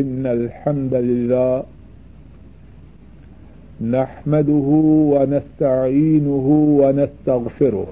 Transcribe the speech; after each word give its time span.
إن 0.00 0.26
الحمد 0.26 0.94
لله 0.94 1.62
نحمده 3.96 4.68
ونستعينه 5.14 6.46
ونستغفره 6.80 7.86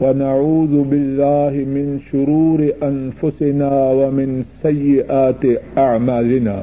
ونعوذ 0.00 0.74
بالله 0.90 1.52
من 1.76 1.86
شرور 2.10 2.60
أنفسنا 2.82 3.72
ومن 4.00 4.44
سيئات 4.62 5.42
أعمالنا 5.78 6.58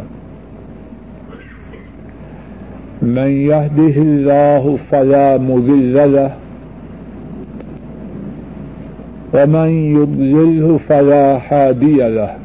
من 3.01 3.31
يهده 3.51 3.95
الله 4.09 4.77
فلا 4.91 5.37
مذل 5.37 5.95
له 6.17 6.31
ومن 9.35 9.69
يضلله 9.97 10.77
فلا 10.89 11.25
هادي 11.49 11.99
له 12.17 12.44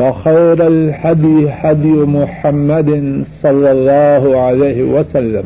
وخير 0.00 0.66
الحدي 0.66 1.52
حدي 1.52 1.92
محمد 2.18 2.90
صلى 3.42 3.72
الله 3.72 4.40
عليه 4.40 4.82
وسلم 4.82 5.44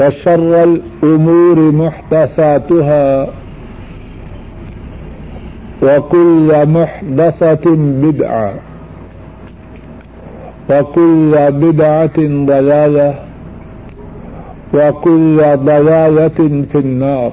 وشر 0.00 0.62
الأمور 0.64 1.58
محدثاتها 1.72 3.26
وكل 5.82 6.48
محدثة 6.66 7.64
بدعة 7.76 8.54
وكل 10.70 11.32
بدعة 11.52 12.18
ضلالة 12.46 13.14
وكل 14.74 15.36
ضلالة 15.56 16.64
في 16.72 16.78
النار 16.78 17.32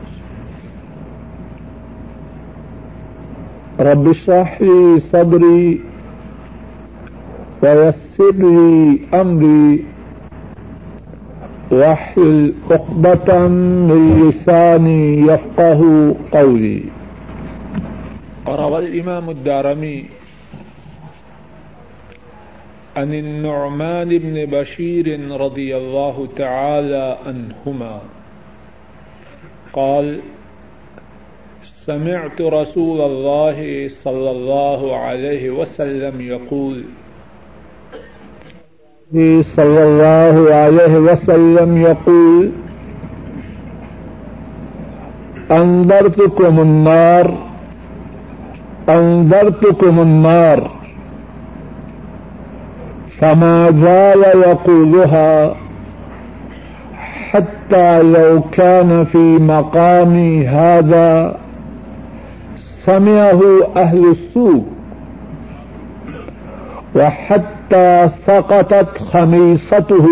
رب 3.81 4.07
اشرح 4.07 4.61
لي 4.61 4.99
صدري 4.99 5.81
ويسر 7.63 8.35
لي 8.35 8.99
أمري 9.13 9.85
واحلل 11.71 12.53
عقدة 12.71 13.47
من 13.47 14.29
لساني 14.29 15.19
يفقه 15.21 15.81
قولي. 16.31 16.83
روى 18.47 18.79
الإمام 18.79 19.29
الدارمي 19.29 20.05
عن 22.97 23.13
النعمان 23.13 24.09
بن 24.17 24.45
بشير 24.45 25.31
رضي 25.41 25.77
الله 25.77 26.27
تعالى 26.35 27.17
عنهما. 27.25 28.01
قال 29.73 30.19
سمعت 31.85 32.41
رسول 32.41 33.01
الله 33.01 33.89
صلى 33.89 34.31
الله 34.31 34.95
عليه 34.97 35.49
وسلم 35.49 36.21
يقول 36.21 36.83
صلى 39.43 39.83
الله 39.83 40.55
عليه 40.55 40.97
وسلم 40.97 41.81
يقول 41.81 42.51
أنذرتكم 45.51 46.59
النار 46.59 47.37
أنذرتكم 48.89 49.99
النار، 49.99 50.71
فما 53.19 53.71
زال 53.71 54.23
يقولها 54.49 55.55
حتى 57.31 58.01
لو 58.01 58.41
كان 58.41 59.05
في 59.05 59.17
مقامي 59.17 60.47
هذا 60.47 61.40
سمعه 62.85 63.41
أهل 63.77 64.05
السوق 64.05 64.65
وحتى 66.95 68.09
سقطت 68.25 68.97
خميصته 68.97 70.07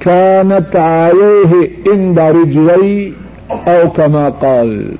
كانت 0.00 0.76
عليه 0.76 1.70
عند 1.86 2.20
رجلي 2.20 3.12
أو 3.50 3.90
كما 3.90 4.28
قال. 4.28 4.96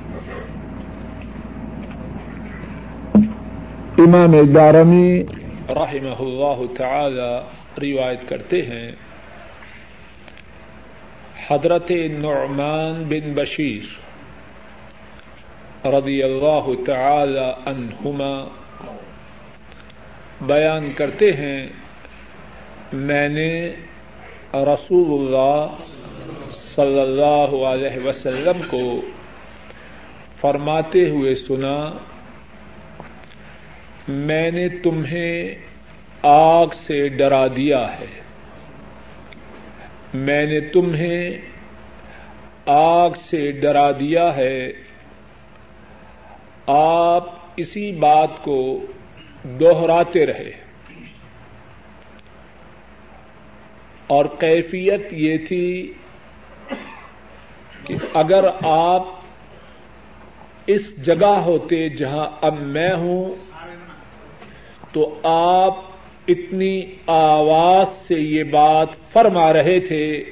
امام 3.99 4.35
دارمی 4.55 5.23
رحمہ 5.69 6.15
اللہ 6.19 6.59
تعالی 6.77 7.29
روایت 7.81 8.29
کرتے 8.29 8.61
ہیں 8.61 8.91
حضرت 11.47 11.91
نعمان 12.19 13.03
بن 13.07 13.33
بشیر 13.35 14.06
رضی 15.85 16.23
اللہ 16.23 16.83
تعالی 16.85 17.51
عنہما 17.65 18.47
بیان 20.41 20.93
کرتے 20.93 21.31
ہیں، 21.31 21.67
میں 22.93 23.29
نے 23.29 23.69
رسول 24.53 25.35
اللہ 25.35 25.67
صلی 26.75 26.99
اللہ 26.99 27.65
علیہ 27.65 28.05
وسلم 28.05 28.61
کو 28.69 29.01
فرماتے 30.41 31.09
ہوئے 31.09 31.35
سنا، 31.35 31.91
میں 34.07 34.51
نے 34.51 34.69
تمہیں 34.69 35.55
آگ 36.21 36.67
سے 36.67 37.07
ڈرا 37.07 37.47
دیا 37.47 37.99
ہے۔ 37.99 38.21
میں 40.13 40.45
نے 40.45 40.59
تمہیں 40.59 41.29
آگ 42.65 43.09
سے 43.29 43.51
ڈرا 43.51 43.91
دیا 43.91 44.35
ہے۔ 44.35 44.71
آپ 46.67 47.23
اسی 47.57 47.91
بات 47.91 48.29
کو 48.43 48.79
دوہراتے 49.43 50.25
رہے۔ 50.25 50.51
اور 54.07 54.25
کیفیت 54.25 55.13
یہ 55.13 55.37
تھی 55.47 55.93
کہ 57.83 57.95
اگر 58.13 58.45
آپ 58.65 59.07
اس 60.67 61.05
جگہ 61.05 61.25
ہوتے 61.25 61.89
جہاں 61.89 62.29
اب 62.41 62.61
میں 62.61 62.95
ہوں، 62.95 63.35
تو 64.91 65.19
آپ 65.23 65.77
اتنی 66.27 66.81
آواز 67.07 67.87
سے 68.07 68.15
یہ 68.15 68.43
بات 68.43 68.87
فرما 69.13 69.53
رہے 69.53 69.79
تھے 69.79 70.23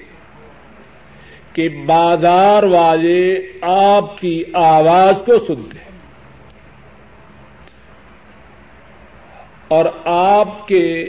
کہ 1.53 1.69
بازار 1.85 2.63
والے 2.63 3.35
آپ 3.61 4.17
کی 4.17 4.43
آواز 4.53 5.15
کو 5.25 5.45
سنتے۔ 5.45 5.77
ہیں 5.77 5.94
اور 9.67 9.85
آپ 10.05 10.67
کے 10.67 11.03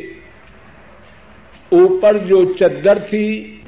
اوپر 1.68 2.18
جو 2.18 2.52
چدر 2.52 2.98
تھی، 2.98 3.60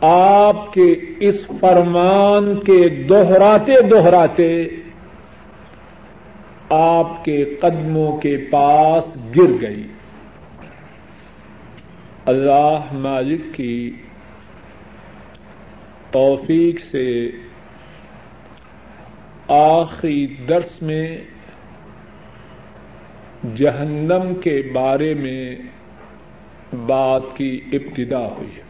آپ 0.00 0.72
کے 0.72 0.94
اس 1.20 1.46
فرمان 1.60 2.60
کے 2.60 2.88
دوہراتے 3.04 3.80
دوہراتے 3.82 4.64
آپ 6.70 7.24
کے 7.24 7.44
قدموں 7.44 8.16
کے 8.16 8.36
پاس 8.50 9.16
گر 9.36 9.60
گئی۔ 9.60 9.86
اللہ 12.26 12.92
مالک 12.92 13.54
کی 13.54 13.90
توفیق 16.10 16.80
سے 16.80 17.30
آخری 19.48 20.26
درس 20.26 20.82
میں 20.82 21.18
جہنم 23.54 24.34
کے 24.34 24.62
بارے 24.72 25.14
میں 25.14 25.56
بات 26.86 27.22
کی 27.34 27.60
ابتدا 27.72 28.26
ہوئی 28.26 28.56
ہے۔ 28.56 28.62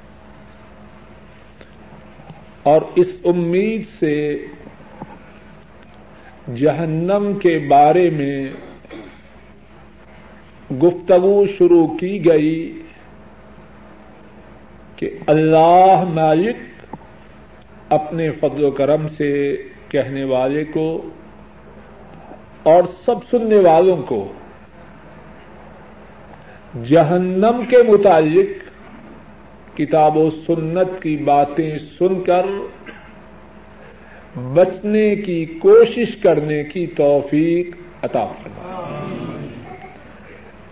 اور 2.63 2.83
اس 2.97 3.13
امید 3.25 3.87
سے 4.01 4.47
جہنم 6.55 7.39
کے 7.43 7.59
بارے 7.69 8.11
میں 8.11 8.49
گفتگو 10.73 11.47
شروع 11.47 11.87
کی 11.87 12.25
گئی 12.25 12.83
کہ 14.97 15.11
اللہ 15.27 16.05
مالک 16.09 16.57
اپنے 17.89 18.31
فضل 18.31 18.65
و 18.65 18.71
کرم 18.71 19.09
سے 19.09 19.57
کہنے 19.89 20.25
والے 20.25 20.65
کو 20.65 21.03
اور 22.63 22.83
سب 23.07 23.25
سننے 23.31 23.57
والوں 23.57 24.03
کو 24.03 24.33
جہنم 26.85 27.63
کے 27.71 27.83
متعلق 27.83 28.65
کتاب 29.77 30.17
و 30.17 30.29
سنت 30.47 31.03
کی 31.03 31.17
باتیں 31.17 31.79
سن 31.79 32.21
کر 32.21 32.47
بچنے 34.55 35.15
کی 35.17 35.45
کوشش 35.59 36.17
کرنے 36.17 36.63
کی 36.65 36.87
توفیق 36.87 37.77
عطا 38.05 38.25
فرما 38.33 38.75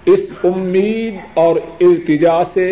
اس 0.06 0.20
امید 0.44 1.14
اور 1.34 1.56
التجا 1.80 2.42
سے 2.54 2.68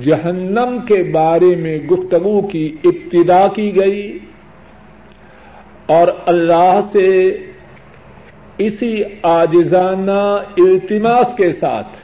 جہنم 0.00 0.78
کے 0.86 1.02
بارے 1.02 1.54
میں 1.56 1.76
گفتگو 1.90 2.40
کی 2.42 2.64
ابتدا 2.84 3.46
کی 3.46 3.74
گئی 3.76 4.18
اور 5.86 6.08
اللہ 6.26 6.80
سے 6.92 7.10
اسی 8.60 9.02
آجزانہ 9.22 10.20
التماس 10.56 11.34
کے 11.36 11.52
ساتھ 11.52 11.96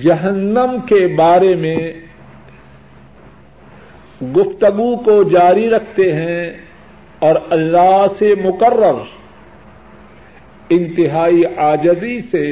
جہنم 0.00 0.76
کے 0.86 1.06
بارے 1.06 1.54
میں 1.56 1.92
گفتگو 4.36 4.96
کو 4.96 5.22
جاری 5.22 5.70
رکھتے 5.70 6.12
ہیں 6.12 6.50
اور 7.18 7.36
اللہ 7.50 8.04
سے 8.18 8.34
مقرر 8.44 9.02
انتہائی 10.70 11.42
آجزی 11.56 12.20
سے 12.20 12.46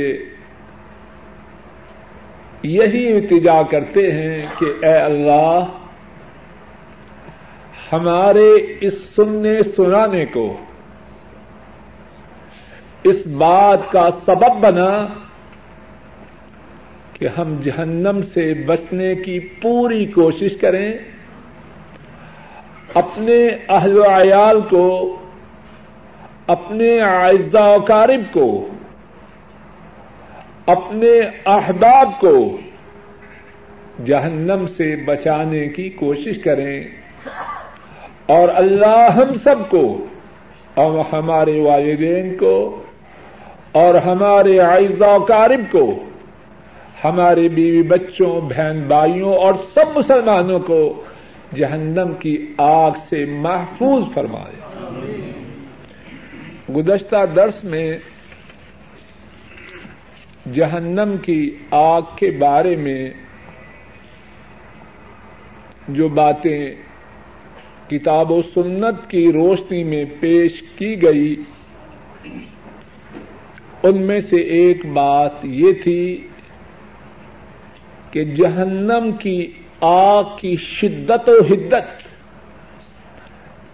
یہی 2.62 3.12
التجا 3.12 3.62
کرتے 3.62 4.12
ہیں 4.12 4.46
کہ 4.58 4.86
اے 4.86 4.96
اللہ، 4.96 5.64
ہمارے 7.92 8.48
اس 8.80 8.94
سننے 9.16 9.62
سنانے 9.76 10.24
کو 10.26 10.56
اس 13.04 13.26
بات 13.26 13.92
کا 13.92 14.08
سبب 14.26 14.60
بنا 14.60 15.06
کہ 17.12 17.28
ہم 17.38 17.56
جہنم 17.64 18.20
سے 18.34 18.54
بچنے 18.54 19.14
کی 19.14 19.40
پوری 19.40 20.06
کوشش 20.06 20.56
کریں، 20.60 20.92
اپنے 22.94 23.48
اہل 23.68 23.98
و 23.98 24.04
عیال 24.04 24.60
کو، 24.70 25.16
اپنے 26.46 27.00
اعزا 27.00 27.64
و 27.64 27.80
کارب 27.80 28.34
کو، 28.34 28.68
اپنے 30.66 31.20
احباب 31.46 32.20
کو 32.20 32.58
جہنم 34.06 34.66
سے 34.76 34.96
بچانے 35.04 35.68
کی 35.68 35.90
کوشش 35.90 36.42
کریں۔ 36.42 36.84
اور 38.26 38.48
اللہ 38.54 39.08
ہم 39.10 39.34
سب 39.44 39.70
کو 39.70 40.06
اور 40.74 40.98
ہمارے 41.12 41.60
والدین 41.60 42.36
کو 42.36 42.82
اور 43.72 43.94
ہمارے 43.94 44.60
اعزا 44.60 45.14
و 45.14 45.24
کارب 45.24 45.72
کو، 45.72 46.04
ہمارے 47.04 47.48
بیوی 47.48 47.82
بچوں، 47.82 48.40
بہن 48.40 48.80
بھائیوں 48.88 49.34
اور 49.34 49.54
سب 49.74 49.98
مسلمانوں 49.98 50.58
کو 50.58 51.02
جہنم 51.56 52.12
کی 52.18 52.54
آگ 52.58 52.90
سے 53.08 53.24
محفوظ 53.24 54.04
فرمائے۔ 54.14 54.58
گزشتہ 56.74 57.26
درس 57.36 57.64
میں 57.64 57.98
جہنم 60.54 61.16
کی 61.22 61.56
آگ 61.70 62.02
کے 62.16 62.30
بارے 62.30 62.76
میں 62.76 63.10
جو 65.88 66.08
باتیں 66.08 66.74
کتاب 67.88 68.30
و 68.30 68.42
سنت 68.54 69.10
کی 69.10 69.32
روشنی 69.32 69.84
میں 69.84 70.04
پیش 70.20 70.62
کی 70.76 71.02
گئی 71.02 71.36
ان 73.82 74.02
میں 74.02 74.20
سے 74.20 74.36
ایک 74.36 74.86
بات 74.86 75.32
یہ 75.42 75.72
تھی 75.82 76.26
کہ 78.10 78.24
جہنم 78.24 79.10
کی 79.18 79.52
آگ 79.80 80.24
کی 80.40 80.56
شدت 80.56 81.28
و 81.28 81.44
حدت، 81.44 82.08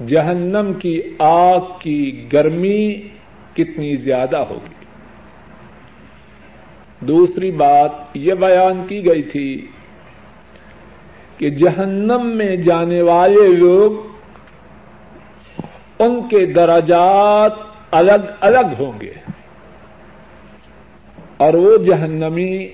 جہنم 0.09 0.73
کی 0.73 1.03
آگ 1.19 1.61
کی 1.61 2.27
گرمی 2.33 3.09
کتنی 3.55 3.97
زیادہ 3.97 4.37
ہوگی۔ 4.37 4.85
دوسری 7.01 7.51
بات 7.51 7.91
یہ 8.15 8.35
بیان 8.35 8.87
کی 8.89 9.07
گئی 9.07 9.23
تھی 9.23 9.67
کہ 11.39 11.51
جہنم 11.51 12.27
میں 12.27 12.57
جانے 12.57 13.03
والے 13.03 13.49
لوگ 13.49 13.93
ان 15.99 16.29
کے 16.29 16.47
درجات 16.47 17.53
الگ 17.91 18.23
الگ 18.41 18.67
ہوں 18.79 19.01
گے۔ 19.01 19.13
اور 21.37 21.55
وہ 21.55 21.77
جہنمی 21.77 22.69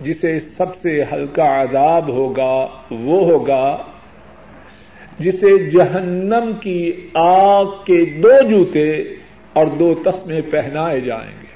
جسے 0.00 0.38
سب 0.38 0.76
سے 0.76 1.02
ہلکا 1.12 1.62
عذاب 1.62 2.08
ہوگا، 2.08 2.66
وہ 2.90 3.30
ہوگا، 3.30 3.76
جسے 5.18 5.70
جہنم 5.70 6.52
کی 6.60 7.08
آگ 7.14 7.64
کے 7.64 8.04
دو 8.04 8.48
جوتے 8.50 8.90
اور 9.52 9.66
دو 9.66 9.94
تسمے 9.94 10.40
پہنائے 10.40 11.00
جائیں 11.00 11.32
گے۔ 11.42 11.46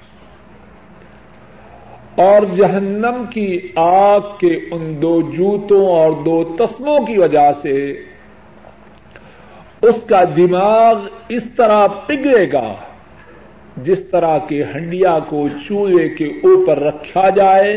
اور 2.23 2.57
جہنم 2.57 3.25
کی 3.31 3.59
آگ 3.77 4.21
کے 4.21 4.55
ان 4.71 5.03
دو 5.03 5.23
جوتوں 5.23 5.87
اور 5.87 6.11
دو 6.11 6.57
تسموں 6.59 6.99
کی 6.99 7.19
وجہ 7.19 7.53
سے 7.63 7.93
اس 9.83 9.95
کا 10.09 10.25
دماغ 10.37 10.95
اس 11.29 11.43
طرح 11.57 11.87
پگڑے 11.87 12.53
گا۔ 12.53 12.75
جس 13.77 14.01
طرح 14.11 14.37
کی 14.49 14.63
ہنڈیا 14.65 15.19
کو 15.29 15.47
چولہے 15.67 16.09
کے 16.09 16.27
اوپر 16.45 16.79
رکھا 16.83 17.29
جائے 17.37 17.75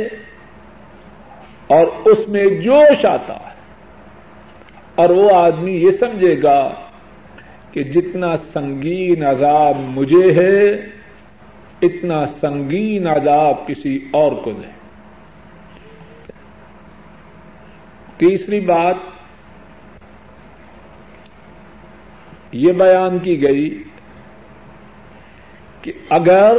اور 1.68 1.88
اس 2.06 2.28
میں 2.28 2.46
جوش 2.62 3.06
آتا 3.06 3.34
ہے، 3.36 3.54
اور 4.96 5.10
وہ 5.10 5.30
آدمی 5.36 5.76
یہ 5.76 5.92
سمجھے 6.00 6.36
گا 6.44 6.62
کہ 7.72 7.84
جتنا 7.84 8.36
سنگین 8.54 9.24
عذاب 9.26 9.78
مجھے 9.90 10.34
ہے، 10.34 10.60
اتنا 11.82 12.26
سنگین 12.42 13.08
عذاب 13.08 13.66
کسی 13.68 13.98
اور 14.12 14.32
کو 14.44 14.52
نہیں۔ 14.52 14.72
تیسری 18.18 18.60
بات 18.60 18.96
یہ 22.56 22.72
بیان 22.74 23.18
کی 23.20 23.42
گئی 23.44 23.68
کہ 25.84 25.92
اگر 26.10 26.58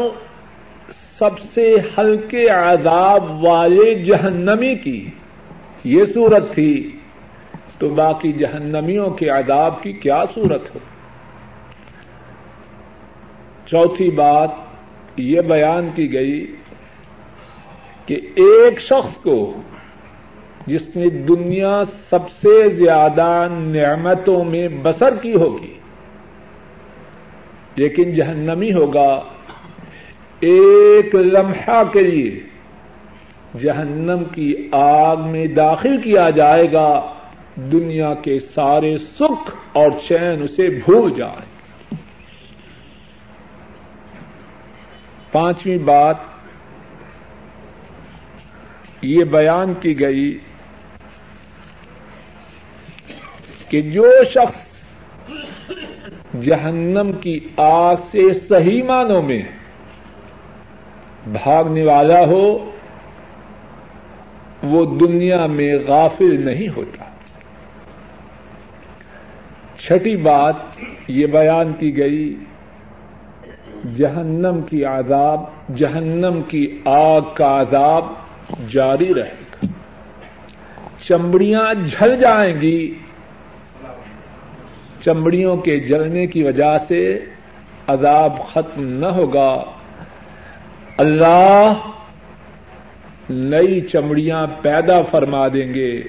سب 1.19 1.39
سے 1.55 1.75
ہلکے 1.99 2.49
عذاب 2.49 3.45
والے 3.45 3.95
جہنمی 3.95 4.75
کی 4.75 4.99
یہ 5.85 6.05
صورت 6.15 6.53
تھی، 6.55 6.91
تو 7.79 7.89
باقی 7.89 8.33
جہنمیوں 8.33 9.11
کے 9.11 9.29
عذاب 9.29 9.83
کی 9.83 9.93
کیا 9.93 10.23
صورت 10.35 10.75
ہو؟ 10.75 10.79
چوتھی 13.67 14.11
بات 14.11 14.51
یہ 15.17 15.41
بیان 15.41 15.89
کی 15.95 16.13
گئی 16.13 16.45
کہ 18.07 18.21
ایک 18.35 18.81
شخص 18.81 19.17
کو 19.17 19.39
جس 20.67 20.97
نے 20.97 21.09
دنیا 21.27 21.83
سب 22.11 22.31
سے 22.31 22.69
زیادہ 22.69 23.47
نعمتوں 23.51 24.45
میں 24.45 24.69
بسر 24.83 25.15
کی 25.17 25.35
ہوگی 25.35 25.74
لیکن 27.77 28.15
جہنمی 28.15 28.73
ہوگا 28.73 29.23
ایک 30.41 31.15
لمحہ 31.15 31.83
کے 31.93 32.03
لیے 32.03 32.41
جہنم 33.61 34.25
کی 34.25 34.69
آگ 34.73 35.17
میں 35.17 35.47
داخل 35.47 36.01
کیا 36.01 36.31
جائے 36.31 36.73
گا، 36.73 37.15
دنیا 37.57 38.15
کے 38.15 38.41
سارے 38.41 38.99
سکھ 38.99 39.51
اور 39.73 39.91
چین 40.09 40.43
اسے 40.43 40.69
بھول 40.69 41.13
جائیں۔ 41.17 41.55
پانچویں 45.33 45.79
بات 45.79 46.17
یہ 49.03 49.25
بیان 49.25 49.73
کی 49.81 50.01
گئی 50.01 50.39
کہ 53.69 53.83
جو 53.83 54.07
شخص 54.31 54.64
جہنم 56.45 57.13
کی 57.21 57.41
آگ 57.57 57.97
سے 58.11 58.35
صحیح 58.35 58.83
معنوں 58.83 59.23
میں 59.23 59.43
بھاگنے 61.27 61.85
والا 61.85 62.21
ہو، 62.27 62.71
وہ 64.63 64.99
دنیا 64.99 65.47
میں 65.47 65.75
غافل 65.87 66.45
نہیں 66.45 66.69
ہوتا۔ 66.77 67.05
چھٹی 69.79 70.17
بات 70.17 70.55
یہ 71.09 71.27
بیان 71.27 71.73
کی 71.73 71.99
گئی، 71.99 72.37
جہنم 73.97 74.61
کی 74.63 74.85
عذاب، 74.85 75.41
جہنم 75.77 76.41
کی 76.49 76.79
آگ 76.85 77.21
کا 77.35 77.61
عذاب 77.61 78.05
جاری 78.73 79.15
رہے 79.15 79.35
گا۔ 79.53 79.67
چمڑیاں 81.09 81.75
جھل 81.75 82.17
جائیں 82.17 82.61
گی 82.61 82.95
چمڑیوں 85.05 85.57
کے 85.57 85.81
جلنے 85.81 86.27
کی 86.27 86.43
وجہ 86.43 86.79
سے 86.89 87.25
عذاب 87.87 88.47
ختم 88.47 88.83
نہ 88.83 89.07
ہوگا۔ 89.07 89.65
اللہ 90.99 91.73
نئی 93.31 93.81
چمڑیاں 93.81 94.47
پیدا 94.63 95.03
فرما 95.03 95.49
دیں 95.49 95.75
گے 95.75 96.03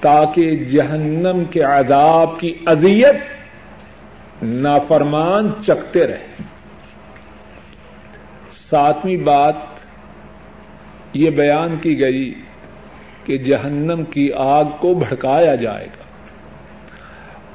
تاکہ 0.00 0.64
جہنم 0.64 1.44
کے 1.44 1.60
عذاب 1.60 2.40
کی 2.40 2.54
اذیت 2.66 3.16
نافرمان 4.42 5.52
چکتے 5.66 6.06
رہے۔ 6.06 6.42
ساتویں 8.70 9.16
بات 9.16 9.54
یہ 11.14 11.30
بیان 11.30 11.76
کی 11.76 12.00
گئی 12.00 12.34
کہ 13.24 13.38
جہنم 13.38 14.04
کی 14.04 14.32
آگ 14.32 14.64
کو 14.80 14.94
بھڑکایا 14.94 15.54
جائے 15.54 15.86
گا۔ 15.86 16.01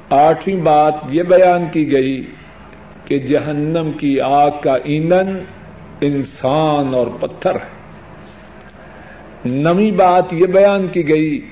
آٹھویں 0.09 0.55
بات 0.55 0.93
یہ 1.09 1.23
بیان 1.23 1.65
کی 1.73 1.91
گئی 1.91 2.25
کہ 3.05 3.19
جہنم 3.19 3.91
کی 3.91 4.19
آگ 4.21 4.51
کا 4.63 4.75
ایندھن 4.83 5.39
انسان 6.01 6.93
اور 6.93 7.07
پتھر 7.19 7.55
ہے۔ 7.55 7.77
نویں 9.45 9.91
بات 9.91 10.33
یہ 10.33 10.45
بیان 10.45 10.87
کی 10.87 11.07
گئی 11.07 11.49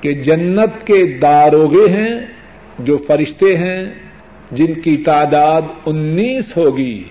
کہ 0.00 0.14
جنت 0.14 0.86
کے 0.86 1.18
داروغے 1.18 1.90
ہیں 1.90 2.26
جو 2.78 2.98
فرشتے 3.06 3.56
ہیں، 3.56 3.84
جن 4.50 4.80
کی 4.80 4.96
تعداد 4.96 5.62
انیس 5.86 6.56
ہوگی 6.56 7.04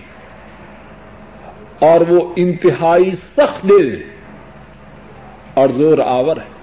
اور 1.78 2.00
وہ 2.08 2.32
انتہائی 2.36 3.10
سخت 3.10 3.68
دل 3.68 4.02
اور 5.54 5.68
زور 5.68 5.98
آور 5.98 6.36
ہے۔ 6.36 6.61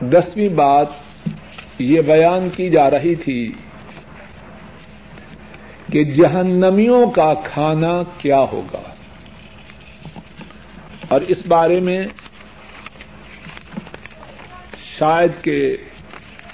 دسویں 0.00 0.48
بات 0.48 0.86
یہ 1.78 2.00
بیان 2.00 2.48
کی 2.56 2.70
جا 2.70 2.90
رہی 2.90 3.14
تھی 3.14 3.52
کہ 5.92 6.04
جہنمیوں 6.04 7.10
کا 7.10 7.34
کھانا 7.44 8.02
کیا 8.18 8.40
ہوگا۔ 8.40 8.82
اور 11.08 11.20
اس 11.20 11.46
بارے 11.48 11.80
میں 11.80 12.06
شاید 14.98 15.30
کہ 15.42 15.76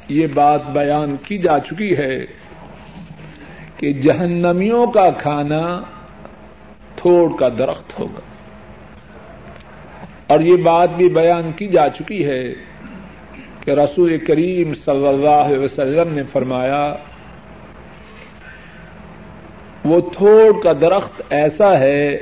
یہ 0.08 0.26
بات 0.34 0.66
بیان 0.66 1.16
کی 1.16 1.38
جا 1.38 1.58
چکی 1.58 1.96
ہے 1.96 2.20
کہ 3.76 3.92
جہنمیوں 3.92 4.86
کا 4.86 5.10
کھانا 5.10 5.80
تھوڑ 6.96 7.36
کا 7.36 7.48
درخت 7.48 7.98
ہوگا۔ 7.98 8.20
اور 10.26 10.40
یہ 10.40 10.56
بات 10.56 10.90
بھی 10.90 11.08
بیان 11.08 11.52
کی 11.52 11.68
جا 11.68 11.88
چکی 11.88 12.26
ہے 12.26 12.73
کہ 13.64 13.70
رسول 13.70 14.18
کریم 14.18 14.74
صلی 14.74 15.06
اللہ 15.06 15.42
علیہ 15.46 15.58
وسلم 15.58 16.14
نے 16.14 16.22
فرمایا، 16.32 16.94
وہ 19.84 20.00
تھوڑ 20.00 20.62
کا 20.62 20.72
درخت 20.72 21.22
ایسا 21.30 21.78
ہے، 21.78 22.14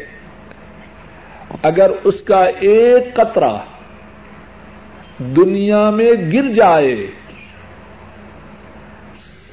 اگر 1.62 1.90
اس 2.04 2.20
کا 2.20 2.44
ایک 2.44 3.14
قطرہ 3.14 3.56
دنیا 5.18 5.90
میں 5.90 6.12
گر 6.32 6.49
جائے، 6.49 6.94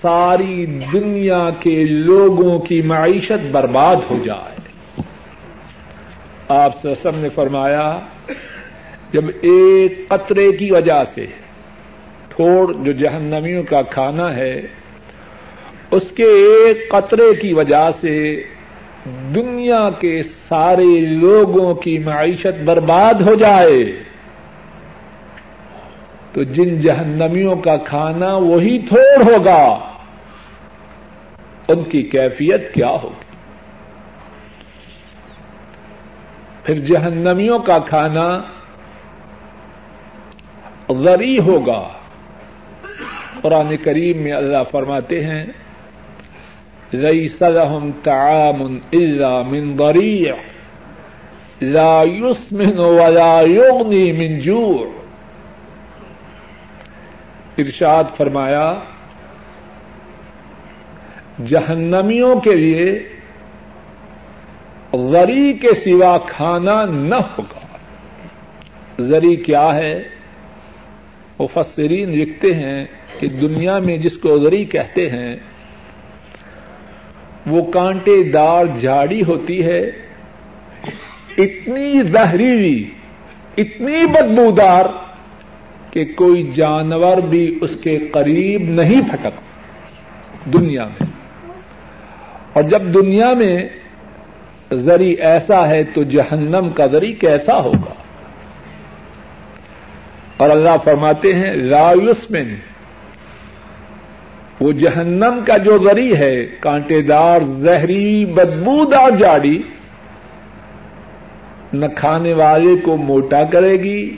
ساری 0.01 0.65
دنیا 0.93 1.49
کے 1.59 1.83
لوگوں 1.83 2.59
کی 2.59 2.81
معیشت 2.81 3.45
برباد 3.51 3.95
ہو 4.09 4.17
جائے۔ 4.23 4.55
آپ 6.47 6.79
سسم 6.83 7.15
نے 7.15 7.29
فرمایا، 7.29 7.99
جب 9.11 9.23
ایک 9.41 10.07
قطرے 10.07 10.51
کی 10.51 10.71
وجہ 10.71 11.03
سے 11.03 11.25
تھوڑ 12.39 12.73
جو 12.73 12.91
جہنمیوں 12.91 13.63
کا 13.63 13.81
کھانا 13.81 14.35
ہے، 14.35 14.61
اس 15.91 16.03
کے 16.15 16.23
ایک 16.23 16.91
قطرے 16.91 17.35
کی 17.35 17.53
وجہ 17.53 17.89
سے 18.01 18.43
دنیا 19.35 19.89
کے 19.89 20.23
سارے 20.23 20.99
لوگوں 20.99 21.75
کی 21.75 21.97
معیشت 21.97 22.63
برباد 22.65 23.13
ہو 23.13 23.35
جائے۔ 23.35 24.03
تو 26.33 26.43
جن 26.43 26.79
جہنمیوں 26.79 27.55
کا 27.55 27.77
کھانا 27.77 28.33
وہی 28.33 28.79
تھوڑ 28.79 29.33
ہوگا، 29.33 29.79
ان 31.67 31.83
کی 31.83 32.03
کیفیت 32.03 32.73
کیا 32.73 32.91
ہوگی؟ 33.03 33.35
پھر 36.63 36.79
جہنمیوں 36.79 37.59
کا 37.59 37.79
کھانا 37.79 38.41
غری 40.89 41.39
ہوگا۔ 41.39 41.98
قرآن 43.41 43.77
کریم 43.77 44.17
میں 44.17 44.31
اللہ 44.31 44.63
فرماتے 44.71 45.23
ہیں 45.23 45.43
رئی 46.93 47.27
سلحم 47.27 47.89
تعام 48.03 48.61
اللہ 48.91 49.41
من 49.41 49.77
غریع 49.79 50.33
لا 51.61 52.03
يسمن 52.03 52.79
ولا 52.79 53.41
يغني 53.41 54.11
من 54.11 54.39
جوع. 54.39 54.85
ارشاد 57.57 58.03
فرمایا، 58.17 58.73
جہنمیوں 61.47 62.35
کے 62.35 62.55
لیے 62.55 63.09
غری 64.93 65.53
کے 65.53 65.73
سوا 65.73 66.17
کھانا 66.17 66.85
نہ 66.85 67.15
ہوگا۔ 67.15 67.65
زری 68.99 69.35
کیا 69.35 69.75
ہے؟ 69.75 70.03
مفسرین 71.39 72.09
لکھتے 72.09 72.53
ہیں 72.55 72.85
کہ 73.19 73.27
دنیا 73.27 73.79
میں 73.79 73.97
جس 73.97 74.17
کو 74.17 74.29
غری 74.29 74.65
کہتے 74.65 75.09
ہیں، 75.09 75.35
وہ 77.47 77.71
کانٹے 77.71 78.23
دار 78.23 78.65
جھاڑی 78.79 79.21
ہوتی 79.23 79.65
ہے، 79.65 79.79
اتنی 81.37 82.09
زہریلی، 82.09 82.89
اتنی 83.57 84.05
بدبودار 84.05 84.85
کہ 85.91 86.05
کوئی 86.15 86.51
جانور 86.55 87.17
بھی 87.17 87.57
اس 87.61 87.77
کے 87.83 87.97
قریب 88.11 88.61
نہیں 88.61 89.01
پھٹک 89.01 89.41
دنیا 90.53 90.85
میں۔ 90.85 91.07
اور 92.53 92.63
جب 92.63 92.81
دنیا 92.93 93.33
میں 93.33 93.69
زری 94.71 95.11
ایسا 95.11 95.67
ہے 95.67 95.83
تو 95.83 96.03
جہنم 96.03 96.69
کا 96.69 96.85
ذری 96.85 97.13
کیسا 97.13 97.61
ہوگا؟ 97.61 97.93
اور 100.37 100.49
اللہ 100.49 100.77
فرماتے 100.83 101.33
ہیں، 101.33 101.53
لا 101.55 101.91
یسمن 101.91 102.55
وہ 104.59 104.71
جہنم 104.71 105.39
کا 105.47 105.57
جو 105.57 105.77
ذری 105.83 106.15
ہے، 106.15 106.45
کانٹے 106.59 107.01
دار، 107.01 107.41
زہری 107.41 108.25
بدبودار 108.25 109.09
جاڑی، 109.09 109.63
نہ 111.73 111.85
کھانے 111.95 112.33
والے 112.33 112.75
کو 112.75 112.97
موٹا 112.97 113.43
کرے 113.43 113.73
گی 113.83 114.17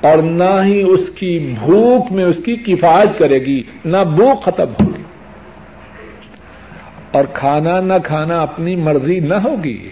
اور 0.00 0.18
نہ 0.18 0.62
ہی 0.64 0.82
اس 0.82 1.10
کی 1.14 1.54
بھوک 1.60 2.12
میں 2.12 2.24
اس 2.24 2.36
کی 2.44 2.56
کفایت 2.56 3.18
کرے 3.18 3.38
گی، 3.38 3.62
نہ 3.84 3.96
بھوک 4.16 4.44
ختم 4.44 4.84
ہوگی۔ 4.84 5.02
اور 7.10 7.24
کھانا 7.32 7.80
نہ 7.80 7.94
کھانا 8.04 8.40
اپنی 8.40 8.76
مرضی 8.76 9.20
نہ 9.20 9.34
ہوگی، 9.34 9.88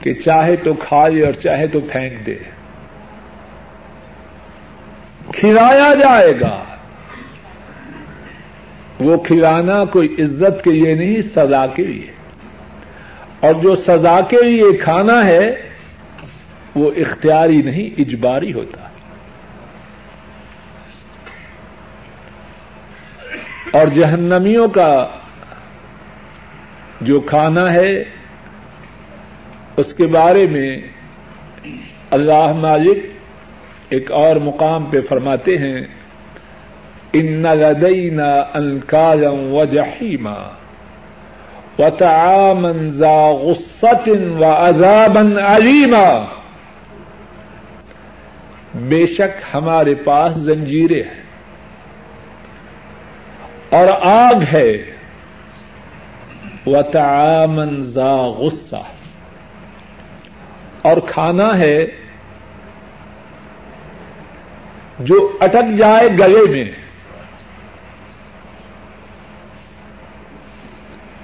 کہ 0.00 0.12
چاہے 0.12 0.56
تو 0.56 0.74
کھائے 0.74 1.24
اور 1.24 1.32
چاہے 1.32 1.66
تو 1.66 1.80
پھینک 1.80 2.26
دے۔ 2.26 2.36
کھلایا 5.32 5.94
جائے 5.94 6.40
گا۔ 6.40 6.69
وہ 9.00 9.18
کھلانا 9.18 9.84
کوئی 9.84 10.16
عزت 10.18 10.64
کے 10.64 10.70
لیے 10.70 10.94
نہیں، 10.94 11.22
سزا 11.22 11.66
کے 11.66 11.84
لیے۔ 11.84 12.06
اور 13.40 13.54
جو 13.54 13.74
سزا 13.74 14.20
کے 14.20 14.42
لیے 14.42 14.76
کھانا 14.76 15.24
ہے، 15.24 15.68
وہ 16.74 16.90
اختیاری 16.96 17.62
نہیں، 17.62 18.00
اجباری 18.00 18.52
ہوتا۔ 18.52 18.88
اور 23.78 23.86
جہنمیوں 23.86 24.68
کا 24.68 25.08
جو 27.00 27.20
کھانا 27.20 27.72
ہے، 27.72 28.04
اس 29.76 29.94
کے 29.94 30.06
بارے 30.06 30.46
میں 30.46 30.80
اللہ 32.10 32.52
مالک 32.52 32.98
ایک 33.88 34.12
اور 34.12 34.36
مقام 34.36 34.84
پہ 34.84 35.00
فرماتے 35.08 35.58
ہیں۔ 35.58 35.99
ان 37.12 37.42
لدینا 37.42 38.30
انکارا 38.54 39.30
و 39.30 39.64
جحیما 39.64 40.36
و 41.78 41.90
تعامن 41.90 42.86
ذا 42.88 43.16
غصت 43.32 44.08
و 44.38 44.44
عذابا 44.44 45.22
علیما 45.44 46.06
بے 48.88 49.06
شک 49.06 49.42
ہمارے 49.54 49.94
پاس 49.94 50.36
زنجیریں 50.36 51.02
ہیں 51.02 51.20
اور 53.70 53.88
آگ 54.02 54.42
ہے 54.52 54.70
و 56.66 56.82
تعامن 56.82 57.80
ذا 57.82 58.14
غصہ 58.38 58.82
اور 60.82 60.96
کھانا 61.06 61.58
ہے 61.58 61.86
جو 64.98 65.16
اٹک 65.40 65.76
جائے 65.78 66.08
گلے 66.18 66.44
میں 66.50 66.64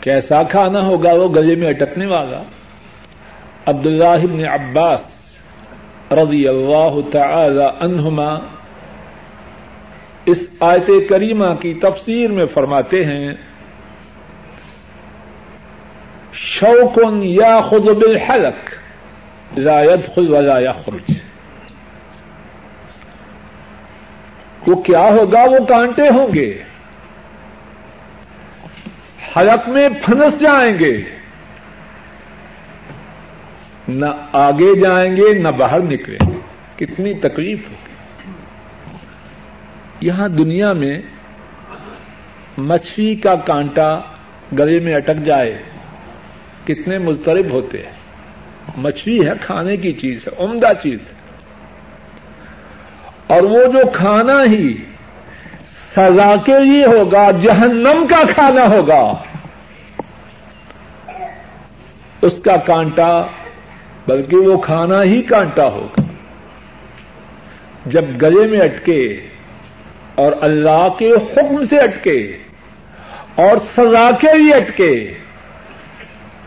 کیسا 0.06 0.42
کھانا 0.42 0.80
ہوگا 0.80 1.12
وہ 1.12 1.28
گلے 1.34 1.54
میں 1.54 1.68
اٹکنے 1.68 2.06
والا؟ 2.06 2.42
عبد 3.66 3.86
اللہ 3.86 4.46
عباس 4.48 5.00
رضی 6.12 6.48
اللہ 6.48 6.98
تعالی 7.12 7.64
عنہما 7.80 8.34
اس 10.26 10.38
آیت 10.60 10.90
کریمہ 11.08 11.54
کی 11.54 11.74
تفسیر 11.74 12.30
میں 12.30 12.46
فرماتے 12.46 13.04
ہیں، 13.04 13.34
شوقن 16.32 17.22
یا 17.22 17.60
خود 17.60 17.84
بالحلق، 17.84 18.70
لا 19.58 19.82
يدخل 19.82 20.34
ولا 20.34 20.58
يخرج 20.58 21.12
وہ 24.66 24.82
کیا 24.82 25.08
ہوگا؟ 25.12 25.42
وہ 25.42 25.66
کانٹے 25.66 26.08
ہوں 26.08 26.34
گے۔ 26.34 26.62
حلق 29.36 29.68
میں 29.68 29.88
پھنس 30.04 30.40
جائیں 30.40 30.78
گے۔ 30.78 31.04
نہ 33.88 34.06
آگے 34.32 34.80
جائیں 34.80 35.16
گے، 35.16 35.38
نہ 35.38 35.48
باہر 35.48 35.80
نکلیں 35.80 36.30
گے۔ 36.30 36.38
کتنی 36.76 37.14
تکلیف 37.14 37.58
ہوگی۔ 37.68 37.96
یہاں 40.00 40.28
دنیا 40.28 40.72
میں 40.72 41.00
مچھلی 42.58 43.16
کا 43.16 43.34
کانٹا 43.34 44.00
گلے 44.58 44.80
میں 44.80 44.94
اٹک 44.94 45.24
جائے، 45.24 45.62
کتنے 46.64 46.98
مسترب 46.98 47.50
ہوتے 47.50 47.78
ہیں۔ 47.78 47.92
مچھلی 48.76 49.26
ہے 49.26 49.32
کھانے 49.40 49.76
کی 49.76 49.92
چیز 49.92 50.28
ہے 50.28 50.44
عمدہ 50.44 50.68
چیز۔ 50.82 50.98
ہے 51.00 51.16
اور 53.26 53.42
وہ 53.42 53.64
جو 53.64 53.90
کھانا 53.94 54.44
ہی 54.44 54.76
سزا 55.96 56.34
کے 56.44 56.58
لیے 56.64 56.86
ہوگا، 56.86 57.30
جہنم 57.30 58.06
کا 58.06 58.22
کھانا 58.34 58.66
ہوگا۔ 58.66 59.12
اس 62.22 62.32
کا 62.44 62.56
کانٹا، 62.56 63.22
بلکہ 64.06 64.36
وہ 64.36 64.60
کھانا 64.60 65.02
ہی 65.02 65.22
کانٹا 65.22 65.68
ہوگا۔ 65.68 66.02
جب 67.86 68.04
گلے 68.22 68.46
میں 68.46 68.60
اٹکے 68.60 69.20
اور 70.14 70.32
اللہ 70.40 70.88
کے 70.98 71.12
حکم 71.12 71.66
سے 71.66 71.78
اٹکے 71.78 72.36
اور 73.34 73.56
سزا 73.56 74.10
کے 74.20 74.38
لیے 74.38 74.54
اٹکے، 74.54 75.14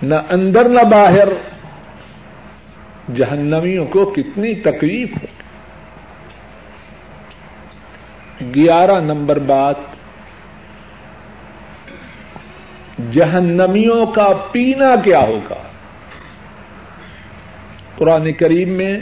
نہ 0.01 0.15
اندر 0.29 0.69
نہ 0.69 0.81
باہر، 0.81 1.27
جہنمیوں 3.15 3.85
کو 3.85 4.05
کتنی 4.05 4.55
تکلیف 4.55 5.09
ہو۔ 5.11 5.38
گیارہ 8.41 8.99
نمبر 8.99 9.39
بات، 9.39 9.75
جہنمیوں 13.11 14.05
کا 14.05 14.33
پینا 14.51 14.95
کیا 14.95 15.19
ہوگا؟ 15.19 15.61
قرآن 17.95 18.33
کریم 18.33 18.69
میں 18.69 18.99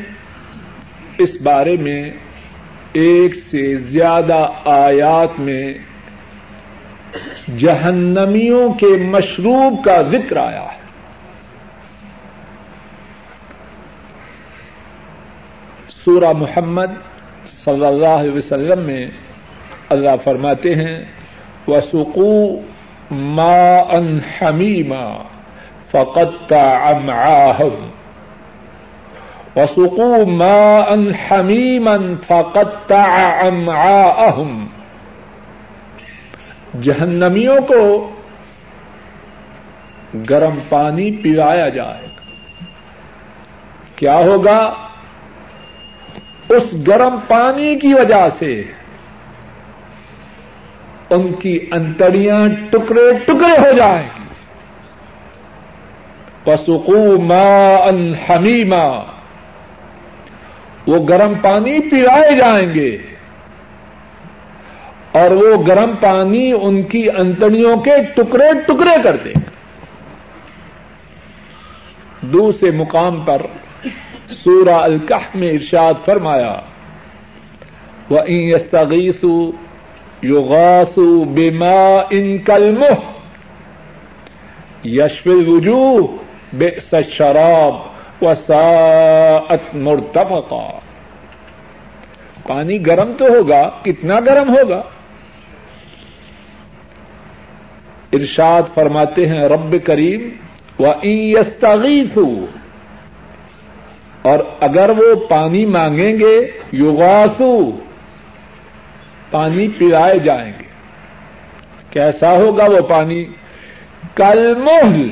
اس 1.17 1.41
بارے 1.41 1.77
میں 1.77 2.11
ایک 2.93 3.35
سے 3.35 3.75
زیادہ 3.75 4.47
آیات 4.65 5.39
میں 5.39 5.73
جہنمیوں 7.57 8.73
کے 8.73 9.03
مشروب 9.03 9.85
کا 9.85 10.01
ذکر 10.01 10.37
آیا 10.37 10.63
ہے۔ 10.63 10.77
سورہ 15.89 16.31
محمد 16.31 16.91
صلی 17.65 17.85
اللہ 17.85 18.07
علیہ 18.07 18.31
وسلم 18.31 18.83
میں 18.83 19.07
اللہ 19.89 20.09
فرماتے 20.23 20.75
ہیں 20.75 21.05
وسقو 21.67 22.61
ما 23.11 23.79
ان 23.79 24.19
حمیما 24.19 25.23
فقط 25.91 26.53
امعاہم 26.81 27.89
وسقو 29.55 30.25
ما 30.25 30.77
ان 30.89 31.11
حمیما 31.13 31.97
فقط 32.27 32.91
امعاہم 32.91 34.67
جہنمیوں 36.81 37.57
کو 37.67 38.09
گرم 40.29 40.59
پانی 40.69 41.11
پلایا 41.11 41.69
جائے۔ 41.69 42.05
گا 42.05 42.25
کیا 43.95 44.17
ہوگا؟ 44.17 44.73
اس 46.49 46.87
گرم 46.87 47.17
پانی 47.27 47.75
کی 47.75 47.93
وجہ 47.93 48.27
سے 48.39 48.63
ان 51.09 51.33
کی 51.33 51.59
انتڑیاں 51.71 52.47
ٹکڑے 52.69 53.17
ٹکڑے 53.25 53.57
ہو 53.57 53.75
جائیں 53.77 54.03
گی۔ 54.03 54.27
پسکو 56.43 57.21
ماں 57.21 57.87
ان 57.87 58.13
حمیما 58.13 59.03
وہ 60.87 61.07
گرم 61.09 61.33
پانی 61.33 61.79
پلائے 61.79 62.37
جائیں 62.37 62.73
گے۔ 62.73 62.97
اور 65.11 65.31
وہ 65.31 65.67
گرم 65.67 65.95
پانی 65.95 66.51
ان 66.61 66.81
کی 66.81 67.09
انتڑیوں 67.17 67.77
کے 67.77 67.91
ٹکڑے 68.15 68.45
ٹکڑے 68.67 68.95
کر 69.03 69.15
دے 69.15 69.29
گا 69.29 69.49
دوسرے 72.21 72.71
مقام 72.71 73.21
پر 73.25 73.41
سورہ 74.29 74.73
الکح 74.73 75.37
میں 75.37 75.49
ارشاد 75.49 75.93
فرمایا 76.05 76.55
وہ 78.09 78.19
این 78.19 78.51
یوغاسو 80.21 81.23
بیما 81.23 82.01
ان 82.09 82.37
کلم 82.37 82.83
یشف 84.83 85.27
وجوہ 85.27 86.07
بے 86.53 86.69
شراب 87.09 87.73
و 88.21 88.35
سات 88.35 89.75
مرتفقا. 89.75 90.67
پانی 92.47 92.85
گرم 92.85 93.11
تو 93.17 93.25
ہوگا، 93.25 93.69
کتنا 93.83 94.19
گرم 94.19 94.49
ہوگا؟ 94.49 94.81
ارشاد 98.13 98.61
فرماتے 98.73 99.25
ہیں، 99.27 99.43
رب 99.43 99.75
کریم 99.85 100.29
و 100.79 100.87
این 101.01 101.35
اور 104.21 104.39
اگر 104.59 104.89
وہ 104.89 105.15
پانی 105.15 105.65
مانگیں 105.65 106.19
گے 106.19 106.51
یوگاسو 106.71 107.71
پانی 109.31 109.67
پلائے 109.67 110.19
جائیں 110.19 110.53
گے۔ 110.59 110.63
کیسا 111.89 112.31
ہوگا 112.31 112.65
وہ 112.65 112.81
پانی؟ 112.81 113.25
کل 114.15 114.55
محل 114.55 115.09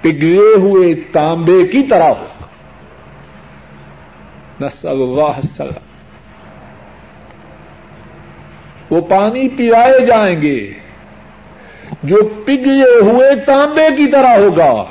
پگھلے 0.00 0.54
ہوئے 0.56 0.94
تانبے 0.94 1.66
کی 1.66 1.82
طرح 1.82 2.08
ہوگا۔ 2.08 2.44
نسل 4.60 4.88
اللہ 4.88 5.46
سلام 5.56 5.92
وہ 8.90 9.00
پانی 9.00 9.48
پلائے 9.48 10.06
جائیں 10.06 10.42
گے۔ 10.42 10.72
جو 12.02 12.42
پگھلے 12.46 13.00
ہوئے 13.02 13.36
تانبے 13.36 13.96
کی 13.96 14.10
طرح 14.10 14.36
ہوگا۔ 14.38 14.84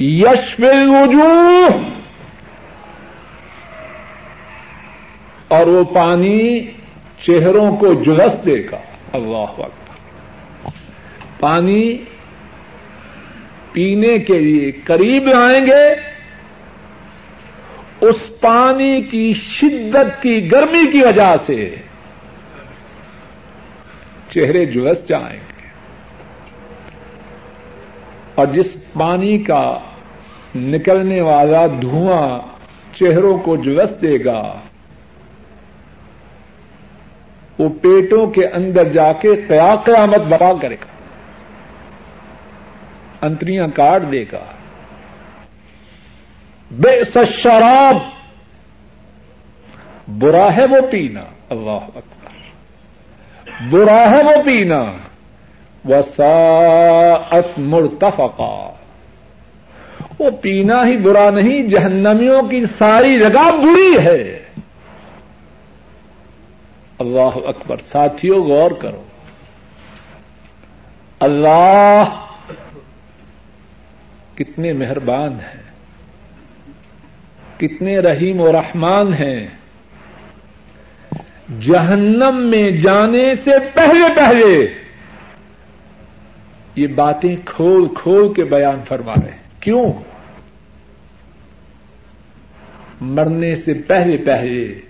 یش 0.00 0.60
وجوہ 0.60 1.68
اور 5.48 5.66
وہ 5.66 5.84
پانی 5.84 6.60
چہروں 7.26 7.76
کو 7.76 7.94
جلس 7.94 8.46
دے 8.46 8.64
گا۔ 8.72 8.78
اللہ 9.12 9.60
وقت 9.60 9.84
پانی 11.40 11.96
پینے 13.72 14.18
کے 14.18 14.38
لیے 14.38 14.72
قریب 14.72 15.28
آئیں 15.36 15.66
گے۔ 15.66 16.14
اس 18.00 18.40
پانی 18.40 19.02
کی 19.02 19.34
شدت 19.34 20.22
کی 20.22 20.52
گرمی 20.52 20.90
کی 20.92 21.02
وجہ 21.02 21.34
سے 21.46 21.74
چہرے 24.34 24.64
جلس 24.64 25.08
جائیں 25.08 25.40
گے۔ 25.40 25.68
اور 28.34 28.46
جس 28.46 28.76
پانی 28.92 29.38
کا 29.38 29.78
نکلنے 30.54 31.20
والا 31.20 31.66
دھواں 31.66 32.38
چہروں 32.94 33.38
کو 33.38 33.56
جلس 33.56 34.02
دے 34.02 34.24
گا 34.24 34.60
وہ 37.58 37.68
پیٹوں 37.68 38.26
کے 38.26 38.46
اندر 38.46 38.88
جا 38.88 39.12
کے 39.12 39.34
قیا 39.48 39.74
قیامت 39.76 40.20
بپا 40.20 40.52
کرے 40.62 40.74
گا۔ 40.74 40.94
انتریاں 43.26 43.68
کاٹ 43.68 44.02
دے 44.12 44.24
گا۔ 44.32 44.44
بے 46.70 47.22
شراب 47.42 47.96
برا 50.08 50.56
ہے 50.56 50.64
وہ 50.64 50.80
پینا۔ 50.90 51.22
اللہ 51.50 51.70
اکبر۔ 51.70 52.34
برا 53.70 54.10
ہے 54.10 54.22
وہ 54.22 54.42
پینا۔ 54.44 54.84
وساعت 55.84 57.58
مرتفقا۔ 57.58 58.70
وہ 60.18 60.30
پینا 60.30 60.86
ہی 60.86 60.96
برا 60.96 61.30
نہیں، 61.30 61.62
جہنمیوں 61.62 62.42
کی 62.42 62.60
ساری 62.78 63.18
جگہ 63.18 63.50
بری 63.50 64.06
ہے۔ 64.06 64.43
اللہ 66.98 67.48
اکبر 67.48 67.76
ساتھیوں 67.92 68.44
غور 68.44 68.70
کرو 68.70 69.02
اللہ 71.20 72.26
کتنے 74.34 74.72
مہربان 74.72 75.32
ہیں 75.32 75.64
کتنے 77.56 77.98
رحیم 77.98 78.40
و 78.40 78.52
رحمان 78.52 79.14
ہیں 79.14 79.46
جہنم 81.60 82.50
میں 82.50 82.70
جانے 82.70 83.34
سے 83.44 83.50
پہلے 83.74 84.14
پہلے 84.16 84.74
یہ 86.76 86.86
باتیں 86.86 87.36
کھول 87.44 87.88
کھول 87.94 88.34
کے 88.34 88.44
بیان 88.44 88.80
فرما 88.88 89.14
رہے 89.14 89.30
ہیں۔ 89.30 89.60
کیوں؟ 89.60 89.92
مرنے 93.00 93.56
سے 93.56 93.74
پہلے 93.74 94.16
پہلے 94.16 94.80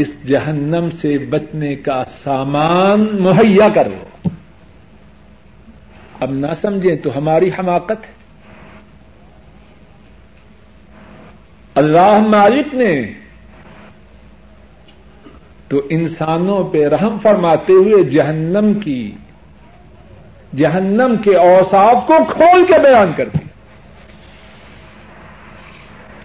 اس 0.00 0.28
جہنم 0.28 0.90
سے 0.90 1.18
بچنے 1.18 1.74
کا 1.76 2.04
سامان 2.04 3.06
مہیا 3.20 3.68
کرو 3.74 4.28
اب 6.20 6.30
نہ 6.32 6.52
سمجھیں 6.60 6.96
تو 6.96 7.18
ہماری 7.18 7.50
حماقت 7.58 8.06
ہے۔ 8.06 8.18
اللہ 11.74 12.18
مالک 12.18 12.74
نے 12.74 13.12
تو 15.68 15.82
انسانوں 15.90 16.64
پہ 16.64 16.86
رحم 16.88 17.18
فرماتے 17.22 17.72
ہوئے 17.72 18.02
جہنم 18.02 18.80
کی، 18.80 19.12
جہنم 20.56 21.16
کے 21.24 21.36
اوساف 21.36 22.06
کو 22.06 22.24
کھول 22.32 22.66
کے 22.66 22.78
بیان 22.82 23.12
کر 23.16 23.28
دیا 23.28 23.48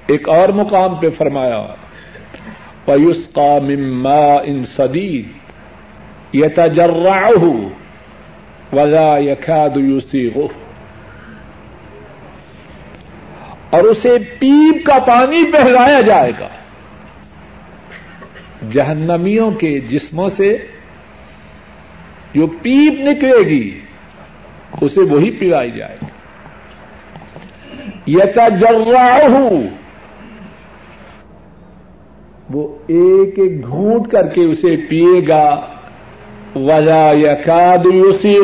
ایک 0.07 0.29
اور 0.29 0.49
مقام 0.49 0.95
پہ 0.95 1.09
فرمایا۔ 1.17 1.82
پیوس 2.85 3.27
کا 3.27 3.59
مما 3.61 4.33
ان 4.43 4.65
سدید 4.65 5.27
یہ 6.33 6.47
تجرا 6.55 7.27
وزا 8.73 9.17
یقاد 9.19 9.69
اور 13.69 13.83
اسے 13.83 14.17
پیپ 14.39 14.85
کا 14.85 14.99
پانی 14.99 15.51
پہلایا 15.51 16.01
جائے 16.01 16.31
گا۔ 16.39 16.47
جہنمیوں 18.71 19.51
کے 19.51 19.79
جسموں 19.79 20.29
سے 20.29 20.57
جو 22.33 22.47
پیپ 22.47 22.93
نکلے 22.99 23.45
گی، 23.45 23.79
اسے 24.81 25.01
وہی 25.01 25.31
پلائی 25.31 25.71
جائے 25.71 25.97
گی۔ 26.01 26.07
یتجرعہ 28.07 29.27
وہ 32.53 32.67
ایک 32.87 33.39
ایک 33.39 33.67
گھونٹ 33.67 34.11
کر 34.11 34.27
کے 34.27 34.41
اسے 34.41 34.75
پیے 34.89 35.27
گا۔ 35.27 35.67
ولا 36.55 37.11
یقاد 37.11 37.85
اسی 37.85 38.39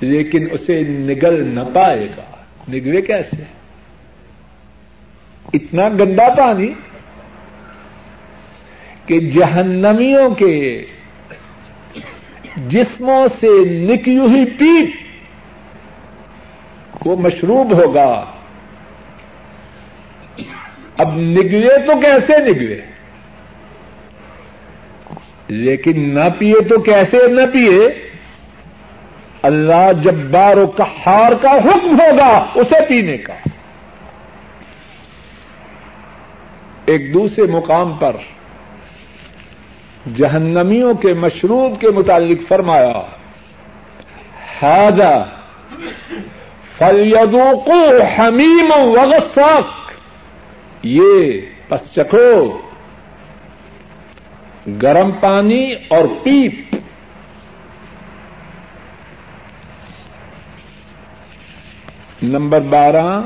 لیکن 0.00 0.46
اسے 0.52 0.80
نگل 0.80 1.48
نہ 1.48 1.60
پائے 1.74 2.08
گا۔ 2.16 2.22
نگلے 2.68 3.02
کیسے؟ 3.02 3.42
اتنا 5.54 5.88
گندا 5.88 6.34
پانی 6.34 6.72
کہ 9.06 9.20
جہنمیوں 9.20 10.30
کے 10.30 10.84
جسموں 12.68 13.26
سے 13.40 13.64
نکی 13.64 14.18
ہوئی 14.18 14.44
پیپ 14.44 15.04
وہ 17.06 17.16
مشروب 17.16 17.72
ہوگا۔ 17.72 18.24
اب 20.98 21.16
نگلے 21.16 21.86
تو 21.86 22.00
کیسے 22.00 22.38
نگلے 22.38 22.80
لیکن 25.48 26.14
نہ 26.14 26.28
پیے 26.38 26.60
تو 26.68 26.80
کیسے 26.80 27.28
نہ 27.28 27.40
پیے؟ 27.52 27.88
اللہ 29.42 29.92
جب 30.02 30.14
بار 30.14 30.56
و 30.56 30.66
کہار 30.66 31.32
کا 31.42 31.50
حکم 31.50 32.00
ہوگا 32.00 32.46
اسے 32.54 32.86
پینے 32.88 33.18
کا۔ 33.18 33.34
ایک 36.84 37.14
دوسرے 37.14 37.44
مقام 37.44 37.92
پر 37.92 38.16
جہنمیوں 40.16 40.94
کے 40.94 41.14
مشروب 41.14 41.80
کے 41.80 41.86
متعلق 41.90 42.48
فرمایا 42.48 42.92
ہاضا 44.62 45.22
فلیدو 46.78 47.60
کو 47.60 48.02
حمیم 48.02 48.72
وغساک 48.76 49.83
یہ 50.84 51.40
پس 51.68 51.92
چکھو۔ 51.94 52.58
گرم 54.82 55.12
پانی 55.12 55.72
اور 55.72 56.08
پیپ۔ 56.22 56.76
نمبر 62.22 62.60
بارہ۔ 62.60 63.20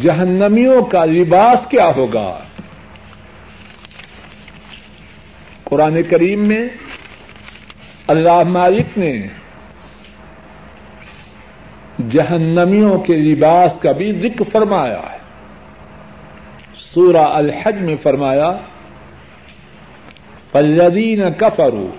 جہنمیوں 0.00 0.82
کا 0.82 1.04
لباس 1.04 1.66
کیا 1.70 1.90
ہوگا؟ 1.96 2.38
قرآن 5.64 6.02
کریم 6.10 6.48
میں 6.48 6.68
اللہ 8.06 8.42
مالک 8.42 8.98
نے 8.98 9.28
جہنمیوں 12.10 12.98
کے 12.98 13.16
لباس 13.16 13.80
کا 13.82 13.92
بھی 13.92 14.12
ذکر 14.12 14.44
فرمایا 14.52 15.00
ہے۔ 15.12 15.18
سورہ 16.76 17.16
الحج 17.16 17.76
میں 17.76 17.96
فرمایا 18.02 18.52
فلدین 20.52 21.32
کفرو 21.32 21.90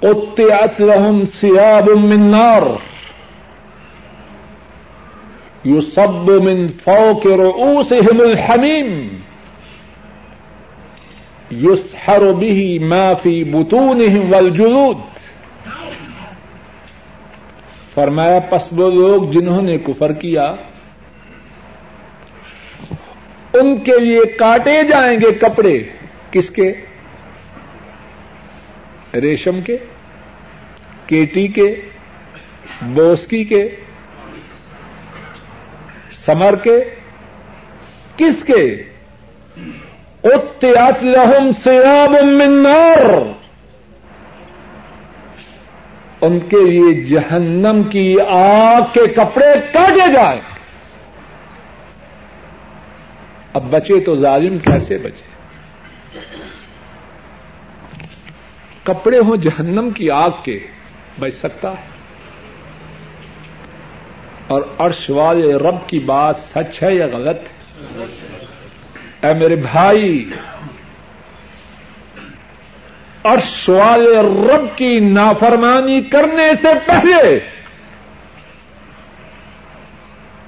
قطعت 0.00 0.80
لهم 0.80 1.24
ثياب 1.40 1.88
من 1.88 2.22
نار، 2.30 2.62
يصب 5.64 6.30
من 6.30 6.68
فوق 6.68 7.26
رؤوسهم 7.26 8.20
الحميم 8.20 9.08
یسحر 11.50 12.32
به 12.32 12.78
ما 12.86 13.14
فی 13.22 13.44
بطونهم 13.44 14.32
والجلود۔ 14.32 14.96
فرمایا، 17.94 18.38
پس 18.38 18.62
وہ 18.72 18.90
لوگ 18.90 19.30
جنہوں 19.30 19.62
نے 19.62 19.78
کفر 19.78 20.12
کیا، 20.12 20.44
ان 23.54 23.80
کے 23.80 23.98
لیے 23.98 24.20
کاٹے 24.24 24.82
جائیں 24.82 25.18
گے 25.20 25.32
کپڑے۔ 25.32 25.78
کس 26.30 26.50
کے؟ 26.50 26.72
ریشم 29.14 29.60
کے، 29.60 29.76
کیٹی 31.06 31.48
کے، 31.48 31.80
بوسکی 32.82 33.44
کے، 33.44 33.68
سمر 36.26 36.56
کے۔ 36.56 36.84
کس 38.16 38.44
کے؟ 38.44 38.82
اتیات 40.24 41.04
لہم 41.04 41.50
سیاب 41.64 42.10
من 42.10 42.62
نار۔ 42.62 43.08
ان 46.20 46.38
کے 46.40 46.70
لیے 46.70 47.04
جہنم 47.04 47.82
کی 47.82 48.16
آگ 48.28 48.80
کے 48.92 49.06
کپڑے 49.06 49.46
کاٹے 49.72 50.12
جائیں۔ 50.12 50.40
اب 53.52 53.64
بچے 53.70 54.00
تو 54.00 54.16
ظالم 54.16 54.58
کیسے 54.58 54.98
بچے؟ 54.98 55.30
کپڑے 58.82 59.18
ہوں 59.18 59.36
جہنم 59.36 59.90
کی 59.90 60.10
آگ 60.10 60.30
کے، 60.44 60.66
بچ 61.18 61.34
سکتا 61.34 61.70
ہے۔ 61.70 62.00
اور 64.46 64.62
عرش 64.78 65.10
والے 65.10 65.54
رب 65.54 65.88
کی 65.88 65.98
بات 65.98 66.36
سچ 66.36 66.82
ہے 66.82 66.94
یا 66.94 67.06
غلط 67.06 67.38
ہے؟ 67.38 67.60
اے 69.26 69.34
میرے 69.34 69.56
بھائی 69.56 70.30
اور 73.22 73.38
سوال 73.38 74.06
رب 74.50 74.78
کی 74.78 75.00
نافرمانی 75.00 76.00
کرنے 76.00 76.54
سے 76.62 76.68
پہلے 76.86 77.40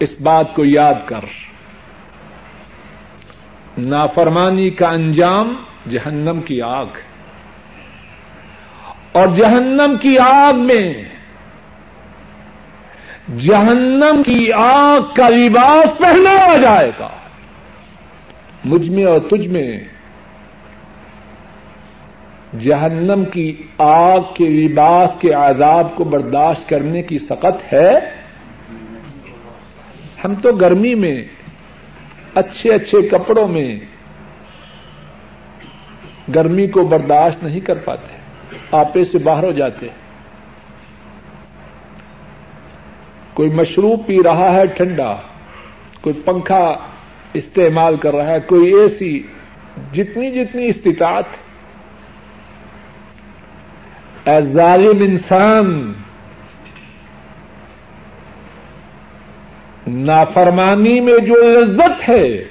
اس 0.01 0.21
بات 0.21 0.55
کو 0.55 0.65
یاد 0.65 0.95
کر۔ 1.07 1.25
نافرمانی 3.79 4.71
کا 4.71 4.89
انجام 4.89 5.55
جہنم 5.91 6.41
کی 6.41 6.63
آگ 6.63 6.87
ہے۔ 6.87 7.13
اور 9.13 9.29
جہنم 9.29 9.97
کی 10.03 10.19
آگ 10.19 10.53
میں 10.53 10.95
جہنم 13.39 14.23
کی 14.27 14.53
آگ 14.53 15.01
کا 15.17 15.29
لباس 15.29 15.99
پہنایا 15.99 16.57
جائے 16.57 16.91
گا۔ 17.01 17.09
مجھ 18.65 18.89
میں 18.89 19.05
اور 19.05 19.19
تجھ 19.19 19.49
میں 19.49 19.81
جہنم 22.61 23.25
کی 23.25 23.63
آگ 23.79 24.21
کے 24.35 24.45
لباس 24.45 25.11
کے 25.21 25.33
عذاب 25.33 25.97
کو 25.97 26.05
برداشت 26.05 26.69
کرنے 26.69 27.03
کی 27.03 27.19
سقت 27.19 27.73
ہے؟ 27.73 27.91
ہم 30.25 30.35
تو 30.35 30.53
گرمی 30.53 30.95
میں، 30.95 31.25
اچھے 32.35 32.75
اچھے 32.75 33.09
کپڑوں 33.09 33.49
میں 33.49 33.81
گرمی 36.35 36.67
کو 36.67 36.85
برداشت 36.85 37.43
نہیں 37.43 37.61
کر 37.61 37.75
پاتے، 37.75 38.17
آپے 38.71 39.05
سے 39.05 39.19
باہر 39.19 39.45
ہو 39.45 39.53
جاتے۔ 39.53 39.89
کوئی 43.35 43.51
مشروب 43.51 44.07
پی 44.07 44.19
رہا 44.25 44.53
ہے 44.53 44.67
ٹھنڈا، 44.67 45.15
کوئی 46.01 46.21
پنکھا 46.25 46.77
استعمال 47.33 47.97
کر 47.97 48.15
رہا 48.15 48.27
ہے، 48.27 48.41
کوئی 48.41 48.73
اے 48.73 48.89
سی، 48.89 49.23
جتنی 49.93 50.31
جتنی 50.31 50.67
استطاعت 50.67 51.25
اے 54.25 54.41
ظالم 54.41 55.03
انسان 55.03 55.93
نافرمانی 59.87 61.01
میں 61.01 61.19
جو 61.19 61.35
لذت 61.35 62.09
ہے، 62.09 62.45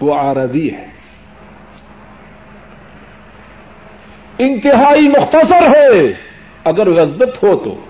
وہ 0.00 0.18
آردی 0.18 0.74
ہے۔ 0.74 0.86
انتہائی 4.38 5.08
مختصر 5.08 5.76
ہے، 5.76 6.12
اگر 6.64 6.86
لذت 6.86 7.42
ہو 7.42 7.56
تو۔ 7.56 7.80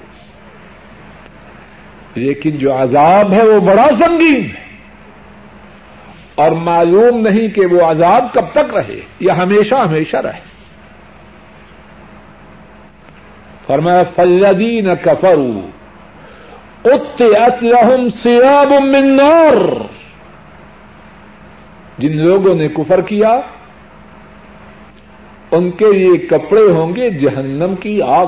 لیکن 2.14 2.50
جو 2.50 2.83
عذاب 2.83 3.33
ہے، 3.33 3.42
وہ 3.42 3.61
بڑا 3.61 3.87
سنگین 3.98 4.44
ہے۔ 4.44 4.64
اور 6.35 6.53
معلوم 6.53 7.20
نہیں 7.20 7.48
کہ 7.48 7.66
وہ 7.66 7.81
عذاب 7.83 8.24
کب 8.33 8.44
تک 8.53 8.74
رہے 8.74 9.00
یا 9.20 9.37
ہمیشہ 9.37 9.74
ہمیشہ 9.74 10.16
رہے۔ 10.16 10.54
فرمایا 13.66 14.03
فلدین 14.16 14.88
کفرو 15.03 15.61
لهم 17.62 18.09
سیاب 18.22 18.72
من 18.72 19.16
نار۔ 19.16 19.83
جن 21.98 22.16
لوگوں 22.16 22.55
نے 22.55 22.68
کفر 22.68 23.00
کیا، 23.00 23.40
ان 25.50 25.70
کے 25.70 25.92
لیے 25.92 26.16
کپڑے 26.16 26.62
ہوں 26.62 26.96
گے 26.96 27.11
جہنم 27.11 27.74
کی 27.74 28.03
آگ۔ 28.03 28.27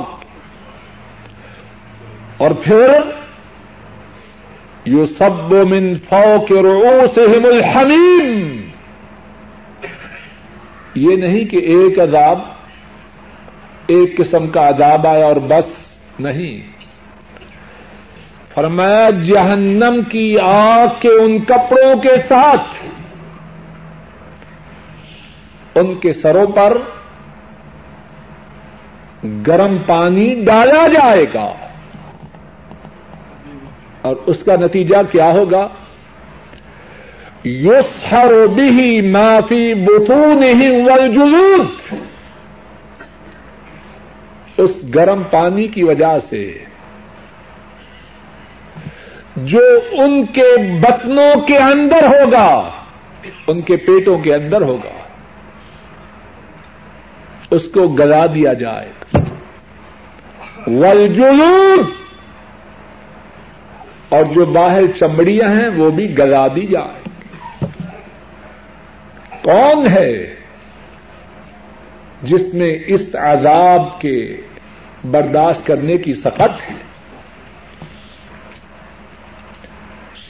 اور 2.37 2.51
پھر 2.51 2.87
یو 4.85 5.07
سب 5.07 5.53
من 5.53 5.95
فو 6.09 6.45
کے 6.49 6.63
رو 6.63 7.05
سے 7.15 7.21
یہ 10.95 11.17
نہیں 11.17 11.45
کہ 11.45 11.57
ایک 11.57 12.01
عذاب 12.01 12.56
ایک 13.87 14.17
قسم 14.17 14.47
کا 14.47 14.69
عذاب 14.69 15.07
آیا 15.07 15.27
اور 15.27 15.37
بس 15.37 15.67
نہیں۔ 16.19 16.77
فرمایا، 18.55 19.11
جہنم 19.11 20.01
کی 20.13 20.39
آگ 20.39 20.87
کے 21.01 21.09
ان 21.09 21.39
کپڑوں 21.39 22.01
کے 22.01 22.17
ساتھ، 22.29 22.85
ان 25.75 25.95
کے 25.95 26.13
سروں 26.13 26.47
پر 26.47 26.79
گرم 29.47 29.79
پانی 29.87 30.45
ڈالا 30.45 30.89
جائے 30.89 31.25
گا۔ 31.35 31.53
اور 34.03 34.17
اس 34.27 34.37
کا 34.47 34.57
نتیجہ 34.57 34.97
کیا 35.13 35.33
ہوگا؟ 35.33 35.69
یو 37.45 37.81
سر 38.11 38.47
بھی 38.47 39.01
معافی 39.01 39.75
بتون 39.75 40.43
ہی 40.43 40.83
والجلود۔ 40.83 41.67
اس 44.59 44.71
گرم 44.95 45.23
پانی 45.31 45.67
کی 45.67 45.83
وجہ 45.83 46.19
سے 46.29 46.59
جو 49.37 49.61
ان 49.93 50.27
کے 50.27 50.79
بطنوں 50.81 51.41
کے 51.41 51.57
اندر 51.57 52.07
ہوگا، 52.07 52.71
ان 53.47 53.61
کے 53.61 53.77
پیٹوں 53.77 54.19
کے 54.19 54.35
اندر 54.35 54.63
ہوگا، 54.63 55.07
اس 57.51 57.63
کو 57.75 57.89
گلا 57.89 58.27
دیا 58.27 58.53
جائے۔ 58.53 58.93
گا 60.67 61.83
اور 64.09 64.25
جو 64.25 64.45
باہر 64.45 64.83
چمڑیاں 64.99 65.49
ہیں، 65.49 65.69
وہ 65.69 65.91
بھی 65.91 66.19
گلا 66.19 66.47
دی 66.47 66.67
جائے۔ 66.67 67.09
کون 69.43 69.87
ہے؟ 69.87 70.35
جس 72.27 72.55
میں 72.55 72.79
اس 72.87 73.15
عذاب 73.15 74.01
کے 74.01 74.37
برداشت 75.11 75.67
کرنے 75.67 75.97
کی 75.97 76.13
سخت 76.15 76.71
ہے۔ 76.71 76.75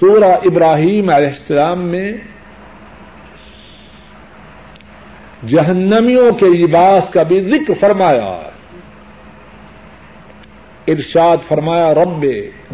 سورہ 0.00 0.24
ابراہیم 0.24 1.10
علیہ 1.10 1.28
السلام 1.28 1.90
میں 1.90 2.12
جہنمیوں 5.48 6.32
کے 6.32 6.46
لباس 6.46 7.10
کا 7.10 7.22
بھی 7.22 7.44
ذکر 7.44 7.74
فرمایا۔ 7.80 8.50
ارشاد 10.88 11.36
فرمایا، 11.48 11.94
رب 11.94 12.26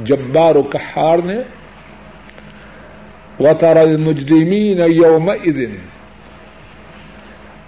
جبار 0.05 0.55
و 0.55 0.63
کہار 0.63 1.19
نے 1.19 1.39
وطر 3.41 3.77
المجرمین 3.77 4.79
یوم 4.79 5.31
ادن 5.31 5.92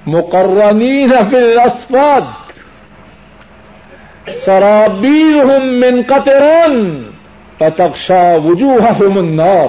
مقرنین 0.07 1.13
فی 1.31 1.37
الاسفاد. 1.37 2.23
سرابیرهم 4.45 5.67
من 5.67 6.03
قطران 6.07 7.03
فتخشى 7.59 8.37
وجوههم 8.45 9.19
النار. 9.19 9.69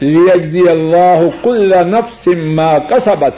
ليجزي 0.00 0.68
الله 0.68 1.20
كل 1.42 1.74
نفس 1.90 2.28
ما 2.46 2.78
كسبت 2.78 3.34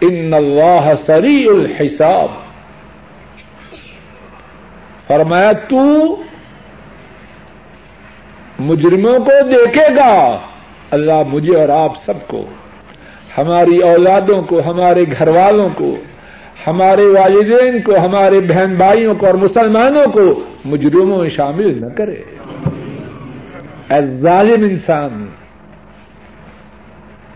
ان 0.00 0.34
اللہ 0.34 0.92
سریع 1.06 1.50
الحساب. 1.50 2.28
فرمایا، 5.06 5.52
تو 5.52 6.16
مجرموں 8.58 9.18
کو 9.18 9.48
دیکھے 9.48 9.96
گا۔ 9.96 10.38
اللہ 10.90 11.22
مجھے 11.28 11.60
اور 11.60 11.68
آپ 11.68 11.92
سب 12.04 12.28
کو 12.28 12.44
ہماری 13.38 13.78
اولادوں 13.78 14.42
کو، 14.42 14.60
ہمارے 14.60 15.04
گھر 15.18 15.28
والوں 15.28 15.68
کو، 15.74 15.96
ہمارے 16.66 17.04
والدین 17.04 17.82
کو، 17.82 17.96
ہمارے 17.96 18.40
بہن 18.40 18.74
بھائیوں 18.74 19.14
کو 19.14 19.26
اور 19.26 19.34
مسلمانوں 19.34 20.06
کو 20.12 20.44
مجرموں 20.64 21.18
میں 21.18 21.28
شامل 21.28 21.80
نہ 21.80 21.88
کرے۔ 21.96 22.22
اے 23.90 24.00
ظالم 24.20 24.62
انسان، 24.64 25.26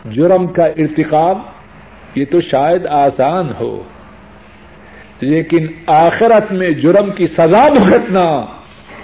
جرم 0.04 0.46
کا 0.46 0.64
ارتقاب، 0.64 1.38
یہ 2.14 2.24
تو 2.30 2.40
شاید 2.40 2.86
آسان 2.86 3.52
ہو، 3.60 3.82
لیکن 5.20 5.66
آخرت 5.86 6.52
میں 6.52 6.70
جرم 6.70 7.10
کی 7.10 7.26
سزا 7.26 7.68
بھگتنا 7.68 8.26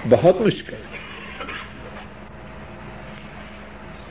بہت 0.09 0.41
مشکل 0.41 0.73
ہے۔ 0.73 0.85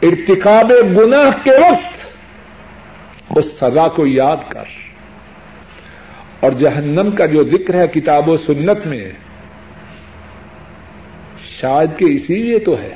ارتقاب 0.03 0.73
گناہ 0.97 1.45
کے 1.45 1.51
وقت 1.51 1.96
اس 3.37 3.45
سزا 3.61 3.89
کو 3.89 4.07
یاد 4.07 4.37
کر۔ 4.49 4.65
اور 6.41 6.53
جہنم 6.53 7.11
کا 7.11 7.27
جو 7.27 7.45
ذکر 7.45 7.75
ہے 7.75 7.87
کتاب 7.87 8.29
و 8.29 8.37
سنت 8.37 8.87
میں، 8.87 9.13
شاید 11.61 11.99
کہ 11.99 12.05
اسی 12.05 12.43
لیے 12.43 12.59
تو 12.59 12.75
ہے 12.83 12.95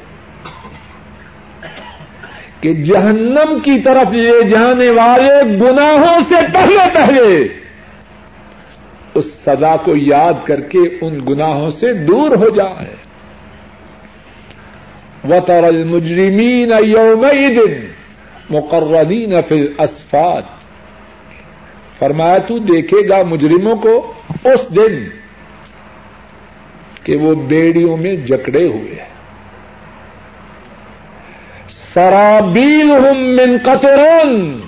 کہ 2.61 2.72
جہنم 2.72 3.59
کی 3.64 3.81
طرف 3.81 4.12
لے 4.12 4.48
جانے 4.48 4.90
والے 4.90 5.59
گناہوں 5.59 6.20
سے 6.29 6.35
پہلے 6.55 6.94
پہلے 6.94 7.48
اس 9.14 9.24
سزا 9.46 9.76
کو 9.76 9.92
یاد 9.96 10.35
کر 10.44 10.61
کے 10.61 10.79
ان 10.79 11.20
گناہوں 11.29 11.70
سے 11.70 11.92
دور 11.92 12.37
ہو 12.37 12.48
جائے۔ 12.48 12.96
وطر 15.29 15.64
المجرمین 15.64 16.72
یوم 16.85 17.26
دن 17.48 17.99
مقررین 18.50 19.42
فی 19.48 19.60
الاسفاد۔ 19.60 20.42
فرمایا، 21.98 22.38
تو 22.38 22.58
دیکھے 22.58 23.08
گا 23.08 23.22
مجرموں 23.22 23.76
کو 23.76 24.12
اس 24.44 24.76
دن 24.76 25.08
کہ 27.04 27.16
وہ 27.16 27.34
بیڑیوں 27.34 27.96
میں 27.96 28.16
جکڑے 28.16 28.66
ہوئے 28.66 28.94
ہیں۔ 28.94 29.10
سرابیل 31.94 32.86
من 32.86 33.56
قطرون 33.64 34.60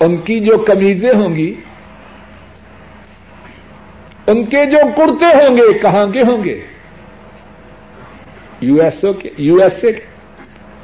ان 0.00 0.16
کی 0.16 0.40
جو 0.40 0.58
کمیزیں 0.58 1.12
ہوں 1.12 1.36
گی، 1.36 1.54
ان 4.26 4.44
کے 4.44 4.66
جو 4.66 4.78
کرتے 4.96 5.24
ہوں 5.24 5.56
گے، 5.56 5.78
کہاں 5.78 6.06
کے 6.06 6.22
ہوں 6.22 6.44
گے؟ 6.44 6.66
یو 8.60 8.82
ایس 8.82 9.04
او 9.04 9.12
کے، 9.12 9.30
یو 9.38 9.56
ایس 9.62 9.84
اے 9.84 9.92
کے۔ 9.92 10.13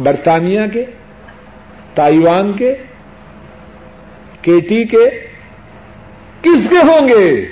برطانیہ 0.02 0.60
کے، 0.72 0.84
تائیوان 1.94 2.52
کے 2.52 2.74
کیٹی 4.42 4.84
کے، 4.84 5.10
کس 6.42 6.68
کے 6.70 6.78
ہوں 6.78 7.08
گے؟ 7.08 7.46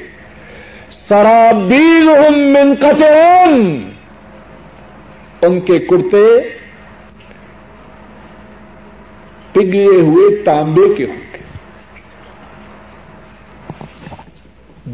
سرابیل 1.08 2.10
من 2.54 2.74
قطرون 2.74 3.90
ان 5.42 5.60
کے 5.60 5.78
کرتے 5.78 6.40
پگلے 9.52 10.00
ہوئے 10.00 10.42
تانبے 10.42 10.94
کے 10.94 11.04
ہوں 11.04 11.20
گے۔ 11.34 11.38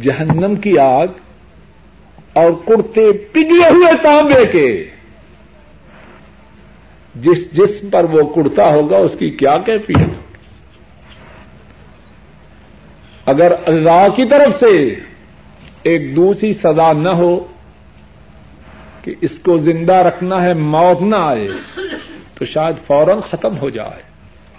جہنم 0.02 0.54
کی 0.54 0.78
آگ 0.78 1.06
اور 2.32 2.50
کرتے 2.66 3.12
پگلے 3.12 3.70
ہوئے 3.70 3.92
تانبے 4.02 4.46
کے۔ 4.46 4.93
جس 7.14 7.52
جسم 7.52 7.90
پر 7.90 8.04
وہ 8.04 8.34
کرتا 8.34 8.68
ہوگا 8.68 8.96
اس 8.96 9.12
کی 9.18 9.30
کیا 9.30 9.58
کیفیت؟ 9.58 9.96
ہوگی 9.96 10.24
اگر 13.26 13.52
اللہ 13.66 14.08
کی 14.16 14.28
طرف 14.28 14.60
سے 14.60 14.94
ایک 15.82 16.16
دوسری 16.16 16.52
سزا 16.52 16.92
نہ 16.92 17.08
ہو 17.08 17.46
کہ 19.02 19.14
اس 19.20 19.38
کو 19.38 19.58
زندہ 19.58 19.94
رکھنا 19.94 20.42
ہے، 20.42 20.54
موت 20.54 21.02
نہ 21.02 21.16
آئے، 21.16 21.46
تو 22.34 22.44
شاید 22.44 22.86
فوراً 22.86 23.20
ختم 23.20 23.58
ہو 23.58 23.70
جائے۔ 23.70 24.02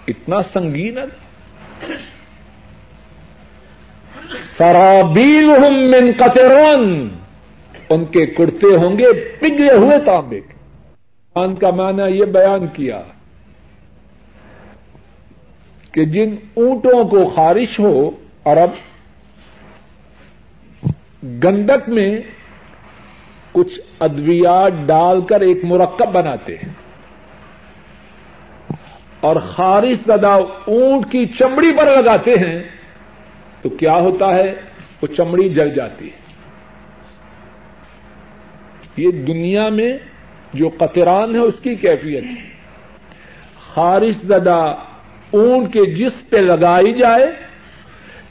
اتنا 0.08 0.42
سنگین 0.42 0.98
ہے۔ 0.98 1.04
سرابیل 4.58 5.50
ہم 5.50 5.90
من 5.90 6.12
قطرون 6.18 7.08
ان 7.90 8.04
کے 8.04 8.26
کرتے 8.26 8.66
ہوں 8.66 8.98
گے 8.98 9.12
پگلے 9.12 9.74
ہوئے 9.74 9.98
تانبے۔ 9.98 10.40
کے 10.40 10.55
قرآن 11.36 11.54
کا 11.54 11.70
معنی 11.70 12.02
یہ 12.18 12.24
بیان 12.24 12.66
کیا 12.66 13.02
کہ 15.92 16.04
جن 16.04 16.34
اونٹوں 16.54 17.04
کو 17.04 17.24
خارش 17.34 17.78
ہو 17.78 18.10
عرب، 18.44 18.70
گندک 21.44 21.88
میں 21.88 22.18
کچھ 23.52 23.80
ادویات 24.00 24.72
ڈال 24.86 25.20
کر 25.20 25.40
ایک 25.40 25.64
مرکب 25.64 26.12
بناتے 26.12 26.56
ہیں 26.56 26.72
اور 29.20 29.36
خارش 29.36 29.96
زدہ 30.06 30.38
اونٹ 30.66 31.12
کی 31.12 31.26
چمڑی 31.26 31.76
پر 31.76 31.96
لگاتے 31.96 32.30
ہیں 32.30 32.62
تو 33.62 33.68
کیا 33.68 33.94
ہوتا 33.94 34.34
ہے؟ 34.34 34.52
وہ 35.02 35.06
چمڑی 35.06 35.48
جل 35.48 35.70
جاتی 35.70 36.06
ہے۔ 36.06 36.24
یہ 38.96 39.10
دنیا 39.10 39.68
میں 39.68 39.98
جو 40.54 40.68
قطران 40.68 41.34
ہے 41.34 41.40
اس 41.40 41.54
کی 41.62 41.74
کیفیت 41.74 42.24
ہے 42.24 42.56
خارش 43.74 44.16
زدہ 44.16 44.74
اونٹ 45.30 45.72
کے 45.72 45.84
جس 45.90 46.30
پہ 46.30 46.36
لگائی 46.36 46.92
جائے، 46.92 47.26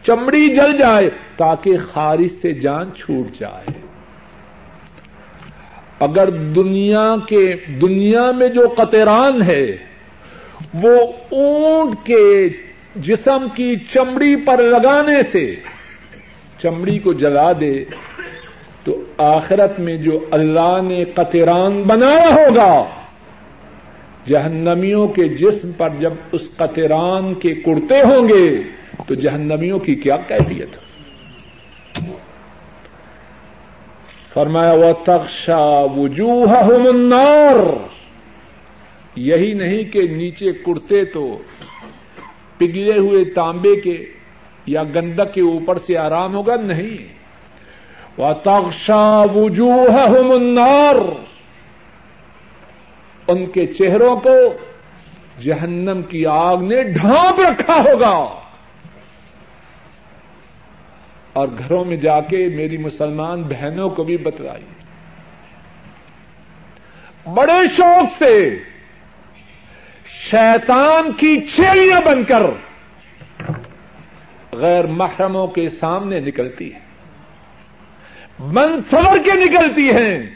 چمڑی 0.06 0.48
جل 0.48 0.78
جائے 0.78 1.10
تاکہ 1.38 1.78
خارش 1.94 2.32
سے 2.42 2.54
جان 2.54 2.92
چھوٹ 2.98 3.40
جائے۔ 3.40 3.72
اگر 6.00 6.30
دنیا 6.30 7.16
کے، 7.28 7.56
دنیا 7.82 8.32
میں 8.32 8.48
جو 8.48 8.68
قطران 8.78 9.42
ہے، 9.42 9.66
وہ 10.74 11.00
اونٹ 11.32 12.06
کے 12.06 12.48
جسم 12.96 13.48
کی 13.56 13.76
چمڑی 13.76 14.36
پر 14.36 14.64
لگانے 14.64 15.24
سے 15.32 15.56
چمڑی 16.62 17.00
کو 17.00 17.14
جلا 17.14 17.52
دے 17.52 17.86
تو 18.86 19.04
آخرت 19.18 19.80
میں 19.80 19.98
جو 19.98 20.26
اللہ 20.32 20.82
نے 20.84 21.06
قطران 21.06 21.82
بنایا 21.82 22.30
ہوگا، 22.34 22.86
جہنمیوں 24.28 25.08
کے 25.08 25.28
جسم 25.28 25.72
پر 25.72 25.90
جب 26.00 26.14
اس 26.32 26.42
قطران 26.58 27.34
کے 27.34 27.54
کرتے 27.54 28.00
ہوں 28.00 28.28
گے، 28.28 28.62
تو 29.08 29.16
جہنمیوں 29.16 29.80
کی 29.80 29.96
کیا 29.96 30.18
کیفیت 30.18 30.70
فرمایا 34.34 34.74
وہ 34.74 34.94
تخشا 35.04 35.66
وجوہ 35.96 36.52
النار۔ 36.52 37.58
یہی 39.16 39.54
نہیں 39.54 39.84
کہ 39.84 40.02
نیچے 40.02 40.52
کرتے 40.52 41.06
تو 41.06 41.38
پگلے 42.58 43.00
ہوئے 43.00 43.26
تانبے 43.26 43.76
کے 43.76 44.06
یا 44.66 44.84
گندک 44.84 45.34
کے 45.34 45.42
اوپر 45.42 45.78
سے 45.78 45.98
آرام 45.98 46.36
ہوگا، 46.36 46.56
نہیں۔ 46.56 47.25
وہ 48.18 48.34
تخشا 48.34 49.24
وجوہ 49.36 50.00
النار. 50.32 50.96
ان 53.28 53.46
کے 53.46 53.66
چہروں 53.66 54.20
کو 54.20 54.54
جہنم 55.44 56.02
کی 56.02 56.26
آگ 56.26 56.58
نے 56.58 56.84
ڈھانپ 56.84 57.40
رکھا 57.40 57.74
ہوگا۔ 57.74 58.42
اور 61.34 61.48
گھروں 61.58 61.86
میں 61.86 61.98
جا 61.98 62.22
کے 62.22 62.50
میری 62.56 62.78
مسلمان 62.78 63.42
بہنوں 63.42 63.90
کو 63.90 64.04
بھی 64.04 64.18
بتلائی 64.18 64.64
بڑے 67.34 67.76
شوق 67.78 68.18
سے 68.20 68.60
شیطان 70.32 71.12
کی 71.12 71.42
چیڑیاں 71.42 72.02
بن 72.06 72.24
کر 72.24 72.44
غیر 74.52 74.88
محرموں 74.88 75.48
کے 75.48 75.70
سامنے 75.70 76.20
نکلتی 76.20 76.74
ہے۔ 76.74 76.85
من 78.40 78.82
سور 78.90 79.18
کے 79.18 79.32
نکلتی 79.32 79.90
ہیں۔ 79.90 80.30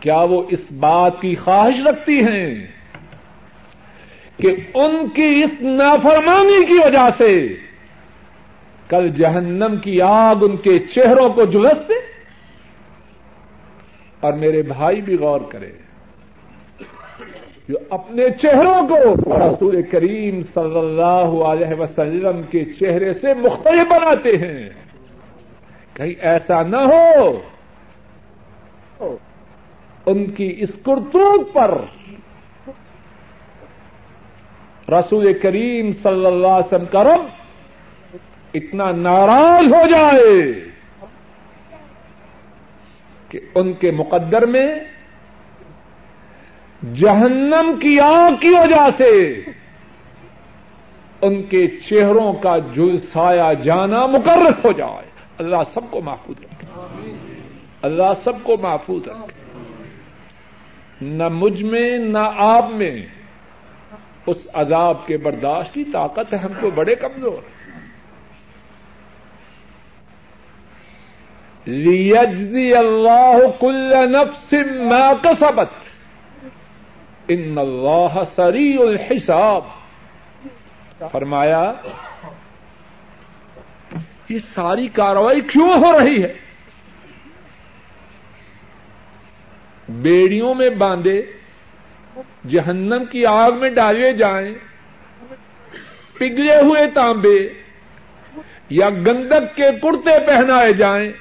کیا 0.00 0.16
وہ 0.16 0.42
اس 0.50 0.72
بات 0.72 1.20
کی 1.20 1.34
خواہش 1.34 1.86
رکھتی 1.86 2.24
ہیں 2.24 2.66
کہ 4.36 4.56
ان 4.74 5.08
کی 5.08 5.44
اس 5.44 5.62
نافرمانی 5.62 6.64
کی 6.64 6.78
وجہ 6.84 7.08
سے 7.18 7.56
کل 8.88 9.08
جہنم 9.08 9.76
کی 9.76 10.00
آگ 10.00 10.36
ان 10.40 10.56
کے 10.56 10.78
چہروں 10.78 11.28
کو 11.28 11.44
جلس 11.44 11.88
دے 11.88 11.94
اور 14.20 14.32
میرے 14.32 14.62
بھائی 14.62 15.00
بھی 15.00 15.16
غور 15.16 15.40
کرے 15.40 15.72
جو 17.68 17.76
اپنے 17.90 18.26
چہروں 18.42 18.88
کو 18.88 19.14
رسول 19.38 19.82
کریم 19.82 20.40
صلی 20.54 20.78
اللہ 20.78 21.44
علیہ 21.44 21.80
وسلم 21.80 22.42
کے 22.42 22.64
چہرے 22.64 23.14
سے 23.14 23.34
مختلف 23.34 23.86
بناتے 23.90 24.36
ہیں۔ 24.36 24.70
کہیں 25.92 26.12
ایسا 26.20 26.62
نہ 26.62 26.76
ہو۔ 26.76 27.40
ان 30.06 30.26
کی 30.30 30.56
اس 30.58 30.70
کرتوت 30.84 31.52
پر 31.52 31.78
رسول 34.92 35.38
کریم 35.38 35.92
صلی 35.92 36.26
اللہ 36.26 36.46
علیہ 36.46 36.66
وسلم 36.66 36.84
کا 36.92 37.04
رب 37.04 37.20
اتنا 38.54 38.90
ناراض 38.90 39.72
ہو 39.72 39.86
جائے 39.90 40.52
کہ 43.28 43.40
ان 43.54 43.72
کے 43.72 43.90
مقدر 43.90 44.46
میں 44.46 44.66
جہنم 46.92 47.74
کی 47.80 48.00
آگ 48.00 48.36
کی 48.40 48.48
وجہ 48.48 48.88
سے 48.96 49.40
ان 51.20 51.42
کے 51.42 51.66
چہروں 51.66 52.32
کا 52.32 52.58
جلسایا 52.58 53.52
جانا 53.52 54.06
مقرر 54.06 54.66
ہو 54.66 54.72
جائے۔ 54.72 55.10
اللہ 55.38 55.56
سب 55.74 55.80
کو 55.90 56.00
محفوظ 56.00 56.44
رکھے۔ 56.44 56.66
اللہ 57.82 58.12
سب 58.24 58.32
کو 58.42 58.56
محفوظ 58.62 59.08
رکھے۔ 59.08 59.44
نہ 61.00 61.28
مجھ 61.28 61.62
میں، 61.62 61.98
نہ 61.98 62.30
آپ 62.36 62.70
میں 62.70 63.06
اس 64.26 64.46
عذاب 64.52 65.06
کے 65.06 65.16
برداشت 65.16 65.74
کی 65.74 65.84
طاقت 65.84 66.32
ہے۔ 66.32 66.38
ہم 66.38 66.52
کو 66.60 66.70
بڑے 66.70 66.94
کمزور 66.94 67.42
لیجزی 71.66 72.74
اللہ 72.74 73.36
کل 73.60 73.94
نفس 74.12 74.54
ما 74.90 75.12
کسبت 75.22 75.83
ان 77.28 77.58
اللہ 77.58 78.20
سری 78.36 78.76
الحساب۔ 78.80 79.64
فرمایا، 81.12 81.72
یہ 84.28 84.38
ساری 84.38 84.88
کاروائی 84.88 85.40
کیوں 85.40 85.68
ہو 85.68 86.00
رہی 86.00 86.22
ہے؟ 86.22 86.34
بیڑیوں 89.88 90.54
میں 90.54 90.70
باندھے، 90.70 91.22
جہنم 92.50 93.04
کی 93.04 93.26
آگ 93.26 93.52
میں 93.52 93.70
ڈالے 93.70 94.12
جائیں، 94.12 94.54
پگھلے 96.18 96.56
ہوئے 96.56 96.86
تانبے 96.94 97.48
یا 98.68 98.90
گندک 98.90 99.56
کے 99.56 99.66
کرتے 99.82 100.26
پہنائے 100.26 100.72
جائیں، 100.72 101.12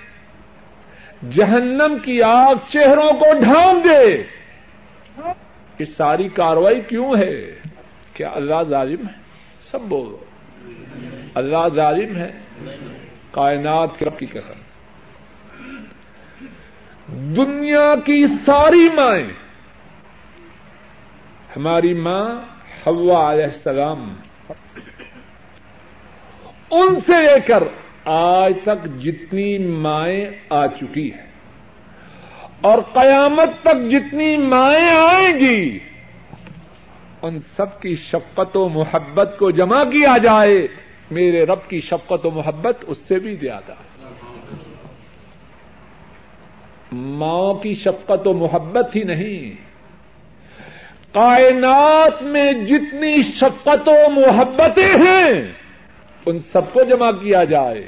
جہنم 1.32 1.98
کی 2.04 2.22
آگ 2.22 2.56
چہروں 2.70 3.12
کو 3.12 3.26
ڈھانپ 3.44 3.86
دے۔ 3.86 4.24
یہ 5.80 5.86
ساری 5.86 6.30
کاروائی 6.30 6.82
کیوں 6.82 7.18
ہے؟ 7.18 7.60
کیا 8.14 8.30
اللہ 8.34 8.64
ظالم 8.64 9.08
ہے؟ 9.08 9.14
سب 9.72 9.82
بولو 9.82 10.18
اللہ 11.36 11.68
ظالم 11.76 12.16
ہے؟ 12.16 12.32
کائنات 13.32 14.04
رب 14.04 14.20
کی 14.20 14.26
قسم۔ 14.26 14.60
دنیا 17.34 17.96
کی 18.06 18.28
ساری 18.28 18.90
مائیں۔ 18.90 19.34
ہماری 21.56 21.94
ماں 21.94 22.42
حوا 22.88 23.34
علیہ 23.34 23.44
السلام۔ 23.44 24.14
ان 26.72 26.96
سے 26.96 27.22
لے 27.22 27.40
کر 27.48 27.64
آج 28.06 28.54
تک 28.64 29.02
جتنی 29.02 29.58
مائیں 29.58 30.26
آ 30.50 30.68
چکی 30.68 31.14
ہیں۔ 31.14 31.33
اور 32.64 32.78
قیامت 32.94 33.50
تک 33.62 33.90
جتنی 33.90 34.38
مائیں 34.38 34.90
آئیں 34.90 35.40
گی، 35.40 35.80
ان 37.22 37.40
سب 37.40 37.82
کی 37.82 37.96
شفقت 37.96 38.58
و 38.58 38.70
محبت 38.70 39.36
کو 39.40 39.52
جمع 39.52 39.84
کیا 39.84 40.18
جائے۔ 40.18 40.68
میرے 41.12 41.46
رب 41.46 41.68
کی 41.68 41.80
شفقت 41.80 42.26
و 42.26 42.32
محبت 42.32 42.84
اس 42.88 42.98
سے 42.98 43.20
بھی 43.20 43.36
زیادہ۔ 43.36 43.74
ماں 46.92 47.54
کی 47.54 47.76
شفقت 47.76 48.28
و 48.28 48.34
محبت 48.34 48.96
ہی 48.96 49.04
نہیں۔ 49.04 49.56
کائنات 51.14 52.24
میں 52.24 52.52
جتنی 52.52 53.24
شفقت 53.24 53.90
و 53.90 54.10
محبتیں 54.10 55.08
ہیں، 55.08 55.52
ان 56.26 56.40
سب 56.40 56.74
کو 56.74 56.84
جمع 56.84 57.12
کیا 57.12 57.44
جائے۔ 57.44 57.88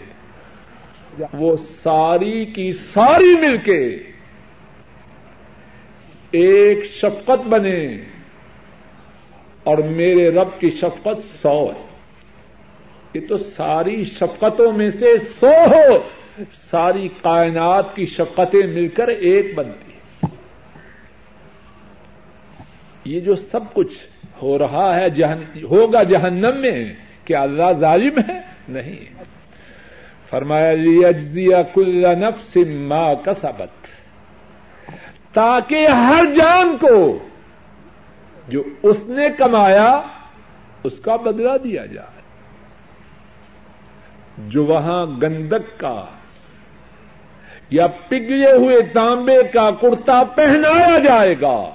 وہ 1.33 1.57
ساری 1.83 2.45
کی 2.45 2.73
ساری 2.73 3.39
مل 3.39 3.57
کے 3.57 3.97
ایک 6.35 6.83
شفقت 6.83 7.47
بنے 7.47 7.97
اور 9.63 9.77
میرے 9.77 10.29
رب 10.29 10.59
کی 10.59 10.69
شفقت 10.69 11.41
سو 11.41 11.71
ہے۔ 11.71 11.85
یہ 13.13 13.27
تو 13.29 13.37
ساری 13.37 14.03
شفقتوں 14.03 14.71
میں 14.71 14.89
سے 14.89 15.17
سو 15.39 15.47
ہو۔ 15.47 15.97
ساری 16.71 17.07
کائنات 17.07 17.95
کی 17.95 18.05
شفقتیں 18.05 18.67
مل 18.67 18.87
کر 18.87 19.07
ایک 19.07 19.55
بنتی 19.55 19.91
یہ 23.05 23.19
جو 23.19 23.35
سب 23.35 23.73
کچھ 23.73 23.93
ہو 24.41 24.59
رہا 24.59 24.99
ہے 24.99 25.09
جہن، 25.09 25.63
ہوگا 25.63 26.03
جہنم 26.03 26.61
میں، 26.61 26.93
کیا 27.25 27.41
اللہ 27.41 27.71
ظالم 27.71 28.19
ہے؟ 28.29 28.39
نہیں۔ 28.69 29.05
فرمایا 30.29 30.71
لیجزیا 30.71 31.61
کل 31.61 32.05
نفس 32.19 32.57
ما 32.67 33.13
کسبت 33.13 33.84
تاکہ 35.35 35.87
ہر 35.87 36.25
جان 36.25 36.77
کو 36.77 37.19
جو 38.47 38.63
اس 38.83 38.97
نے 39.07 39.29
کمایا، 39.37 40.01
اس 40.83 40.93
کا 41.01 41.15
بدلہ 41.15 41.57
دیا 41.63 41.85
جائے۔ 41.85 42.21
جو 44.37 44.65
وہاں 44.65 45.05
گندک 45.05 45.79
کا 45.79 46.05
یا 47.69 47.87
پگلے 47.87 48.51
ہوئے 48.51 48.81
تانبے 48.81 49.43
کا 49.53 49.69
کرتا 49.71 50.23
پہنایا 50.23 50.99
جائے 50.99 51.35
گا، 51.41 51.71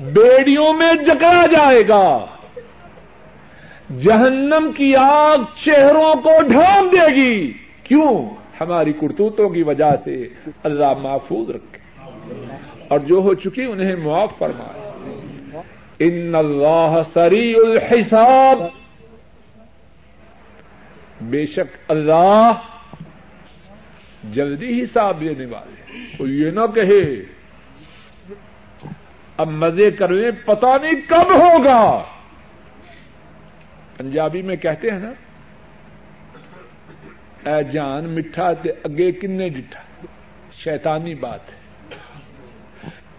بیڑیوں 0.00 0.72
میں 0.72 0.94
جکڑا 0.94 1.46
جائے 1.46 1.88
گا، 1.88 2.26
جہنم 4.02 4.70
کی 4.76 4.96
آگ 4.96 5.38
چہروں 5.64 6.14
کو 6.14 6.30
ڈھانپ 6.48 6.92
دے 6.92 7.14
گی۔ 7.16 7.52
کیوں؟ 7.82 8.39
ہماری 8.60 8.92
کرتوتوں 8.92 9.48
کی 9.48 9.62
وجہ 9.62 9.96
سے 10.04 10.28
اللہ 10.62 10.92
محفوظ 11.02 11.50
رکھے۔ 11.50 11.78
اور 12.88 12.98
جو 12.98 13.16
ہو 13.16 13.34
چکی 13.34 13.64
انہیں 13.64 13.96
معاف 13.96 14.30
فرمائے۔ 14.38 14.90
ان 15.98 16.34
اللہ 16.34 17.00
سری 17.14 17.54
الحساب۔ 17.54 18.58
بے 21.20 21.46
شک 21.46 21.76
اللہ 21.88 22.52
جلدی 24.32 24.82
حساب 24.82 25.22
لینے 25.22 25.44
والے 25.44 25.98
وہ 26.20 26.28
یہ 26.28 26.50
نہ 26.50 26.66
کہے، 26.74 27.22
اب 29.36 29.48
مزے 29.48 29.90
کر 29.90 30.08
لیں 30.08 30.30
پتا 30.46 30.76
نہیں 30.82 31.08
کب 31.08 31.34
ہوگا۔ 31.34 32.02
پنجابی 33.96 34.42
میں 34.42 34.56
کہتے 34.56 34.90
ہیں 34.90 34.98
نا 34.98 35.12
اے 37.44 37.64
جان، 37.64 38.08
میٹھا 38.08 38.52
تے 38.52 38.68
اگے 38.70 39.12
کنے 39.12 39.48
ڈٹھا؟ 39.48 40.06
شیطانی 40.52 41.14
بات 41.14 41.40
ہے۔ 41.48 41.60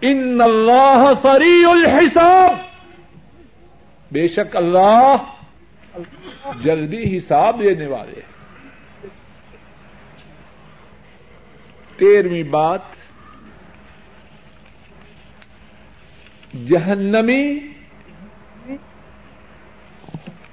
ان 0.00 0.40
اللہ 0.40 1.10
سری 1.22 1.64
الحساب۔ 1.64 2.56
بے 4.12 4.28
شک 4.28 4.56
اللہ 4.56 5.16
جلدی 6.62 7.18
حساب 7.18 7.60
لینے 7.60 7.86
والے 7.86 8.20
تیرہویں 11.96 12.42
بات، 12.42 12.80
جہنمی 16.68 17.58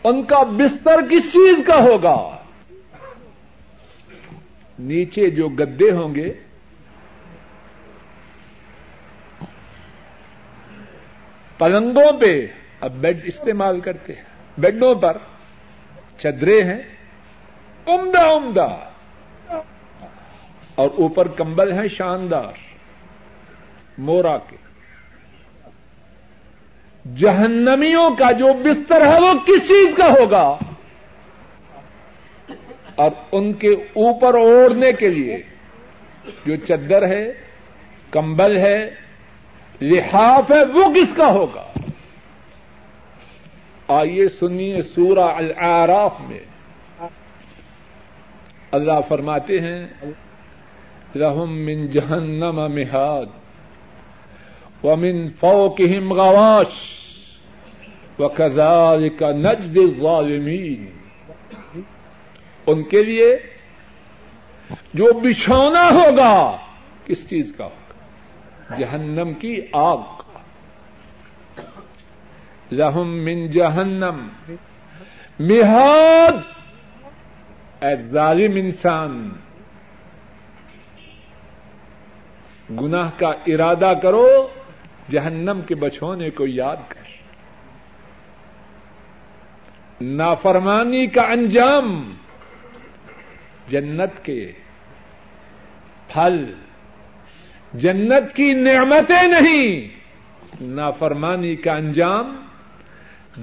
ان 0.04 0.24
کا 0.24 0.44
بستر 0.44 1.02
کس 1.12 1.24
چیز 1.34 1.66
کا 1.66 1.76
ہوگا؟ 1.76 2.39
نیچے 4.80 5.30
جو 5.30 5.50
گدے 5.50 5.92
ہوں 5.92 6.16
گے، 6.16 6.34
پلنگوں 11.58 12.20
پہ، 12.20 12.48
اب 12.82 12.92
بیڈ 12.92 13.22
استعمال 13.26 13.80
کرتے 13.80 14.14
ہیں۔ 14.14 14.24
بیڈوں 14.58 14.96
پر 14.96 15.18
چدرے 16.20 16.64
ہیں، 16.64 16.82
عمدہ 17.86 18.20
عمدہ۔ 18.20 18.78
اور 20.76 20.90
اوپر 20.98 21.28
کمبل 21.28 21.72
ہیں 21.72 21.88
شاندار، 21.88 22.52
مورا 23.98 24.38
کے۔ 24.38 24.56
جہنمیوں 27.16 28.10
کا 28.16 28.32
جو 28.32 28.54
بستر 28.54 29.02
ہے، 29.02 29.20
وہ 29.20 29.34
کس 29.34 29.68
چیز 29.68 29.96
کا 29.98 30.06
ہوگا؟ 30.06 30.58
اور 33.00 33.12
ان 33.32 33.54
کے 33.54 33.70
اوپر 33.74 34.34
اوڑھنے 34.34 34.94
کے 34.94 35.08
لیے 35.08 35.44
جو 36.46 36.56
چدر 36.56 37.08
ہے، 37.08 37.34
کمبل 38.12 38.58
ہے، 38.58 38.90
لحاف 39.82 40.52
ہے، 40.52 40.64
وہ 40.74 40.94
کس 40.94 41.16
کا 41.16 41.32
ہوگا؟ 41.32 41.66
آئیے 43.88 44.30
سنیے 44.30 44.82
سورہ 44.82 45.20
العراف 45.20 46.14
میں۔ 46.22 46.40
اللہ 48.72 49.00
فرماتے 49.08 49.60
ہیں 49.60 49.88
رحم 51.16 51.66
من 51.66 51.88
جہنم 51.88 52.76
مہاد، 52.76 53.26
ومن 54.84 55.30
فوقهم 55.30 56.14
غواش 56.14 56.74
وكذلك 58.20 59.24
نجد 59.24 59.78
الظالمين 59.78 60.99
ان 62.68 62.84
کے 62.84 63.04
لیے 63.04 63.38
جو 64.70 65.20
بچھونا 65.20 65.84
ہوگا، 65.84 66.58
کس 67.06 67.30
چیز 67.30 67.54
کا 67.58 67.66
ہوگا؟ 67.66 68.76
جہنم 68.76 69.34
کی 69.34 69.62
آگ 69.74 69.98
کا۔ 69.98 70.40
لہم 72.72 73.26
من 73.26 73.52
جہنم۔ 73.52 74.28
مہاد 75.40 76.34
اے 77.84 77.96
ظالم 77.96 78.56
انسان، 78.56 79.30
گناہ 82.82 83.10
کا 83.18 83.28
ارادہ 83.28 83.94
کرو، 84.04 84.48
جہنم 85.12 85.60
کے 85.68 85.76
بچھونے 85.76 86.30
کو 86.30 86.48
یاد 86.48 86.78
کر 86.88 87.00
نافرمانی 90.02 91.08
کا 91.08 91.22
انجام۔ 91.22 92.14
جنت 93.70 94.26
کے 94.26 94.52
پھل، 96.08 96.54
جنت 97.74 98.36
کی 98.36 98.54
نعمتیں 98.54 99.28
نہیں، 99.28 99.90
نافرمانی 100.62 101.56
کا 101.56 101.74
انجام 101.74 102.36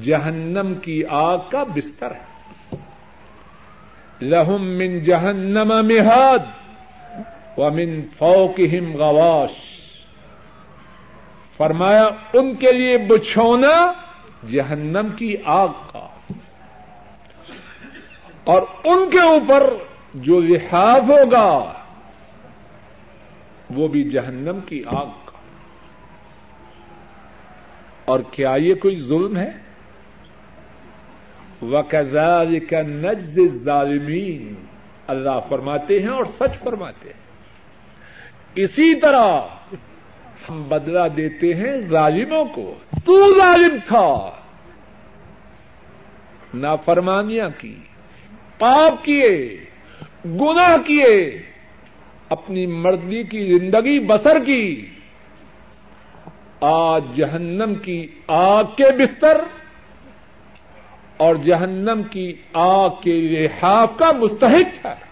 جہنم 0.04 0.74
کی 0.74 1.02
آگ 1.10 1.38
کا 1.50 1.62
بستر 1.62 2.10
ہے۔ 2.10 2.76
لہم 4.20 4.62
من 4.62 4.98
جہنم 4.98 5.68
مہاد 5.68 6.38
ومن 7.56 8.02
فوقہم 8.18 8.96
غواش۔ 8.96 9.50
فرمایا، 11.56 12.04
ان 12.32 12.54
کے 12.54 12.72
لیے 12.72 12.98
بچھونا 12.98 13.92
جہنم 14.50 15.08
کی 15.16 15.34
آگ 15.44 15.68
کا۔ 15.92 16.08
اور 18.44 18.62
ان 18.84 19.10
کے 19.10 19.20
اوپر 19.20 19.74
جو 20.16 20.40
لحاظ 20.40 21.10
ہوگا، 21.10 21.72
وہ 23.70 23.88
بھی 23.88 24.10
جہنم 24.10 24.58
کی 24.66 24.82
آگ 24.86 25.06
کا۔ 25.06 25.38
اور 28.04 28.20
کیا 28.30 28.54
یہ 28.58 28.74
کوئی 28.74 29.00
ظلم 29.00 29.36
ہے؟ 29.36 29.50
وکزال 31.62 32.58
کا 32.58 32.82
نز 32.82 33.38
ظالمین 33.64 34.54
اللہ 35.06 35.40
فرماتے 35.48 35.98
ہیں 35.98 36.08
اور 36.08 36.24
سچ 36.24 36.58
فرماتے 36.64 37.08
ہیں۔ 37.08 37.20
اسی 38.54 39.00
طرح 39.00 39.40
ہم 40.48 40.62
بدلا 40.68 41.08
دیتے 41.16 41.54
ہیں 41.54 41.72
ظالموں 41.88 42.44
کو۔ 42.44 42.74
تو 43.04 43.38
ظالم 43.38 43.76
تھا۔ 43.86 44.30
نافرمانیاں 46.54 47.48
کی، 47.58 47.78
پاپ 48.58 49.04
کیے۔ 49.04 49.65
گناہ 50.26 50.76
کیے، 50.86 51.42
اپنی 52.28 52.66
مرضی 52.66 53.22
کی 53.22 53.58
زندگی 53.58 54.06
بسر 54.06 54.44
کی۔ 54.44 54.86
آج 56.60 57.04
جہنم 57.14 57.74
کی 57.74 58.06
آگ 58.26 58.64
کے 58.64 58.84
بستر 58.98 59.36
اور 61.16 61.34
جہنم 61.34 62.02
کی 62.10 62.32
آگ 62.52 62.88
کے 62.88 63.12
لحاف 63.12 63.96
کا 63.98 64.12
مستحق 64.12 64.86
ہے۔ 64.86 65.06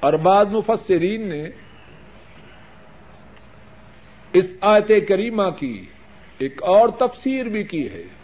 اور 0.00 0.12
بعض 0.12 0.46
مفسرین 0.52 1.28
نے 1.28 1.44
اس 4.32 4.50
آیت 4.60 5.08
کریمہ 5.08 5.50
کی 5.50 5.86
ایک 6.38 6.62
اور 6.62 6.88
تفسیر 6.88 7.44
بھی 7.44 7.64
کی 7.64 7.88
ہے۔ 7.88 8.17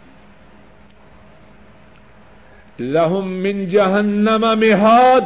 لہم 2.79 3.27
من 3.43 3.65
جہنم 3.65 4.45
مہاد 4.59 5.21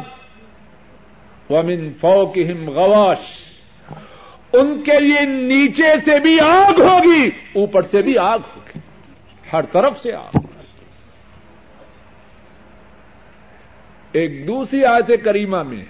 ومن 1.50 1.92
فوقہم 2.00 2.70
غواش 2.70 3.18
ان 4.52 4.82
کے 4.82 5.00
لیے 5.00 5.20
نیچے 5.20 5.90
سے 6.04 6.18
بھی 6.20 6.40
آگ 6.40 6.80
ہوگی، 6.80 7.30
اوپر 7.54 7.82
سے 7.82 8.02
بھی 8.02 8.18
آگ 8.18 8.38
ہوگی، 8.38 8.78
ہر 9.52 9.62
طرف 9.72 10.02
سے 10.02 10.12
آگ 10.12 10.36
ایک 14.12 14.46
دوسری 14.48 14.84
آیت 14.84 15.24
کریمہ 15.24 15.62
میں 15.62 15.84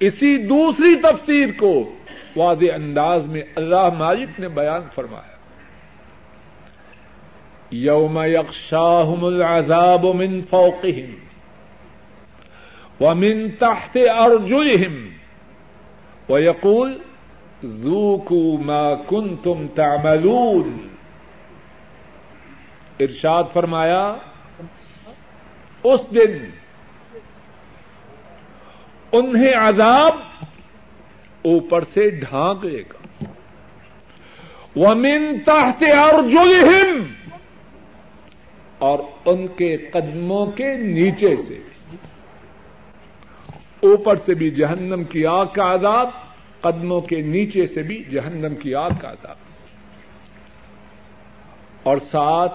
اسی 0.00 0.36
دوسری 0.36 0.94
تفسیر 0.96 1.48
کو 1.58 1.96
واضح 2.36 2.74
انداز 2.74 3.26
میں 3.26 3.42
اللہ 3.56 3.88
مالک 3.98 4.40
نے 4.40 4.48
بیان 4.48 4.82
فرمایا۔ 4.94 5.35
یوم 7.70 8.18
یکشاہم 8.18 9.24
العذاب 9.24 10.04
من 10.04 10.40
فوقہم 10.50 11.14
ومن 13.00 13.50
تحت 13.50 13.98
ارجلہم 14.10 15.08
ویقول 16.28 16.98
ذوقوا 17.64 18.58
ما 18.64 18.94
کنتم 18.94 19.66
تعملون. 19.74 20.88
ارشاد 23.00 23.44
فرمایا، 23.52 24.16
اس 25.82 26.00
دن 26.14 26.50
انہیں 29.12 29.54
عذاب 29.54 30.14
اوپر 31.42 31.84
سے 31.84 32.10
ڈھانک 32.10 32.64
لے 32.64 32.82
گا۔ 32.82 33.24
ومن 34.76 35.38
تحت 35.44 35.84
ارجلہم 35.98 37.06
اور 38.78 38.98
ان 39.24 39.46
کے 39.46 39.76
قدموں 39.76 40.46
کے 40.46 40.74
نیچے 40.76 41.36
سے۔ 41.36 41.58
اوپر 43.82 44.16
سے 44.16 44.34
بھی 44.34 44.50
جہنم 44.50 45.04
کی 45.04 45.26
آگ 45.26 45.46
کا 45.46 45.74
عذاب، 45.74 46.10
قدموں 46.60 47.00
کے 47.00 47.20
نیچے 47.20 47.66
سے 47.66 47.82
بھی 47.82 48.04
جہنم 48.10 48.54
کی 48.54 48.74
آگ 48.74 48.90
کا 49.00 49.10
عذاب۔ 49.10 49.36
اور 51.82 51.96
ساتھ 51.98 52.54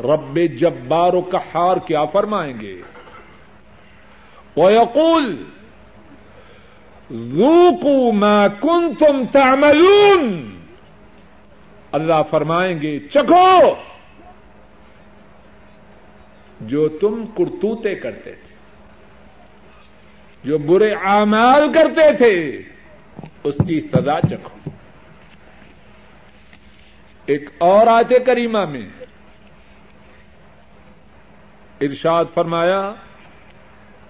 رب 0.00 0.38
جبار 0.60 1.12
و 1.12 1.20
کہار 1.20 1.76
کیا 1.76 2.04
فرمائیں 2.04 2.54
گے۔ 2.60 2.82
وہ 4.56 4.72
یقول 4.72 5.44
روکو 7.10 8.12
میں 8.12 8.48
کن 8.62 8.94
تم 8.94 9.24
تعملون۔ 9.32 10.50
اللہ 11.92 12.22
فرمائیں 12.30 12.80
گے، 12.82 12.98
چکھو۔ 12.98 13.74
جو 16.60 16.88
تم 16.88 17.24
کرتوتے 17.36 17.94
کرتے 17.94 18.32
تھے، 18.32 18.54
جو 20.44 20.58
برے 20.58 20.92
اعمال 20.92 21.72
کرتے 21.72 22.16
تھے، 22.16 22.62
اس 23.44 23.54
کی 23.66 23.80
سزا 23.80 24.20
چکھو۔ 24.20 24.70
ایک 27.26 27.50
اور 27.58 27.86
آتے 27.86 28.18
کریمہ 28.18 28.64
میں 28.64 28.88
ارشاد 31.80 32.24
فرمایا، 32.34 32.94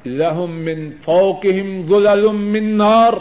لہم 0.06 0.50
من 0.50 0.90
فوقہم 1.04 1.82
ظلل 1.88 2.32
من 2.32 2.78
نار۔ 2.78 3.12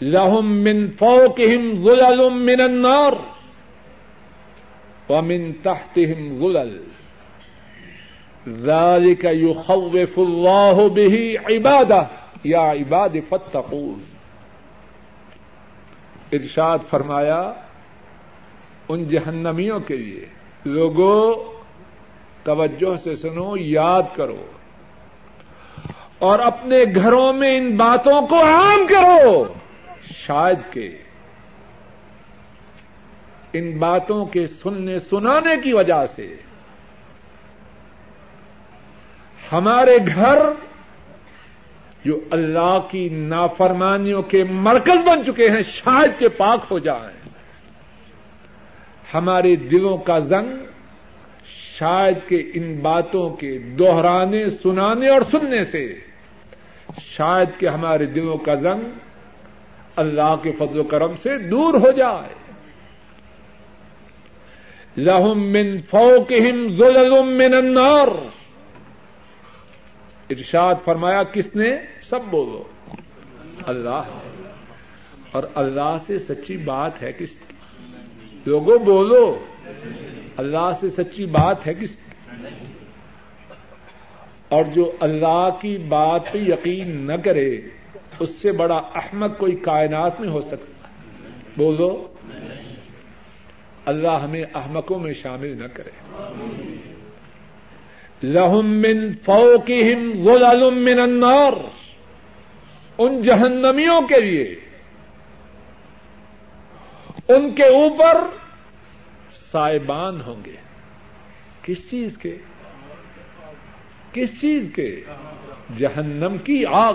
لہم 0.00 0.62
من 0.62 0.90
فوقہم 0.90 1.84
ظلل 1.84 2.30
من 2.30 2.60
النار۔ 2.60 3.12
ومن 5.08 5.52
تحتہم 5.52 6.38
ظلل۔ 6.38 6.84
ذلك 8.46 9.24
يخوف 9.24 10.18
الله 10.18 10.88
به 10.88 11.32
عباده۔ 11.44 12.02
یا 12.44 12.72
عباد 12.72 13.08
فتقون 13.28 14.00
ارشاد 16.32 16.78
فرمایا، 16.90 17.52
ان 18.88 19.04
جہنمیوں 19.04 19.80
کے 19.80 19.96
لیے 19.96 20.26
لوگوں، 20.64 21.34
توجہ 22.42 22.96
سے 22.96 23.16
سنو، 23.16 23.56
یاد 23.56 24.02
کرو۔ 24.14 24.46
اور 26.18 26.38
اپنے 26.38 26.78
گھروں 26.94 27.32
میں 27.32 27.56
ان 27.56 27.76
باتوں 27.76 28.26
کو 28.26 28.42
عام 28.42 28.86
کرو۔ 28.86 29.44
شاید 30.14 30.72
کہ 30.72 30.98
ان 33.52 33.78
باتوں 33.78 34.26
کے 34.26 34.46
سننے، 34.46 34.98
سنانے 34.98 35.60
کی 35.64 35.72
وجہ 35.72 36.06
سے 36.06 36.36
ہمارے 39.52 39.98
گھر 40.14 40.38
جو 42.04 42.20
اللہ 42.30 42.78
کی 42.90 43.08
نافرمانیوں 43.08 44.22
کے 44.22 44.44
مرکز 44.44 45.08
بن 45.08 45.24
چکے 45.24 45.50
ہیں، 45.50 45.62
شاید 45.62 46.18
کے 46.18 46.28
پاک 46.28 46.60
ہو 46.70 46.78
جائیں۔ 46.78 47.28
ہمارے 49.14 49.56
دلوں 49.56 49.96
کا 49.96 50.18
زنگ 50.18 50.50
شاید 51.78 52.28
کے 52.28 52.42
ان 52.54 52.78
باتوں 52.82 53.30
کے 53.30 53.58
دوہرانے 53.58 54.48
سنانے 54.48 55.08
اور 55.08 55.22
سننے 55.30 55.64
سے، 55.64 56.00
شاید 57.02 57.60
کہ 57.60 57.66
ہمارے 57.66 58.04
دلوں 58.04 58.36
کا 58.36 58.54
زنگ 58.54 58.82
اللہ 59.96 60.36
کے 60.42 60.52
فضل 60.52 60.78
و 60.78 60.82
کرم 60.82 61.16
سے 61.16 61.38
دور 61.38 61.74
ہو 61.74 61.90
جائے۔ 61.90 62.34
لہم 64.96 65.48
من 65.52 65.80
فوقہم 65.80 66.76
ظلل 66.76 67.22
من 67.22 67.54
النار۔ 67.54 68.37
ارشاد 70.30 70.74
فرمایا، 70.84 71.22
کس 71.22 71.56
نے؟ 71.56 71.70
سب 72.02 72.20
بولو۔ 72.30 72.64
اللہ۔ 73.66 74.02
اور 75.32 75.42
اللہ 75.54 75.96
سے 76.06 76.18
سچی 76.18 76.56
بات 76.56 77.02
ہے 77.02 77.12
کس 77.12 77.28
لوگوں 78.46 78.78
بولو۔ 78.78 79.38
اللہ 80.36 80.70
سے 80.80 80.88
سچی 80.90 81.26
بات 81.26 81.66
ہے 81.66 81.74
کس 81.74 81.96
اور 84.48 84.64
جو 84.64 84.92
اللہ 85.00 85.48
کی 85.60 85.78
بات 85.78 86.32
پہ 86.32 86.38
یقین 86.38 87.06
نہ 87.06 87.12
کرے، 87.12 87.60
اس 88.20 88.30
سے 88.42 88.52
بڑا 88.52 88.76
احمد 88.76 89.38
کوئی 89.38 89.56
کائنات 89.56 90.20
میں 90.20 90.28
ہو 90.28 90.40
سکتا۔ 90.40 90.88
بولو۔ 91.56 92.14
اللہ 93.84 94.12
ہمیں 94.12 94.44
احمقوں 94.54 94.98
میں 94.98 95.12
شامل 95.12 95.62
نہ 95.62 95.66
کرے۔ 95.66 95.90
لہم 98.22 98.80
من 98.80 99.12
فوقہم 99.12 100.24
ظلل 100.24 100.70
من 100.70 101.00
النار۔ 101.00 101.52
ان 102.98 103.22
جہنمیوں 103.22 104.00
کے 104.00 104.20
لیے۔ 104.20 104.54
ان 107.28 107.54
کے 107.54 107.62
اوپر 107.62 108.18
سائبان 109.52 110.20
ہوں 110.20 110.36
گے۔ 110.46 110.56
کس 111.62 111.90
چیز 111.90 112.18
کے؟ 112.18 112.36
کس 114.12 114.40
چیز 114.40 114.72
کے؟ 114.76 115.00
جہنم 115.78 116.38
کی 116.38 116.64
آگ۔ 116.66 116.94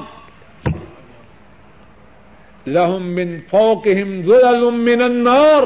لہم 2.67 3.15
من 3.15 3.39
فوقہم 3.49 4.23
ظلل 4.23 4.71
من 4.71 5.01
النار۔ 5.01 5.63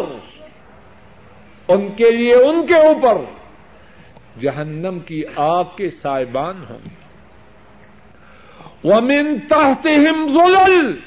ان 1.68 1.90
کے 1.90 2.12
لیے 2.12 2.36
ان 2.36 2.66
کے 2.66 2.76
اوپر۔ 2.76 3.37
جہنم 4.40 5.00
کی 5.00 5.24
آگ 5.36 5.64
کے 5.78 5.90
سائبان 5.90 6.56
ہوں۔ 6.70 6.78
گے 6.84 7.08
ومن 8.84 9.40
تحتہم 9.40 10.38
ظلل۔ 10.38 11.00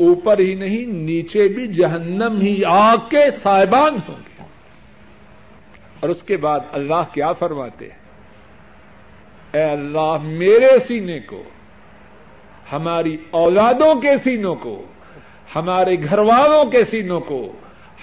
اوپر 0.00 0.38
ہی 0.38 0.54
نہیں، 0.54 0.86
نیچے 0.86 1.48
بھی 1.48 1.66
جہنم 1.66 2.40
ہی 2.40 2.62
آگ 2.66 2.96
کے 2.96 3.30
سائبان 3.30 3.94
ہوں۔ 4.08 4.16
گے 4.16 4.44
اور 6.00 6.08
اس 6.08 6.22
کے 6.22 6.36
بعد 6.36 6.60
اللہ 6.72 7.14
کیا 7.14 7.32
فرماتے 7.32 7.88
ہیں؟ 7.88 8.02
اے 9.52 9.62
اللہ، 9.62 10.16
میرے 10.22 10.78
سینے 10.78 11.20
کو، 11.20 11.42
ہماری 12.72 13.16
اولادوں 13.30 14.00
کے 14.00 14.18
سینوں 14.24 14.54
کو، 14.54 14.86
ہمارے 15.56 15.94
گھر 15.94 16.18
والوں 16.18 16.64
کے 16.64 16.84
سینوں 16.84 17.20
کو، 17.20 17.52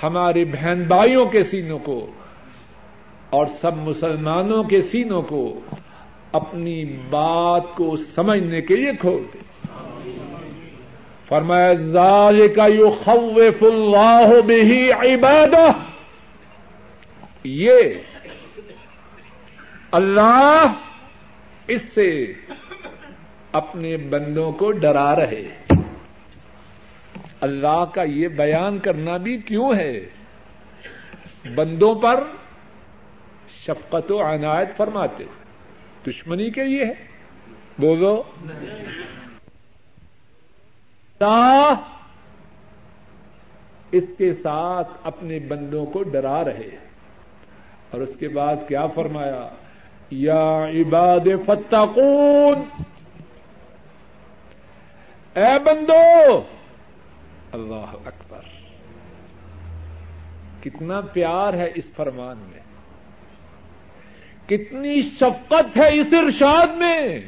ہمارے 0.04 0.46
بہن 0.46 0.84
بھائیوں 0.88 1.26
کے 1.26 1.44
سینوں 1.44 1.80
کو 1.80 2.12
اور 3.30 3.46
سب 3.62 3.78
مسلمانوں 3.78 4.64
کے 4.64 4.82
سینوں 4.82 5.22
کو 5.22 5.60
اپنی 6.32 6.86
بات 6.86 7.64
کو 7.76 7.96
سمجھنے 7.98 8.62
کے 8.62 8.76
لیے 8.76 8.92
کھول 9.00 9.24
دے۔ 9.34 9.38
فرمایا 11.28 11.74
زال 11.74 12.48
کا 12.56 12.68
یو 12.68 12.90
خوف 12.90 13.64
اللہ 13.64 14.42
بھی 14.46 14.92
عبادہ۔ 14.92 15.72
یہ 17.44 17.78
اللہ 19.92 20.74
اس 21.68 21.82
سے 21.96 22.34
اپنے 23.52 23.98
بندوں 23.98 24.52
کو 24.52 24.72
ڈرا 24.72 25.16
رہے۔ 25.16 25.48
اللہ 27.42 27.86
کا 27.94 28.04
یہ 28.04 28.28
بیان 28.28 28.80
کرنا 28.80 29.18
بھی 29.18 29.38
کیوں 29.38 29.74
ہے؟ 29.76 30.06
بندوں 31.56 31.96
پر 31.96 32.24
شفقت 33.70 34.12
و 34.12 34.22
عنایت 34.22 34.78
فرماتے 34.78 35.24
دشمنی 36.08 36.50
کے 36.50 36.64
لیے 36.64 36.86
ہے۔ 36.86 36.94
بولو۔ 37.80 38.24
اس 43.92 44.04
کے 44.18 44.34
ساتھ 44.34 44.88
اپنے 45.04 45.40
بندوں 45.40 45.86
کو 45.86 46.04
ڈرا 46.04 46.44
رہے 46.44 46.78
اور 47.90 48.02
اس 48.02 48.10
کے 48.20 48.28
بعد 48.28 48.56
کیا 48.68 48.88
فرمایا؟ 48.88 49.50
یا 50.12 50.66
عباد 50.66 51.28
فتقون۔ 51.46 52.84
اے 55.36 55.60
بندو۔ 55.64 56.42
اللہ 57.52 57.94
اکبر۔ 58.06 58.42
کتنا 60.64 61.02
پیار 61.02 61.54
ہے 61.54 61.72
اس 61.76 61.86
فرمان 61.96 62.38
میں۔ 62.38 62.59
کتنی 64.50 65.02
شفقت 65.20 65.78
ہے 65.78 65.88
اس 66.00 66.14
ارشاد 66.14 66.76
میں 66.78 67.20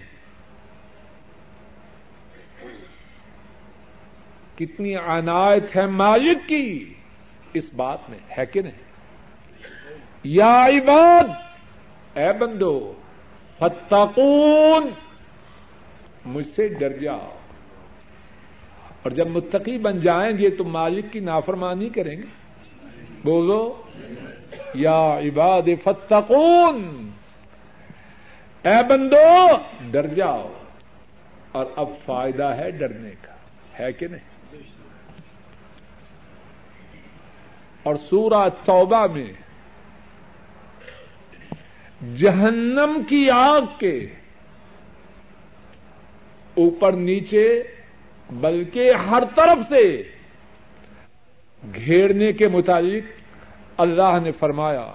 کتنی 4.58 4.96
عنایت 4.96 5.76
ہے 5.76 5.86
مالک 5.88 6.48
کی 6.48 6.68
اس 7.54 7.74
بات 7.76 8.10
میں 8.10 8.18
ہے 8.38 8.46
کہ 8.46 8.62
نہیں 8.62 8.90
یا 10.30 10.54
عباد 10.66 11.30
اے 12.18 12.32
بندو 12.40 12.74
فتقون 13.60 14.90
مجھ 16.26 16.48
سے 16.48 16.68
ڈر 16.80 16.98
جاؤ 16.98 17.30
اور 19.04 19.12
جب 19.12 19.28
متقی 19.28 19.78
بن 19.78 20.00
جائیں 20.00 20.38
گے 20.38 20.50
تو 20.50 20.64
مالک 20.64 21.12
کی 21.14 21.20
نافرمانی 21.20 21.90
کریں 21.90 22.16
گے 22.18 22.30
بولو 23.24 23.62
یا 24.76 25.00
عباد 25.20 25.70
فتقون 25.84 27.11
اے 28.64 28.84
بندو، 28.90 29.58
ڈر 29.92 30.08
جاؤ۔ 30.08 30.54
اور 31.52 31.66
اب 31.76 31.90
فائدہ 32.06 32.44
ہے 32.44 32.72
ڈرنے 32.72 33.12
کا، 33.22 33.34
ہے 33.80 33.94
کہ 33.94 34.08
نہیں؟ 34.08 34.58
اور 37.84 37.96
سورہ 37.96 38.50
توبہ 38.50 39.08
میں، 39.08 39.34
جہنم 42.16 43.02
کی 43.10 43.30
آگ 43.30 43.62
کے 43.80 44.08
اوپر 46.56 46.94
نیچے، 46.94 47.64
بلکہ 48.30 48.92
ہر 48.94 49.24
طرف 49.36 49.70
سے 49.70 50.04
گھیرنے 51.76 52.34
کے 52.34 52.48
متعلق 52.48 53.04
اللہ 53.78 54.20
نے 54.24 54.32
فرمایا 54.32 54.92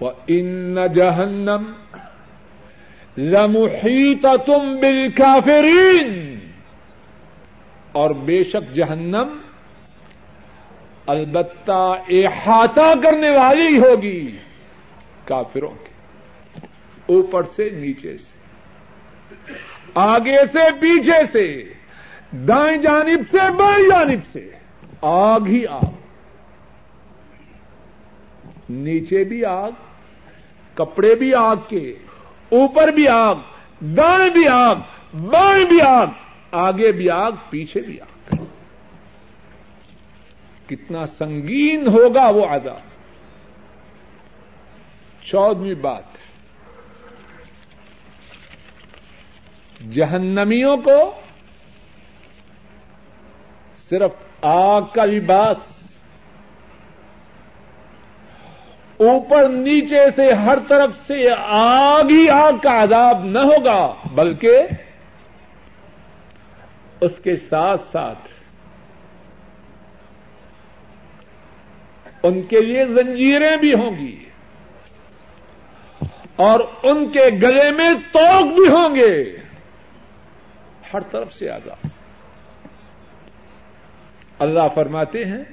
ان 0.00 0.78
جہنم 0.94 1.72
لمحیط 3.18 4.26
تم 4.46 4.76
بالکافرین 4.80 6.38
اور 7.92 8.10
بے 8.10 8.42
شک 8.42 8.74
جہنم 8.74 9.38
البتہ 11.06 11.94
احاطہ 12.08 12.92
کرنے 13.02 13.30
والی 13.30 13.78
ہوگی 13.78 14.36
کافروں 15.24 15.70
کے 15.70 15.94
اوپر 17.06 17.42
سے 17.56 17.70
نیچے 17.70 18.18
سے، 18.18 19.52
آگے 19.94 20.36
سے 20.52 20.70
پیچھے 20.80 21.22
سے، 21.32 21.64
دائیں 22.32 22.76
جانب 22.76 23.20
سے، 23.30 23.50
بائیں 23.52 23.88
جانب 23.90 24.20
سے، 24.32 24.50
آگ 25.02 25.40
ہی 25.40 25.66
آگ۔ 25.66 26.03
نیچے 28.74 29.24
بھی 29.24 29.44
آگ، 29.44 29.70
کپڑے 30.74 31.14
بھی 31.14 31.34
آگ 31.34 31.56
کے، 31.68 31.94
اوپر 32.48 32.88
بھی 32.88 33.08
آگ، 33.08 33.34
دائیں 33.80 34.30
بھی 34.30 34.48
آگ، 34.48 34.76
بائیں 35.14 35.64
بھی 35.64 35.80
آگ، 35.80 36.06
آگے 36.50 36.92
بھی 36.92 37.10
آگ، 37.10 37.32
پیچھے 37.50 37.80
بھی 37.80 38.00
آگ۔ 38.00 38.34
کتنا 40.66 41.06
سنگین 41.06 41.86
ہوگا 41.86 42.28
وہ 42.28 42.46
عذاب۔ 42.46 42.94
چودہویں 45.24 45.74
بات۔ 45.74 46.02
جہنمیوں 49.92 50.76
کو 50.76 51.12
صرف 53.88 54.10
آگ 54.42 54.82
کا 54.82 55.04
لباس 55.04 55.56
اوپر 58.96 59.48
نیچے 59.48 60.10
سے 60.16 60.32
ہر 60.32 60.58
طرف 60.68 60.96
سے 61.06 61.28
آگ 61.46 62.04
ہی 62.04 62.28
آگ 62.28 62.52
کا 62.62 62.82
عذاب 62.82 63.24
نہ 63.24 63.38
ہوگا، 63.38 63.94
بلکہ 64.12 64.58
اس 67.00 67.18
کے 67.24 67.36
ساتھ 67.36 67.80
ساتھ 67.80 68.28
ان 72.22 72.42
کے 72.42 72.60
لیے 72.60 72.84
زنجیریں 72.86 73.56
بھی 73.56 73.74
ہوں 73.74 73.96
گی 73.98 74.24
اور 76.36 76.60
ان 76.82 77.08
کے 77.08 77.24
گلے 77.42 77.70
میں 77.70 77.90
توک 78.12 78.46
بھی 78.46 78.68
ہوں 78.68 78.94
گے۔ 78.94 79.36
ہر 80.94 81.00
طرف 81.00 81.32
سے 81.32 81.50
آگاہ 81.50 81.86
اللہ 84.38 84.68
فرماتے 84.74 85.24
ہیں، 85.24 85.44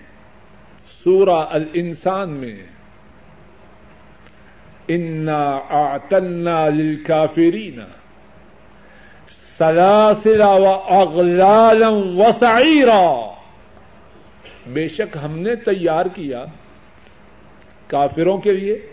سورہ 1.03 1.45
ال 1.49 1.63
انسان 1.73 2.29
میں 2.29 2.70
انا 4.87 5.59
آتنا 5.69 6.69
للکافرین 6.69 7.79
سلاسل 9.57 10.41
و 10.41 10.67
اغلالم 10.89 12.21
و 12.21 13.31
بے 14.73 14.87
شک 14.87 15.17
ہم 15.23 15.39
نے 15.39 15.55
تیار 15.55 16.05
کیا 16.05 16.45
کافروں 17.87 18.37
کے 18.37 18.51
لیے 18.51 18.87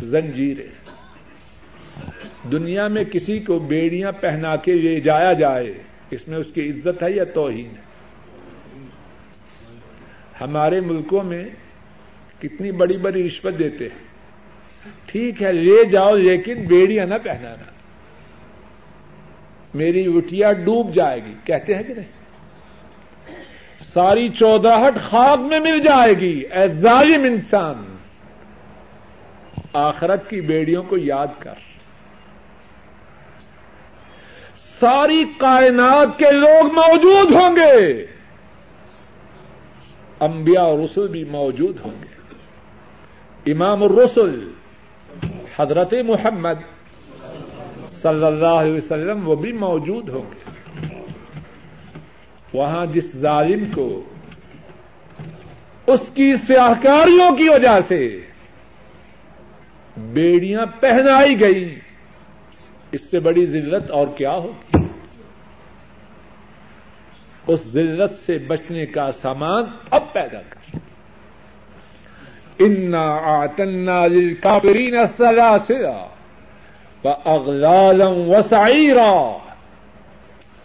زنجیریں 0.00 0.82
دنیا 2.52 2.88
میں 2.88 3.04
کسی 3.04 3.38
کو 3.38 3.58
بیڑیاں 3.58 4.12
پہنا 4.12 4.56
کے 4.56 4.72
لے 4.72 5.00
جایا 5.00 5.32
جائے، 5.32 5.82
اس 6.10 6.28
میں 6.28 6.38
اس 6.38 6.46
کی 6.54 6.70
عزت 6.70 7.02
ہے 7.02 7.10
یا 7.10 7.24
توہین 7.24 7.66
ہے؟ 7.66 7.92
ہمارے 10.40 10.80
ملکوں 10.80 11.22
میں 11.22 11.44
کتنی 12.38 12.72
بڑی 12.72 12.96
بڑی 12.96 13.26
رشوت 13.26 13.58
دیتے 13.58 13.84
ہیں۔ 13.84 14.11
ٹھیک 15.06 15.42
ہے، 15.42 15.52
لے 15.52 15.84
جاؤ، 15.84 16.14
لیکن 16.16 16.64
بیڑیاں 16.66 17.06
نہ 17.06 17.14
پہنانا۔ 17.22 17.72
میری 19.74 20.16
اٹھیا 20.16 20.52
ڈوب 20.52 20.94
جائے 20.94 21.24
گی۔ 21.24 21.34
کہتے 21.44 21.74
ہیں 21.74 21.82
کہ 21.82 21.94
نہیں؟ 21.94 22.12
ساری 23.80 24.28
چودہٹ 24.28 25.00
خاک 25.02 25.38
میں 25.38 25.60
مل 25.60 25.78
جائے 25.78 26.12
گی، 26.12 26.40
اے 26.40 26.68
ظالم 26.68 27.24
انسان۔ 27.24 27.96
آخرت 29.72 30.30
کی 30.30 30.40
بیڑیوں 30.40 30.82
کو 30.82 30.96
یاد 30.98 31.26
کر۔ 31.38 31.54
ساری 34.80 35.24
کائنات 35.38 36.18
کے 36.18 36.32
لوگ 36.32 36.72
موجود 36.72 37.32
ہوں 37.32 37.56
گے۔ 37.56 38.06
انبیاء 40.20 40.62
اور 40.62 40.78
رسول 40.78 41.08
بھی 41.08 41.24
موجود 41.24 41.76
ہوں 41.84 42.02
گے۔ 42.02 42.12
امام 43.52 43.82
الرسل 43.82 44.52
حضرت 45.56 45.94
محمد 46.04 46.60
صلی 47.90 48.24
اللہ 48.24 48.46
علیہ 48.46 48.72
وسلم 48.72 49.28
وہ 49.28 49.36
بھی 49.36 49.52
موجود 49.52 50.08
ہوں 50.08 50.22
گے۔ 50.22 50.52
وہاں 52.52 52.86
جس 52.86 53.16
ظالم 53.16 53.64
کو 53.74 54.02
اس 55.86 56.00
کی 56.14 56.32
سیاہکاریوں 56.46 57.36
کی 57.36 57.48
وجہ 57.48 57.80
سے 57.88 58.20
بیڑیاں 59.96 60.66
پہنائی 60.80 61.40
گئی 61.40 61.78
اس 62.92 63.10
سے 63.10 63.20
بڑی 63.20 63.46
ذلت 63.46 63.90
اور 63.90 64.06
کیا 64.16 64.32
ہو 64.32 64.52
اس 67.46 67.60
ذلت 67.72 68.26
سے 68.26 68.38
بچنے 68.38 68.86
کا 68.86 69.12
سامان 69.12 69.62
اب 69.90 70.12
پیدا 70.12 70.40
کر۔ 70.48 70.78
انا 72.64 73.04
آتنا 73.24 74.06
کافرین 74.42 74.96
سلاسلا 75.16 76.06
و 77.04 77.08
اغلالم 77.24 78.30
وسعیرا 78.30 79.38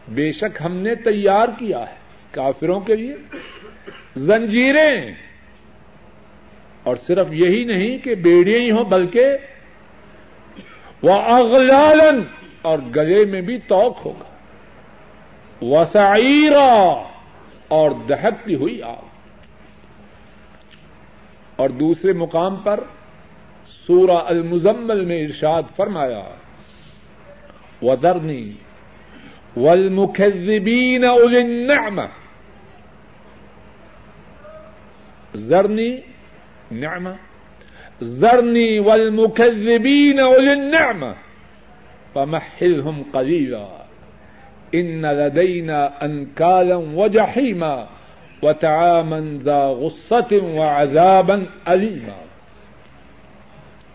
بے 0.07 0.31
شک 0.31 0.61
ہم 0.65 0.77
نے 0.77 0.95
تیار 0.95 1.47
کیا 1.59 1.79
ہے 1.79 1.97
کافروں 2.31 2.79
کے 2.79 2.95
لیے 2.95 3.15
زنجیریں 4.15 5.13
اور 6.83 6.95
صرف 6.95 7.27
یہی 7.31 7.63
نہیں 7.63 7.97
کہ 7.97 8.15
بیڑیاں 8.15 8.59
ہی 8.59 8.71
ہوں، 8.71 8.83
بلکہ 8.83 9.25
وہ 11.03 11.13
اغلالن 11.13 12.21
اور 12.61 12.79
گلے 12.95 13.25
میں 13.25 13.41
بھی 13.41 13.57
توق 13.57 14.05
ہوگا۔ 14.05 14.29
وسعیرا 15.61 17.03
اور 17.67 17.91
دہکتی 18.09 18.55
ہوئی 18.55 18.81
آگ۔ 18.81 19.06
اور 21.57 21.69
دوسرے 21.69 22.13
مقام 22.13 22.55
پر 22.63 22.79
سورہ 23.85 24.17
المزمل 24.27 25.05
میں 25.05 25.23
ارشاد 25.23 25.75
فرمایا 25.75 26.23
ودرنی 27.81 28.43
والمكذبين 29.57 31.05
اولي 31.05 31.41
النعمه 31.41 32.09
زرنی 35.35 36.03
نعمه 36.71 37.15
زرنی 38.01 38.79
والمكذبين 38.79 40.19
اولي 40.19 40.53
النعمه 40.53 41.15
فمحلهم 42.15 43.03
قليلا 43.13 43.67
ان 44.75 45.05
لدينا 45.05 46.05
انكالا 46.05 46.75
وجحيما 48.43 49.19
ذا 49.43 49.67
غصة 49.67 50.37
وعذابا 50.41 51.35
أليما۔ 51.73 52.23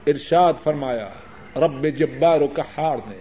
ارشاد 0.07 0.53
فرمایا، 0.65 1.09
رب 1.57 1.87
جبار 1.89 2.41
و 2.41 2.47
کحار 2.47 2.97
نے، 3.07 3.17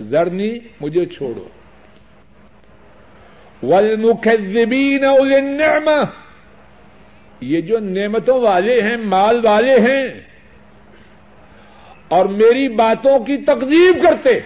زرنی 0.00 0.58
مجھے 0.80 1.06
چھوڑو۔ 1.06 1.48
والمکذبین 3.62 5.04
اولی 5.04 5.34
النعمہ 5.34 6.04
یہ 7.40 7.60
جو 7.60 7.78
نعمتوں 7.78 8.40
والے 8.40 8.82
ہیں، 8.82 8.96
مال 8.96 9.40
والے 9.44 9.76
ہیں، 9.76 10.08
اور 12.08 12.24
میری 12.26 12.68
باتوں 12.68 13.18
کی 13.18 13.36
تقزیب 13.36 14.02
کرتے۔ 14.02 14.40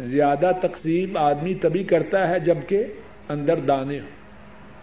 زیادہ 0.00 0.50
تقسیم 0.62 1.16
آدمی 1.16 1.54
تبھی 1.54 1.84
کرتا 1.84 2.28
ہے 2.28 2.40
جبکہ 2.40 2.84
اندر 3.28 3.56
دانے 3.56 4.00
ہوں۔ 4.00 4.22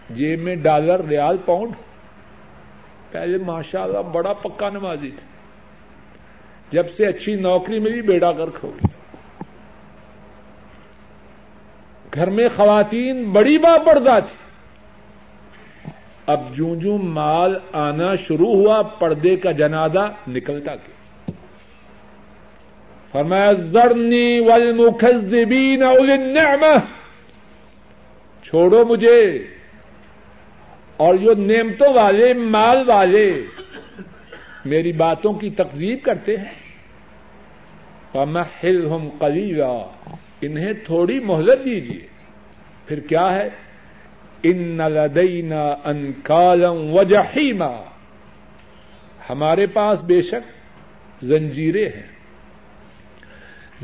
جیب 0.10 0.40
میں 0.42 0.56
ڈالر، 0.56 1.04
ریال، 1.04 1.38
پاؤنڈ۔ 1.46 1.72
پہلے 3.12 3.38
ماشاء 3.38 3.82
اللہ 3.82 4.00
بڑا 4.00 4.34
پکا 4.34 4.70
نمازی 4.70 5.12
تھا۔ 5.12 5.28
جب 6.72 6.90
سے 6.90 7.06
اچھی 7.06 7.36
نوکری 7.36 7.80
ملی، 7.80 8.02
بیڑا 8.02 8.32
گرک 8.32 8.58
ہو 8.64 8.70
گیا۔ 8.70 8.88
گھر 12.14 12.30
میں 12.30 12.50
خواتین، 12.56 13.24
بڑی 13.24 13.58
با 13.58 13.78
پردہ 13.86 14.20
تھی۔ 14.28 14.50
اب 16.26 16.56
جوں 16.56 16.76
جوں 16.76 16.98
مال 16.98 17.60
آنا 17.72 18.16
شروع 18.16 18.54
ہوا، 18.54 18.82
پردے 18.82 19.36
کا 19.36 19.52
جنازہ 19.52 20.12
نکلتا 20.28 20.76
گیا۔ 20.76 21.00
فرمایا 23.12 23.52
زرنی 23.52 24.40
والمکذبین 24.40 25.84
اولی 25.84 26.14
النعمہ 26.14 26.99
چھوڑو 28.50 28.86
مجھے۔ 28.86 29.48
اور 30.98 31.16
جو 31.16 31.34
نعمتوں 31.34 31.94
والے، 31.94 32.34
مال 32.34 32.84
والے 32.88 33.44
میری 34.66 34.92
باتوں 34.92 35.34
کی 35.34 35.50
تقزیب 35.50 36.00
کرتے 36.04 36.38
ہیں۔ 36.38 36.70
فمحلہم 38.12 39.10
قلیلا 39.20 39.90
انہیں 40.42 40.74
تھوڑی 40.74 41.20
مہلت 41.20 41.66
دیجیے 41.66 42.08
پھر 42.86 43.00
کیا 43.00 43.36
ہے؟ 43.36 43.50
ان 44.44 44.78
لدینا 44.78 45.76
انکالم 45.86 46.94
وجحیما 46.94 47.84
ہمارے 49.30 49.68
پاس 49.68 50.02
بے 50.02 50.22
شک 50.22 50.52
زنجیریں 51.24 51.90
ہیں۔ 51.90 52.08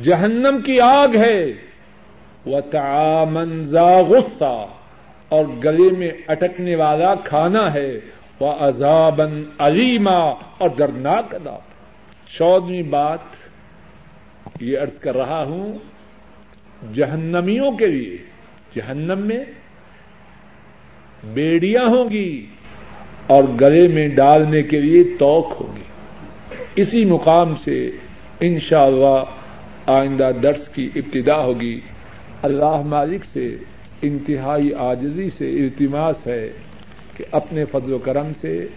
جہنم 0.03 0.61
کی 0.65 0.79
آگ 0.79 1.15
ہے۔ 1.15 1.53
وہ 2.45 2.61
تعامنزا 2.61 4.01
غصہ 4.01 4.65
اور 5.29 5.45
گلے 5.63 5.97
میں 5.97 6.11
اٹکنے 6.27 6.75
والا 6.75 7.15
کھانا 7.15 7.73
ہے 7.73 7.99
وہ 8.39 8.51
عذابن 8.51 9.43
علیما 9.59 10.19
اور 10.57 10.69
دردناک 10.69 11.35
ادا 11.35 11.57
چودہویں 12.37 12.83
بات 12.83 13.19
یہ 14.61 14.79
ارض 14.79 14.99
کر 14.99 15.17
رہا 15.17 15.43
ہوں، 15.43 15.73
جہنمیوں 16.93 17.71
کے 17.71 17.87
لیے۔ 17.87 18.17
جہنم 18.75 19.27
میں 19.27 19.43
بیڑیاں 21.33 21.85
ہوں 21.85 22.09
گی 22.09 22.45
اور 23.27 23.43
گلے 23.61 23.87
میں 23.87 24.07
ڈالنے 24.07 24.61
کے 24.61 24.79
لیے 24.79 25.03
توق 25.03 25.61
ہوگی 25.61 25.83
اسی 26.75 27.05
مقام 27.05 27.55
سے 27.55 27.91
انشاءاللہ 28.41 29.23
آئندہ 29.85 30.31
درس 30.43 30.67
کی 30.67 30.89
ابتدا 30.95 31.43
ہوگی۔ 31.43 31.79
اللہ 32.45 32.81
مالک 32.85 33.25
سے 33.33 33.55
انتہائی 34.01 34.73
آجزی 34.73 35.29
سے 35.37 35.49
التماس 35.49 36.27
ہے 36.27 36.49
کہ 37.17 37.23
اپنے 37.31 37.65
فضل 37.65 37.93
و 37.93 37.97
کرم 37.97 38.31
سے 38.41 38.67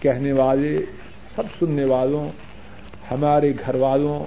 کہنے 0.00 0.32
والے، 0.32 0.78
سب 1.36 1.42
سننے 1.58 1.84
والوں، 1.84 2.28
ہمارے 3.10 3.52
گھر 3.66 3.74
والوں، 3.74 4.24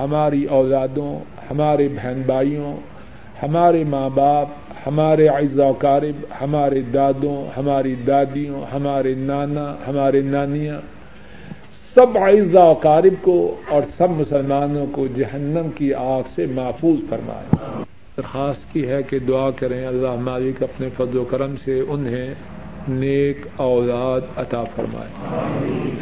ہماری 0.00 0.44
اولادوں، 0.44 1.12
ہمارے 1.50 1.88
بہن 1.88 2.22
بھائیوں، 2.26 2.74
ہمارے 3.42 3.84
ماں 3.84 4.08
باپ، 4.14 4.48
ہمارے 4.86 5.28
اعزا 5.28 5.70
کارب 5.78 6.26
ہمارے 6.40 6.80
دادوں، 6.94 7.38
ہماری 7.56 7.94
دادیوں، 8.06 8.62
ہمارے 8.72 9.14
نانا، 9.14 9.74
ہمارے 9.88 10.20
نانیاں، 10.20 10.80
سب 11.94 12.18
اعزا 12.18 12.72
کارب 12.82 13.14
کو 13.22 13.38
اور 13.68 13.82
سب 13.96 14.10
مسلمانوں 14.10 14.86
کو 14.92 15.06
جہنم 15.16 15.70
کی 15.74 15.94
آگ 15.94 16.22
سے 16.34 16.46
محفوظ 16.46 16.98
فرمائے۔ 17.08 17.46
درخواست 18.16 18.72
کی 18.72 18.88
ہے 18.88 19.02
کہ 19.02 19.18
دعا 19.18 19.50
کریں 19.50 19.86
اللہ 19.86 20.14
مالک 20.20 20.62
اپنے 20.62 20.88
فضل 20.96 21.18
و 21.18 21.24
کرم 21.24 21.54
سے 21.64 21.80
انہیں 21.88 22.34
نیک 22.88 23.46
اولاد 23.56 24.20
عطا 24.36 24.64
فرمائے۔ 24.64 25.08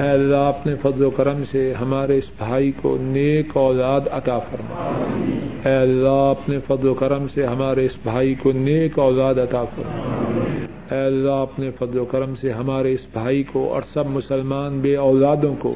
اے 0.03 0.09
اللہ، 0.09 0.37
اپنے 0.37 0.75
فضل 0.75 1.05
و 1.05 1.11
کرم 1.11 1.43
سے 1.51 1.75
ہمارے 1.81 2.19
اس 2.19 2.25
بھائی 2.39 2.73
کو 2.73 2.97
نیک 3.01 3.57
اولاد 3.57 4.01
عطا 4.11 4.39
فرمائے۔ 4.39 5.21
اے 5.65 5.77
اللہ، 5.77 6.09
اپنے 6.09 6.59
فضل 6.69 6.89
و 6.89 6.95
کرم 6.95 7.27
سے 7.35 7.47
ہمارے 7.47 7.85
اس 7.85 7.97
بھائی 8.03 8.35
کو 8.35 8.53
نیک 8.53 8.99
اولاد 8.99 9.35
عطا 9.35 9.65
فرمائے۔ 9.65 10.67
اے 10.91 11.07
اللہ، 11.07 11.31
اپنے 11.31 11.71
فضل 11.71 11.99
و 11.99 12.05
کرم 12.05 12.35
سے 12.41 12.53
ہمارے 12.53 12.93
اس 12.93 13.07
بھائی 13.13 13.43
کو 13.43 13.73
اور 13.73 13.83
سب 13.93 14.07
مسلمان 14.07 14.79
بے 14.79 14.97
اولادوں 14.97 15.55
کو 15.59 15.75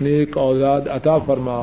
نیک 0.00 0.36
اولاد 0.36 0.80
عطا 0.88 1.18
فرما۔ 1.18 1.62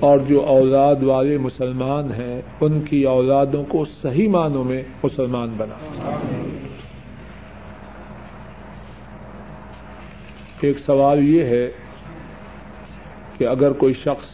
اور 0.00 0.18
جو 0.18 0.40
اولاد 0.40 1.02
والے 1.02 1.38
مسلمان 1.38 2.04
ہیں، 2.04 2.42
ان 2.60 2.80
کی 2.80 3.04
اولادوں 3.04 3.64
کو 3.64 3.84
صحیح 3.84 4.28
معنوں 4.28 4.64
میں 4.64 4.82
مسلمان 5.04 5.54
بنا۔ 5.56 5.74
ایک 10.60 10.78
سوال 10.78 11.28
یہ 11.28 11.44
ہے 11.44 11.70
کہ 13.38 13.46
اگر 13.46 13.72
کوئی 13.72 13.94
شخص 13.94 14.26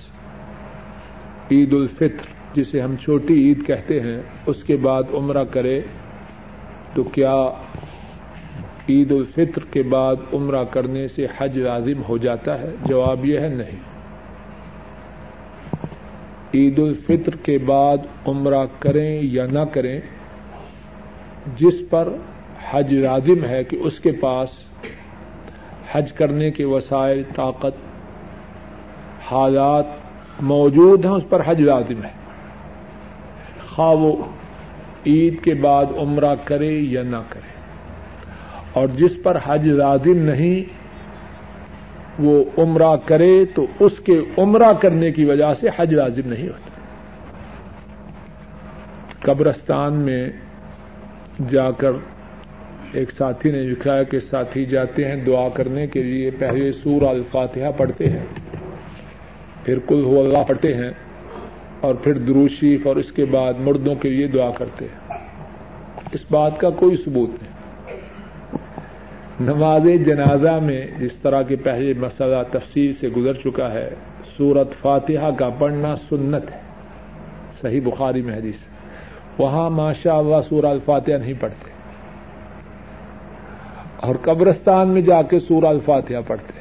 عید 1.51 1.73
الفطر، 1.73 2.55
جسے 2.55 2.81
ہم 2.81 2.97
چھوٹی 2.97 3.35
عید 3.35 3.67
کہتے 3.67 4.01
ہیں، 4.01 4.23
اس 4.47 4.64
کے 4.64 4.77
بعد 4.77 5.03
عمرہ 5.14 5.45
کرے، 5.45 5.81
تو 6.95 7.03
کیا 7.03 7.35
عید 8.89 9.12
الفطر 9.12 9.64
کے 9.71 9.83
بعد 9.83 10.17
عمرہ 10.33 10.64
کرنے 10.64 11.09
سے 11.09 11.27
حج 11.39 11.59
لازم 11.59 12.03
ہو 12.09 12.19
جاتا 12.19 12.59
ہے؟ 12.59 12.75
جواب 12.85 13.25
یہ 13.25 13.39
ہے 13.39 13.49
نہیں۔ 13.49 13.95
عید 16.55 16.78
الفطر 16.78 17.36
کے 17.36 17.59
بعد 17.59 17.97
عمرہ 18.26 18.66
کریں 18.78 19.22
یا 19.22 19.47
نہ 19.47 19.61
کریں، 19.72 20.01
جس 21.57 21.74
پر 21.90 22.09
حج 22.70 22.94
لازم 22.94 23.44
ہے 23.44 23.64
کہ 23.64 23.76
اس 23.76 24.01
کے 24.01 24.12
پاس 24.12 24.49
حج 25.92 26.12
کرنے 26.12 26.51
کے 26.51 26.64
وسائل، 26.64 27.22
طاقت، 27.34 27.76
حالات 29.32 29.84
موجود 30.40 31.05
ہیں، 31.05 31.12
اس 31.12 31.22
پر 31.28 31.42
حج 31.47 31.61
لازم 31.61 32.05
ہے۔ 32.05 32.11
خواہ 33.68 33.92
وہ 33.92 34.24
عید 35.07 35.42
کے 35.42 35.55
بعد 35.55 35.84
عمرہ 35.97 36.34
کرے 36.44 36.72
یا 36.72 37.03
نہ 37.03 37.16
کرے۔ 37.28 37.57
اور 38.72 38.88
جس 38.88 39.12
پر 39.22 39.38
حج 39.47 39.68
لازم 39.68 40.18
نہیں 40.18 40.86
وہ 42.19 42.45
عمرہ 42.59 42.97
کرے 42.97 43.45
تو 43.45 43.67
اس 43.81 43.99
کے 43.99 44.21
عمرہ 44.39 44.73
کرنے 44.73 45.12
کی 45.12 45.25
وجہ 45.25 45.53
سے 45.53 45.69
حج 45.77 45.95
لازم 45.95 46.29
نہیں 46.29 46.49
ہوتا۔ 46.49 46.71
قبرستان 49.21 49.93
میں 49.93 50.31
جا 51.51 51.71
کر 51.71 51.91
ایک 52.93 53.12
ساتھی 53.12 53.51
نے 53.51 53.62
لکھا 53.62 53.99
ہے 53.99 54.05
کہ 54.05 54.19
ساتھی 54.19 54.64
جاتے 54.64 55.05
ہیں 55.05 55.25
دعا 55.25 55.49
کرنے 55.49 55.87
کے 55.87 56.03
لیے، 56.03 56.31
پہلے 56.31 56.73
سور 56.73 57.03
الفاتحہ 57.03 57.71
پڑھتے 57.77 58.11
ہیں، 58.11 58.27
پھر 59.64 59.79
کل 59.79 60.05
ہو 60.05 60.21
اللہ 60.21 60.39
پڑھتے 60.49 60.75
ہیں 60.75 60.91
اور 61.81 61.95
پھر 61.95 62.12
دروشیف 62.12 62.87
اور 62.87 62.97
اس 62.97 63.12
کے 63.12 63.25
بعد 63.25 63.55
مردوں 63.61 63.95
کے 63.95 64.09
لیے 64.09 64.27
دعا 64.27 64.51
کرتے 64.51 64.85
ہیں۔ 64.85 65.19
اس 66.12 66.21
بات 66.31 66.61
کا 66.61 66.71
کوئی 66.71 66.97
ثبوت 66.97 67.31
نہیں۔ 67.43 67.56
نماز 69.41 69.82
جنازہ 70.07 70.61
میں 70.62 70.87
جس 70.99 71.16
طرح 71.16 71.43
کے 71.43 71.57
پہلے 71.57 71.93
مسئلہ 71.99 72.37
تفصیل 72.51 72.93
سے 72.93 73.09
گزر 73.09 73.32
چکا 73.32 73.72
ہے۔ 73.72 73.91
سورت 74.37 74.68
فاتحہ 74.80 75.30
کا 75.30 75.49
پڑھنا 75.49 75.97
سنت 75.97 76.51
ہے۔ 76.53 76.61
صحیح 77.61 77.80
بخاری 77.84 78.22
میں 78.22 78.34
حدیث 78.34 78.55
وہاں 79.39 79.70
ماشاء 79.70 80.14
اللہ 80.14 80.37
سورہ 80.49 80.66
الفاتحہ 80.66 81.14
نہیں 81.14 81.34
پڑھتے۔ 81.41 81.70
اور 83.97 84.14
قبرستان 84.22 84.89
میں 84.89 85.03
جا 85.03 85.22
کے 85.22 85.41
سورہ 85.41 85.64
الفاتحہ 85.64 86.20
پڑھتے 86.26 86.61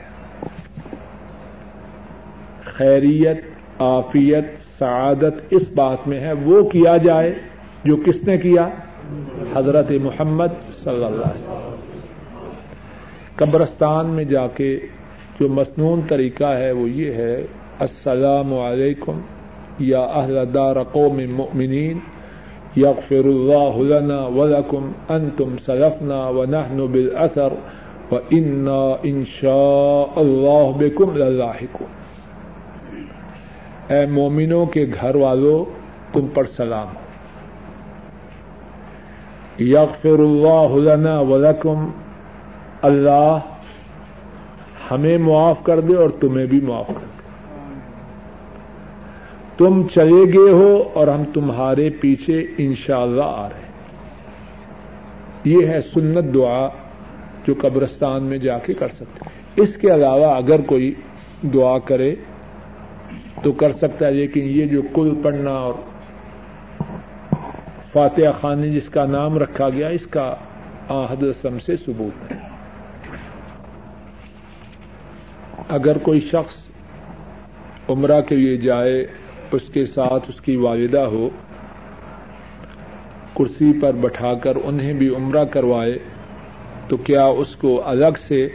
خیریت 2.63 3.41
آفیت 3.79 4.45
سعادت 4.79 5.33
اس 5.49 5.69
بات 5.75 6.07
میں 6.07 6.19
ہے، 6.19 6.33
وہ 6.33 6.69
کیا 6.69 6.97
جائے 6.97 7.33
جو 7.83 7.95
کس 7.95 8.23
نے 8.23 8.37
کیا؟ 8.37 8.69
حضرت 9.55 9.91
محمد 9.91 10.47
صلی 10.83 10.93
اللہ 10.93 11.05
علیہ 11.05 11.19
وسلم۔ 11.19 11.74
قبرستان 13.35 14.07
میں 14.07 14.23
جا 14.23 14.47
کے 14.47 14.79
جو 15.39 15.49
مصنون 15.49 16.01
طریقہ 16.07 16.43
ہے 16.43 16.71
وہ 16.71 16.89
یہ 16.89 17.11
ہے، 17.11 17.43
السلام 17.79 18.53
علیکم 18.53 19.21
یا 19.79 19.99
اہل 19.99 20.53
دار 20.53 20.75
قوم 20.83 21.19
مؤمنین، 21.35 21.99
یغفر 22.75 23.25
اللہ 23.25 23.77
لنا 23.77 24.25
ولکم، 24.25 24.91
انتم 25.09 25.57
سلفنا 25.65 26.27
ونحن 26.27 26.77
بالاثر 26.77 27.53
وانا 28.11 28.95
ان 29.03 29.23
شاء 29.25 30.05
اللہ 30.15 30.77
بكم 30.77 31.17
للاحقون 31.17 31.93
اے 33.93 34.05
مومنوں 34.05 34.65
کے 34.65 34.85
گھر 35.01 35.15
والوں 35.15 35.65
تم 36.13 36.27
پر 36.33 36.45
سلام۔ 36.45 36.87
یغفر 39.59 40.19
اللہ 40.19 40.75
لنا 40.75 41.19
ولکم 41.19 41.91
اللہ 42.85 43.37
ہمیں 44.91 45.17
معاف 45.17 45.63
کر 45.63 45.79
دے 45.79 45.95
اور 45.95 46.09
تمہیں 46.09 46.45
بھی 46.45 46.59
معاف 46.61 46.87
کر 46.87 46.93
دے۔ 46.93 47.13
تم 49.57 49.87
چلے 49.95 50.23
گئے 50.33 50.51
ہو 50.51 50.83
اور 50.93 51.07
ہم 51.07 51.23
تمہارے 51.33 51.89
پیچھے 51.89 52.45
انشاءاللہ 52.57 53.23
آ 53.23 53.49
رہے 53.49 53.57
ہیں۔ 53.57 53.73
یہ 55.43 55.67
ہے 55.67 55.81
سنت 55.81 56.33
دعا 56.33 56.67
جو 57.47 57.53
قبرستان 57.61 58.23
میں 58.23 58.37
جا 58.37 58.57
کے 58.57 58.73
کر 58.73 58.87
سکتے 58.87 59.29
اس 59.55 59.75
کے 59.75 59.93
علاوہ 59.93 60.35
اگر 60.35 60.61
کوئی 60.61 60.93
دعا 61.53 61.77
کرے 61.79 62.15
تو 63.43 63.51
کر 63.51 63.71
سکتا 63.71 64.05
ہے، 64.05 64.11
لیکن 64.11 64.41
یہ 64.43 64.65
جو 64.65 64.81
کل 64.93 65.13
پڑھنا 65.23 65.51
اور 65.51 65.73
فاتحہ 67.93 68.31
خانی 68.41 68.69
جس 68.69 68.89
کا 68.89 69.05
نام 69.05 69.37
رکھا 69.37 69.69
گیا، 69.69 69.87
اس 69.87 70.05
کا 70.07 70.35
سم 71.41 71.59
سے 71.65 71.75
ثبوت 71.85 72.31
ہے۔ 72.31 72.54
اگر 75.75 75.97
کوئی 75.97 76.19
شخص 76.31 77.89
عمرہ 77.89 78.21
کے 78.21 78.35
لیے 78.35 78.57
جائے، 78.57 79.05
اس 79.51 79.69
کے 79.73 79.85
ساتھ 79.85 80.29
اس 80.29 80.41
کی 80.41 80.55
والدہ 80.55 81.05
ہو، 81.11 81.29
کرسی 83.35 83.71
پر 83.81 83.91
بٹھا 83.91 84.33
کر 84.33 84.57
انہیں 84.63 84.93
بھی 84.93 85.09
عمرہ 85.15 85.43
کروائے، 85.45 85.97
تو 86.87 86.97
کیا 86.97 87.25
اس 87.25 87.55
کو 87.55 87.81
الگ 87.85 88.17
سے 88.27 88.47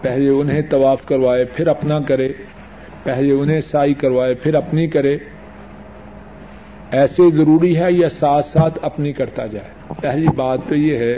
پہلے 0.00 0.28
انہیں 0.30 0.62
طواف 0.70 1.04
کروائے، 1.06 1.44
پھر 1.44 1.68
اپنا 1.68 1.98
کرے، 2.00 2.28
پہلے 3.02 3.32
انہیں 3.32 3.60
سائی 3.60 3.94
کروائے، 3.94 4.34
پھر 4.34 4.54
اپنی 4.54 4.86
کرے؟ 4.86 5.16
ایسے 6.90 7.30
ضروری 7.36 7.76
ہے 7.76 7.92
یا 7.92 8.08
ساتھ 8.08 8.46
ساتھ 8.46 8.78
اپنی 8.82 9.12
کرتا 9.12 9.46
جائے؟ 9.46 9.92
پہلی 10.00 10.26
بات 10.36 10.58
تو 10.68 10.74
یہ 10.74 10.98
ہے، 10.98 11.16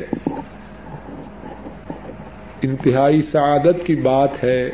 انتہائی 2.62 3.20
سعادت 3.22 3.86
کی 3.86 3.94
بات 3.94 4.42
ہے 4.44 4.70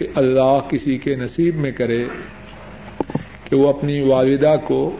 کہ 0.00 0.06
اللہ 0.14 0.58
کسی 0.70 0.98
کے 0.98 1.14
نصیب 1.16 1.56
میں 1.56 1.72
کرے 1.72 2.04
کہ 3.44 3.56
وہ 3.56 3.68
اپنی 3.68 4.00
والدہ 4.00 4.54
کو 4.64 4.96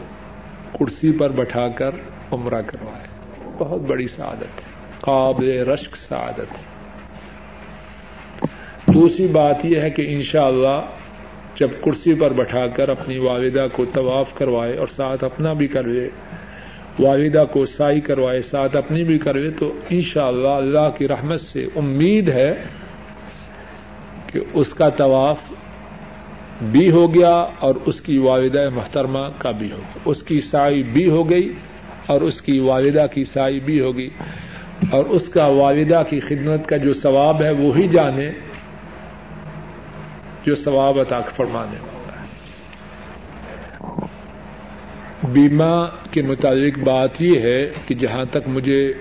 کرسی 0.79 1.11
پر 1.11 1.29
بٹھا 1.29 1.67
کر 1.67 1.89
عمرہ 2.31 2.61
کروائے۔ 2.61 3.07
بہت 3.57 3.81
بڑی 3.81 4.07
سعادت 4.07 4.43
ہے، 4.43 4.93
قابل 4.99 5.67
رشک 5.67 5.95
سعادت 5.95 6.39
ہے۔ 6.39 6.71
دوسری 8.93 9.27
بات 9.27 9.65
یہ 9.65 9.79
ہے 9.79 9.89
کہ 9.89 10.05
انشاءاللہ 10.09 10.67
اللہ 10.67 10.85
جب 11.55 11.69
کرسی 11.85 12.13
پر 12.13 12.33
بٹھا 12.33 12.67
کر 12.67 12.89
اپنی 12.89 13.17
والدہ 13.17 13.67
کو 13.73 13.85
طواف 13.85 14.33
کروائے 14.33 14.77
اور 14.77 14.87
ساتھ 14.87 15.23
اپنا 15.23 15.53
بھی 15.53 15.67
کر 15.67 15.83
لے 15.83 16.09
والدہ 16.99 17.45
کو 17.51 17.65
سائی 17.65 18.01
کروائے، 18.01 18.41
ساتھ 18.41 18.75
اپنی 18.75 19.03
بھی 19.03 19.17
کر 19.17 19.33
لے 19.33 19.51
تو 19.51 19.73
انشاءاللہ 19.89 20.47
اللہ 20.47 20.79
اللہ 20.79 20.97
کی 20.97 21.07
رحمت 21.07 21.41
سے 21.41 21.65
امید 21.75 22.29
ہے 22.29 22.53
کہ 24.31 24.39
اس 24.53 24.73
کا 24.73 24.89
طواف 24.89 25.37
بھی 26.61 26.91
ہو 26.91 27.13
گیا 27.13 27.35
اور 27.59 27.75
اس 27.85 28.01
کی 28.01 28.17
والدہ 28.17 28.69
محترمہ 28.75 29.27
کا 29.37 29.51
بھی 29.51 29.71
ہو 29.71 29.77
گیا۔ 29.77 29.97
اس 30.05 30.23
کی 30.23 30.39
سائی 30.39 30.83
بھی 30.83 31.09
ہو 31.09 31.29
گئی 31.29 31.53
اور 32.07 32.21
اس 32.21 32.41
کی 32.41 32.59
والدہ 32.59 33.05
کی 33.13 33.23
سائی 33.23 33.59
بھی 33.59 33.81
ہوگی 33.81 34.09
اور 34.91 35.05
اس 35.05 35.29
کا 35.29 35.45
والدہ 35.45 36.03
کی 36.09 36.19
خدمت 36.19 36.67
کا 36.67 36.77
جو 36.77 36.93
ثواب 36.93 37.43
ہے 37.43 37.51
وہی 37.51 37.87
جانے 37.87 38.31
جو 40.45 40.55
ثواب 40.55 40.99
عطا 40.99 41.19
فرمانے 41.21 41.77
والا 41.81 42.21
ہے۔ 42.21 42.27
بیما 45.31 45.87
کے 45.87 46.21
متعلق 46.21 46.79
بات 46.79 47.21
یہ 47.21 47.39
ہے 47.39 47.67
کہ 47.87 47.95
جہاں 47.95 48.25
تک 48.25 48.47
مجھے 48.47 48.93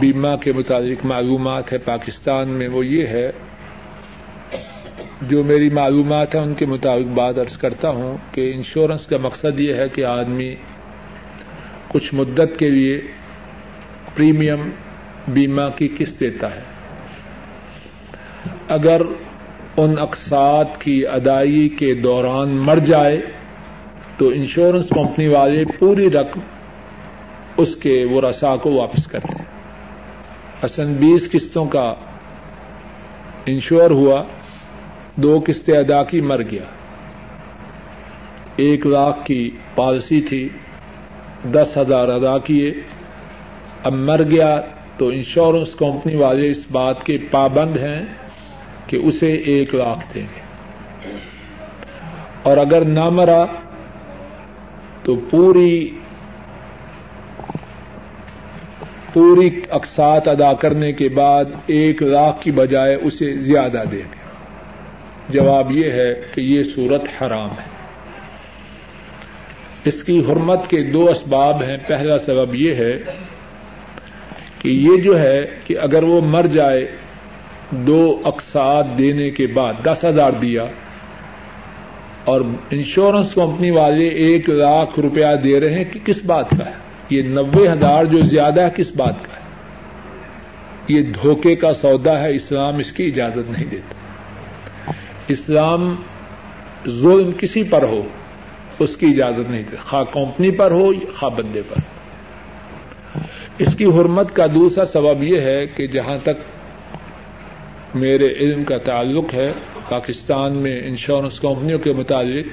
بیما 0.00 0.36
کے 0.36 0.52
متعلق 0.52 1.06
معلومات 1.06 1.72
ہے، 1.72 1.78
پاکستان 1.78 2.48
میں 2.48 2.68
وہ 2.68 2.86
یہ 2.86 3.06
ہے 3.06 3.30
جو 5.22 5.44
میری 5.44 5.70
معلومات 5.70 6.34
ہیں 6.34 6.42
ان 6.42 6.54
کے 6.54 6.66
مطابق 6.66 7.10
بات 7.14 7.38
ارض 7.38 7.56
کرتا 7.56 7.88
ہوں 7.88 8.16
کہ 8.32 8.52
انشورنس 8.54 9.06
کا 9.06 9.16
مقصد 9.16 9.60
یہ 9.60 9.74
ہے 9.74 9.88
کہ 9.88 10.04
آدمی 10.04 10.54
کچھ 11.88 12.14
مدت 12.14 12.58
کے 12.58 12.68
لیے 12.68 13.00
پریمیم 14.14 14.70
بیمہ 15.28 15.62
کی 15.76 15.88
قسط 15.98 16.20
دیتا 16.20 16.54
ہے۔ 16.54 16.60
اگر 18.68 19.00
ان 19.76 19.94
اقساط 19.98 20.68
کی 20.78 21.06
ادائیگی 21.06 21.68
کے 21.68 21.94
دوران 21.94 22.48
مر 22.48 22.78
جائے 22.78 23.20
تو 24.16 24.28
انشورنس 24.28 24.88
کمپنی 24.88 25.28
والے 25.28 25.64
پوری 25.78 26.10
رقم 26.10 26.40
اس 27.56 27.76
کے 27.76 28.04
وہ 28.10 28.20
رسا 28.20 28.56
کو 28.56 28.72
واپس 28.72 29.06
کرتے 29.06 29.32
ہیں 29.38 29.44
اصل 30.62 30.84
بیس 30.84 31.30
قسطوں 31.30 31.64
کا 31.64 31.94
انشور 33.46 33.90
ہوا 33.90 34.24
دو 35.22 35.40
قسطیں 35.46 35.78
ادا 35.78 36.02
کی، 36.02 36.20
مر 36.20 36.42
گیا۔ 36.42 36.64
ایک 38.56 38.86
لاکھ 38.86 39.26
کی 39.26 39.50
پالیسی 39.74 40.20
تھی، 40.20 40.48
دس 41.52 41.76
ہزار 41.76 42.08
ادا 42.08 42.38
کیے۔ 42.38 42.74
اب 43.82 43.92
مر 43.92 44.22
گیا 44.22 44.60
تو 44.96 45.08
انشورنس 45.08 45.74
کمپنی 45.74 46.16
والے 46.16 46.50
اس 46.50 46.66
بات 46.72 47.04
کے 47.04 47.18
پابند 47.30 47.76
ہیں 47.76 48.02
کہ 48.86 48.96
اسے 48.96 49.32
ایک 49.32 49.74
لاکھ 49.74 50.14
دیں 50.14 50.22
گے۔ 50.22 50.40
اور 52.42 52.56
اگر 52.56 52.84
نہ 52.84 53.08
مرا 53.10 53.44
تو 55.02 55.16
پوری 55.30 55.90
پوری 59.12 59.60
اقساط 59.70 60.28
ادا 60.28 60.52
کرنے 60.52 60.92
کے 60.92 61.08
بعد 61.08 61.44
ایک 61.66 62.02
لاکھ 62.02 62.42
کی 62.42 62.50
بجائے 62.50 62.94
اسے 62.94 63.36
زیادہ 63.36 63.82
دیں 63.92 64.12
گے۔ 64.12 64.17
جواب 65.28 65.70
یہ 65.70 65.90
ہے 65.90 66.14
کہ 66.34 66.40
یہ 66.40 66.62
صورت 66.62 67.02
حرام 67.20 67.50
ہے۔ 67.50 67.78
اس 69.84 70.02
کی 70.02 70.18
حرمت 70.18 70.68
کے 70.68 70.82
دو 70.82 71.08
اسباب 71.08 71.62
ہیں۔ 71.62 71.76
پہلا 71.88 72.18
سبب 72.18 72.54
یہ 72.54 72.74
ہے 72.74 72.96
کہ 74.58 74.68
یہ 74.68 74.96
جو 75.02 75.18
ہے 75.18 75.44
کہ 75.64 75.78
اگر 75.78 76.02
وہ 76.02 76.20
مر 76.20 76.46
جائے 76.46 76.86
دو 77.70 78.20
اقساط 78.24 78.86
دینے 78.98 79.30
کے 79.30 79.46
بعد، 79.46 79.72
دس 79.84 80.04
ہزار 80.04 80.30
دیا 80.30 80.64
اور 82.24 82.40
انشورنس 82.70 83.34
کمپنی 83.34 83.70
والے 83.70 84.08
ایک 84.08 84.50
لاکھ 84.50 85.00
روپیہ 85.00 85.34
دے 85.44 85.60
رہے 85.60 85.74
ہیں، 85.74 85.84
کہ 85.84 86.00
کس 86.04 86.24
بات 86.24 86.50
کا 86.50 86.66
ہے؟ 86.66 86.74
یہ 87.10 87.22
نبے 87.22 87.68
ہزار 87.68 88.04
جو 88.04 88.20
زیادہ 88.20 88.60
ہے، 88.60 88.70
کس 88.76 88.96
بات 88.96 89.14
کا 89.22 89.32
ہے؟ 89.32 89.40
یہ 90.88 91.02
دھوکے 91.02 91.56
کا 91.56 91.72
سودا 91.72 92.20
ہے، 92.20 92.34
اسلام 92.34 92.78
اس 92.78 92.92
کی 92.92 93.04
اجازت 93.04 93.50
نہیں 93.50 93.66
دیتا۔ 93.70 93.97
اسلام 95.28 95.94
ظلم 96.88 97.32
کسی 97.32 97.62
پر 97.62 97.82
ہو، 97.82 98.02
اس 98.78 98.96
کی 98.96 99.06
اجازت 99.06 99.50
نہیں 99.50 99.62
دیتا 99.70 99.82
خواہ 99.82 100.04
کمپنی 100.04 100.50
پر 100.50 100.70
ہو 100.70 100.92
یا 100.92 101.10
خواہ 101.18 101.36
بندے 101.36 101.62
پر۔ 101.68 101.76
اس 103.58 103.76
کی 103.76 103.84
حرمت 103.84 104.36
کا 104.36 104.46
دوسرا 104.46 104.84
سبب 104.84 105.22
یہ 105.22 105.40
ہے 105.40 105.66
کہ 105.66 105.86
جہاں 105.86 106.16
تک 106.22 106.36
میرے 107.94 108.26
علم 108.26 108.64
کا 108.64 108.78
تعلق 108.78 109.34
ہے، 109.34 109.52
پاکستان 109.88 110.56
میں 110.56 110.80
انشورنس 110.84 111.40
کمپنیوں 111.40 111.78
کے 111.78 111.92
متعلق، 111.92 112.46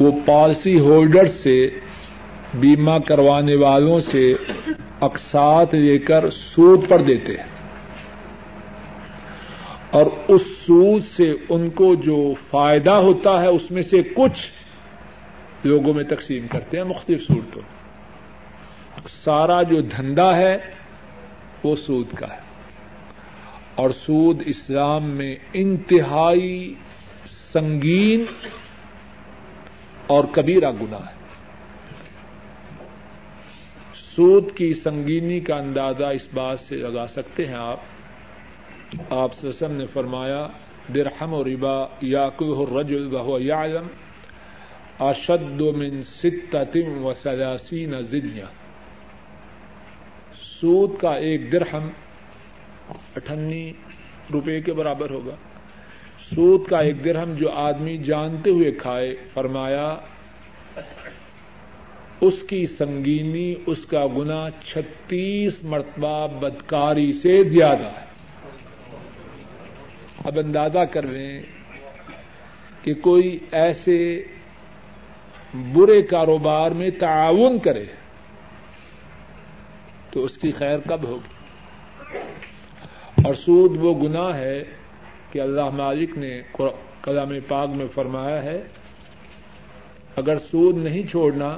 وہ 0.00 0.10
پالیسی 0.26 0.80
ہولڈر 0.80 1.28
سے، 1.28 1.66
بیمہ 2.54 2.98
کروانے 3.06 3.56
والوں 3.56 4.00
سے 4.00 4.34
اقساط 5.00 5.74
لے 5.74 5.98
کر 5.98 6.30
سود 6.30 6.88
پر 6.88 7.02
دیتے 7.02 7.32
ہیں۔ 7.32 7.59
اور 9.90 10.06
اس 10.28 10.42
سود 10.42 11.02
سے 11.16 11.32
ان 11.48 11.70
کو 11.70 11.94
جو 11.94 12.34
فائدہ 12.50 12.90
ہوتا 12.90 13.40
ہے 13.40 13.48
اس 13.48 13.70
میں 13.70 13.82
سے 13.82 14.02
کچھ 14.02 14.50
لوگوں 15.64 15.94
میں 15.94 16.04
تقسیم 16.04 16.46
کرتے 16.46 16.76
ہیں 16.76 16.84
مختلف 16.84 17.26
صورتوں 17.26 17.62
سارا 19.24 19.62
جو 19.62 19.80
دھندا 19.80 20.36
ہے، 20.36 20.56
وہ 21.64 21.76
سود 21.76 22.14
کا 22.14 22.26
ہے۔ 22.30 22.40
اور 23.74 23.90
سود 23.90 24.42
اسلام 24.46 25.10
میں 25.10 25.36
انتہائی 25.52 26.74
سنگین 27.52 28.24
اور 30.06 30.24
کبیرہ 30.32 30.70
گنا 30.70 30.96
ہے۔ 30.96 31.14
سود 33.94 34.52
کی 34.54 34.74
سنگینی 34.74 35.40
کا 35.40 35.56
اندازہ 35.56 36.04
اس 36.04 36.28
بات 36.34 36.60
سے 36.60 36.76
لگا 36.76 37.06
سکتے 37.06 37.46
ہیں 37.46 37.54
آپ 37.54 37.80
آپ 39.10 39.34
سسم 39.34 39.72
نے 39.72 39.86
فرمایا، 39.86 40.46
درہم 40.94 41.34
و 41.34 41.44
ربا 41.44 41.86
یا 42.00 42.28
الرجل 42.40 43.14
وهو 43.14 43.38
يعلم 43.38 43.86
اشد 44.98 45.60
من 45.60 46.02
ستة 46.02 47.02
و 47.02 47.12
سلاسین 47.22 47.94
زنیا 48.02 48.46
سود 50.60 50.98
کا 51.00 51.12
ایک 51.14 51.52
درہم 51.52 51.88
اٹھنی 53.16 53.72
روپے 54.32 54.60
کے 54.60 54.72
برابر 54.72 55.10
ہوگا۔ 55.10 55.36
سود 56.34 56.66
کا 56.66 56.78
ایک 56.78 57.04
درہم 57.04 57.34
جو 57.34 57.50
آدمی 57.50 57.96
جانتے 57.96 58.50
ہوئے 58.50 58.72
کھائے، 58.72 59.16
فرمایا، 59.34 59.96
اس 62.20 62.42
کی 62.42 62.66
سنگینی، 62.66 63.54
اس 63.66 63.86
کا 63.86 64.06
گنا 64.06 64.50
چھتیس 64.64 65.64
مرتبہ 65.64 66.26
بدکاری 66.26 67.12
سے 67.12 67.42
زیادہ 67.44 67.86
ہے۔ 67.86 68.09
اب 70.24 70.38
اندازہ 70.38 70.84
کر 70.92 71.02
لیں 71.02 71.42
کہ 72.82 72.94
کوئی 72.94 73.38
ایسے 73.52 73.98
برے 75.74 76.02
کاروبار 76.02 76.70
میں 76.70 76.90
تعاون 76.90 77.58
کرے 77.58 77.84
تو 80.10 80.24
اس 80.24 80.38
کی 80.38 80.50
خیر 80.52 80.78
کب 80.78 81.04
ہوگی؟ 81.04 82.18
اور 83.24 83.34
سود 83.34 83.76
وہ 83.80 83.94
گناہ 84.00 84.36
ہے 84.36 84.62
کہ 85.30 85.40
اللہ 85.40 85.68
مالک 85.72 86.18
نے 86.18 86.40
کلام 87.02 87.32
پاک 87.48 87.68
میں 87.68 87.86
فرمایا 87.94 88.42
ہے، 88.42 88.62
اگر 90.16 90.38
سود 90.38 90.76
نہیں 90.76 91.02
چھوڑنا 91.02 91.56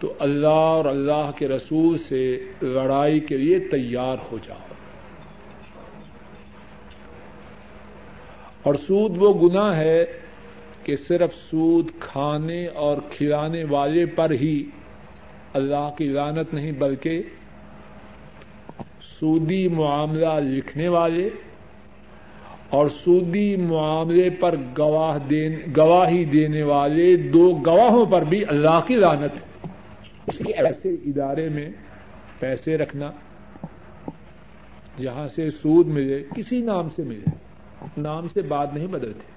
تو 0.00 0.12
اللہ 0.18 0.62
اور 0.70 0.84
اللہ 0.84 1.30
کے 1.38 1.48
رسول 1.48 1.98
سے 1.98 2.22
لڑائی 2.62 3.20
کے 3.20 3.36
لیے 3.36 3.58
تیار 3.58 4.16
ہو 4.32 4.38
جاؤ۔ 4.38 4.74
اور 8.66 8.74
سود 8.74 9.16
وہ 9.18 9.48
گنا 9.48 9.76
ہے 9.76 10.04
کہ 10.84 10.96
صرف 10.96 11.34
سود 11.34 11.90
کھانے 12.00 12.66
اور 12.66 12.96
کھلانے 13.10 13.64
والے 13.64 14.06
پر 14.06 14.30
ہی 14.30 14.64
اللہ 15.54 15.90
کی 15.98 16.04
لانت 16.04 16.54
نہیں، 16.54 16.72
بلکہ 16.72 17.22
سودی 19.02 19.68
معاملہ 19.68 20.40
لکھنے 20.40 20.88
والے 20.88 21.28
اور 22.68 22.86
سودی 22.88 23.56
معاملے 23.56 24.30
پر 24.30 24.54
گواہ 24.78 25.18
گواہی 25.76 26.24
دینے 26.24 26.62
والے 26.62 27.16
دو 27.16 27.54
گواہوں 27.66 28.06
پر 28.06 28.22
بھی 28.22 28.44
اللہ 28.48 28.80
کی 28.86 28.94
لانت 28.94 29.34
ہے۔ 29.34 29.68
اس 30.26 30.40
لیے 30.40 30.54
ایسے 30.66 30.88
ادارے 30.88 31.48
میں 31.48 31.70
پیسے 32.38 32.76
رکھنا 32.76 33.10
جہاں 35.02 35.28
سے 35.28 35.50
سود 35.50 35.86
ملے، 35.86 36.24
کسی 36.36 36.60
نام 36.60 36.88
سے 36.88 37.02
ملے۔ 37.02 37.45
نام 37.98 38.26
سے 38.34 38.42
بات 38.42 38.74
نہیں 38.74 38.86
بدلتے 38.86 39.35